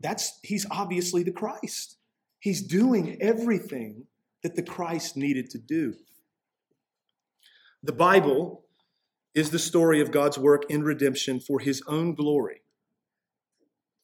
that's, 0.00 0.38
he's 0.42 0.66
obviously 0.70 1.22
the 1.22 1.32
Christ. 1.32 1.98
He's 2.38 2.62
doing 2.62 3.18
everything 3.20 4.06
that 4.42 4.56
the 4.56 4.62
Christ 4.62 5.16
needed 5.16 5.50
to 5.50 5.58
do. 5.58 5.94
The 7.82 7.92
Bible 7.92 8.64
is 9.34 9.50
the 9.50 9.58
story 9.58 10.00
of 10.00 10.10
God's 10.10 10.38
work 10.38 10.62
in 10.70 10.84
redemption 10.84 11.38
for 11.38 11.60
his 11.60 11.82
own 11.86 12.14
glory. 12.14 12.62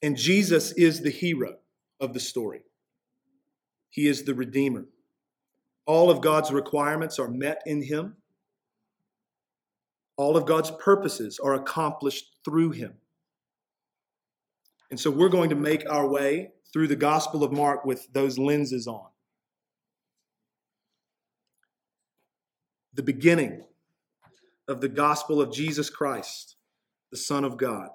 And 0.05 0.19
Jesus 0.19 0.73
is 0.73 1.01
the 1.01 1.09
hero 1.09 1.57
of 1.99 2.13
the 2.13 2.21
story. 2.21 2.61
He 3.89 4.07
is 4.07 4.25
the 4.25 4.35
Redeemer. 4.35 4.85
All 5.87 6.11
of 6.11 6.21
God's 6.21 6.53
requirements 6.53 7.19
are 7.19 7.27
met 7.27 7.63
in 7.65 7.81
him. 7.81 8.17
All 10.19 10.37
of 10.37 10.45
God's 10.45 10.71
purposes 10.73 11.41
are 11.43 11.55
accomplished 11.55 12.37
through 12.45 12.73
him. 12.73 12.93
And 14.91 15.01
so 15.01 15.11
we're 15.11 15.31
going 15.31 15.49
to 15.49 15.57
make 15.57 15.89
our 15.89 16.07
way 16.07 16.51
through 16.71 16.89
the 16.89 16.97
Gospel 16.97 17.43
of 17.43 17.51
Mark 17.51 17.87
with 17.87 18.07
those 18.13 18.37
lenses 18.37 18.87
on. 18.87 19.07
The 22.93 23.03
beginning 23.03 23.65
of 24.69 24.83
the 24.83 24.91
gospel 24.91 25.41
of 25.41 25.51
Jesus 25.51 25.89
Christ, 25.89 26.57
the 27.11 27.17
Son 27.17 27.43
of 27.43 27.57
God. 27.57 27.89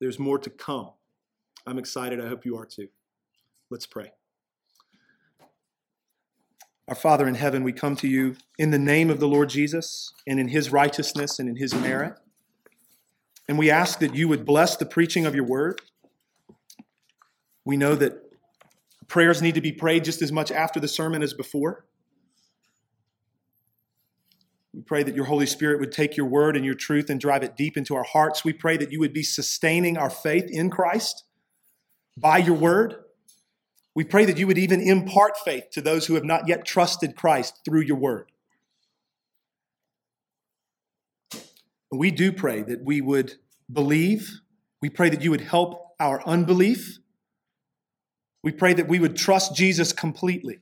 There's 0.00 0.18
more 0.18 0.38
to 0.38 0.50
come. 0.50 0.90
I'm 1.66 1.78
excited. 1.78 2.20
I 2.20 2.28
hope 2.28 2.44
you 2.44 2.56
are 2.58 2.66
too. 2.66 2.88
Let's 3.70 3.86
pray. 3.86 4.12
Our 6.86 6.94
Father 6.94 7.26
in 7.26 7.34
heaven, 7.34 7.64
we 7.64 7.72
come 7.72 7.96
to 7.96 8.08
you 8.08 8.36
in 8.58 8.70
the 8.70 8.78
name 8.78 9.08
of 9.08 9.18
the 9.18 9.26
Lord 9.26 9.48
Jesus 9.48 10.12
and 10.26 10.38
in 10.38 10.48
his 10.48 10.70
righteousness 10.70 11.38
and 11.38 11.48
in 11.48 11.56
his 11.56 11.74
merit. 11.74 12.14
And 13.48 13.58
we 13.58 13.70
ask 13.70 13.98
that 14.00 14.14
you 14.14 14.28
would 14.28 14.44
bless 14.44 14.76
the 14.76 14.84
preaching 14.84 15.24
of 15.24 15.34
your 15.34 15.44
word. 15.44 15.80
We 17.64 17.78
know 17.78 17.94
that 17.94 18.20
prayers 19.08 19.40
need 19.40 19.54
to 19.54 19.62
be 19.62 19.72
prayed 19.72 20.04
just 20.04 20.20
as 20.20 20.30
much 20.30 20.50
after 20.50 20.78
the 20.78 20.88
sermon 20.88 21.22
as 21.22 21.32
before. 21.32 21.86
We 24.74 24.82
pray 24.82 25.04
that 25.04 25.14
your 25.14 25.24
Holy 25.24 25.46
Spirit 25.46 25.80
would 25.80 25.92
take 25.92 26.16
your 26.18 26.26
word 26.26 26.54
and 26.56 26.66
your 26.66 26.74
truth 26.74 27.08
and 27.08 27.18
drive 27.18 27.42
it 27.42 27.56
deep 27.56 27.78
into 27.78 27.94
our 27.94 28.02
hearts. 28.02 28.44
We 28.44 28.52
pray 28.52 28.76
that 28.76 28.92
you 28.92 28.98
would 29.00 29.12
be 29.14 29.22
sustaining 29.22 29.96
our 29.96 30.10
faith 30.10 30.50
in 30.50 30.68
Christ 30.68 31.24
by 32.16 32.38
your 32.38 32.56
word. 32.56 32.96
We 33.94 34.04
pray 34.04 34.24
that 34.24 34.38
you 34.38 34.46
would 34.46 34.58
even 34.58 34.80
impart 34.80 35.34
faith 35.44 35.70
to 35.72 35.80
those 35.80 36.06
who 36.06 36.14
have 36.14 36.24
not 36.24 36.48
yet 36.48 36.64
trusted 36.64 37.16
Christ 37.16 37.60
through 37.64 37.82
your 37.82 37.96
word. 37.96 38.30
We 41.90 42.10
do 42.10 42.32
pray 42.32 42.62
that 42.62 42.82
we 42.82 43.00
would 43.00 43.34
believe. 43.72 44.40
We 44.82 44.90
pray 44.90 45.10
that 45.10 45.22
you 45.22 45.30
would 45.30 45.42
help 45.42 45.94
our 46.00 46.26
unbelief. 46.26 46.98
We 48.42 48.52
pray 48.52 48.74
that 48.74 48.88
we 48.88 48.98
would 48.98 49.16
trust 49.16 49.54
Jesus 49.54 49.92
completely. 49.92 50.58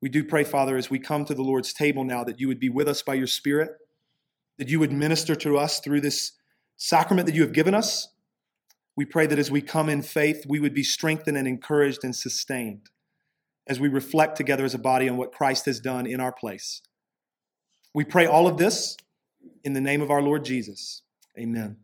We 0.00 0.08
do 0.08 0.24
pray, 0.24 0.42
Father, 0.42 0.76
as 0.76 0.90
we 0.90 0.98
come 0.98 1.24
to 1.26 1.34
the 1.34 1.42
Lord's 1.42 1.72
table 1.72 2.02
now, 2.02 2.24
that 2.24 2.40
you 2.40 2.48
would 2.48 2.58
be 2.58 2.68
with 2.68 2.88
us 2.88 3.02
by 3.02 3.14
your 3.14 3.28
Spirit, 3.28 3.70
that 4.58 4.68
you 4.68 4.80
would 4.80 4.90
minister 4.90 5.36
to 5.36 5.56
us 5.56 5.78
through 5.78 6.00
this 6.00 6.32
sacrament 6.82 7.26
that 7.26 7.34
you 7.34 7.42
have 7.42 7.52
given 7.52 7.74
us. 7.74 8.08
We 8.96 9.04
pray 9.04 9.26
that 9.28 9.38
as 9.38 9.52
we 9.52 9.62
come 9.62 9.88
in 9.88 10.02
faith, 10.02 10.44
we 10.48 10.58
would 10.58 10.74
be 10.74 10.82
strengthened 10.82 11.36
and 11.36 11.46
encouraged 11.46 12.00
and 12.02 12.14
sustained 12.14 12.90
as 13.68 13.78
we 13.78 13.88
reflect 13.88 14.36
together 14.36 14.64
as 14.64 14.74
a 14.74 14.78
body 14.78 15.08
on 15.08 15.16
what 15.16 15.30
Christ 15.30 15.66
has 15.66 15.78
done 15.78 16.06
in 16.06 16.20
our 16.20 16.32
place. 16.32 16.82
We 17.94 18.04
pray 18.04 18.26
all 18.26 18.48
of 18.48 18.58
this 18.58 18.96
in 19.62 19.74
the 19.74 19.80
name 19.80 20.02
of 20.02 20.10
our 20.10 20.20
Lord 20.20 20.44
Jesus. 20.44 21.02
Amen. 21.38 21.76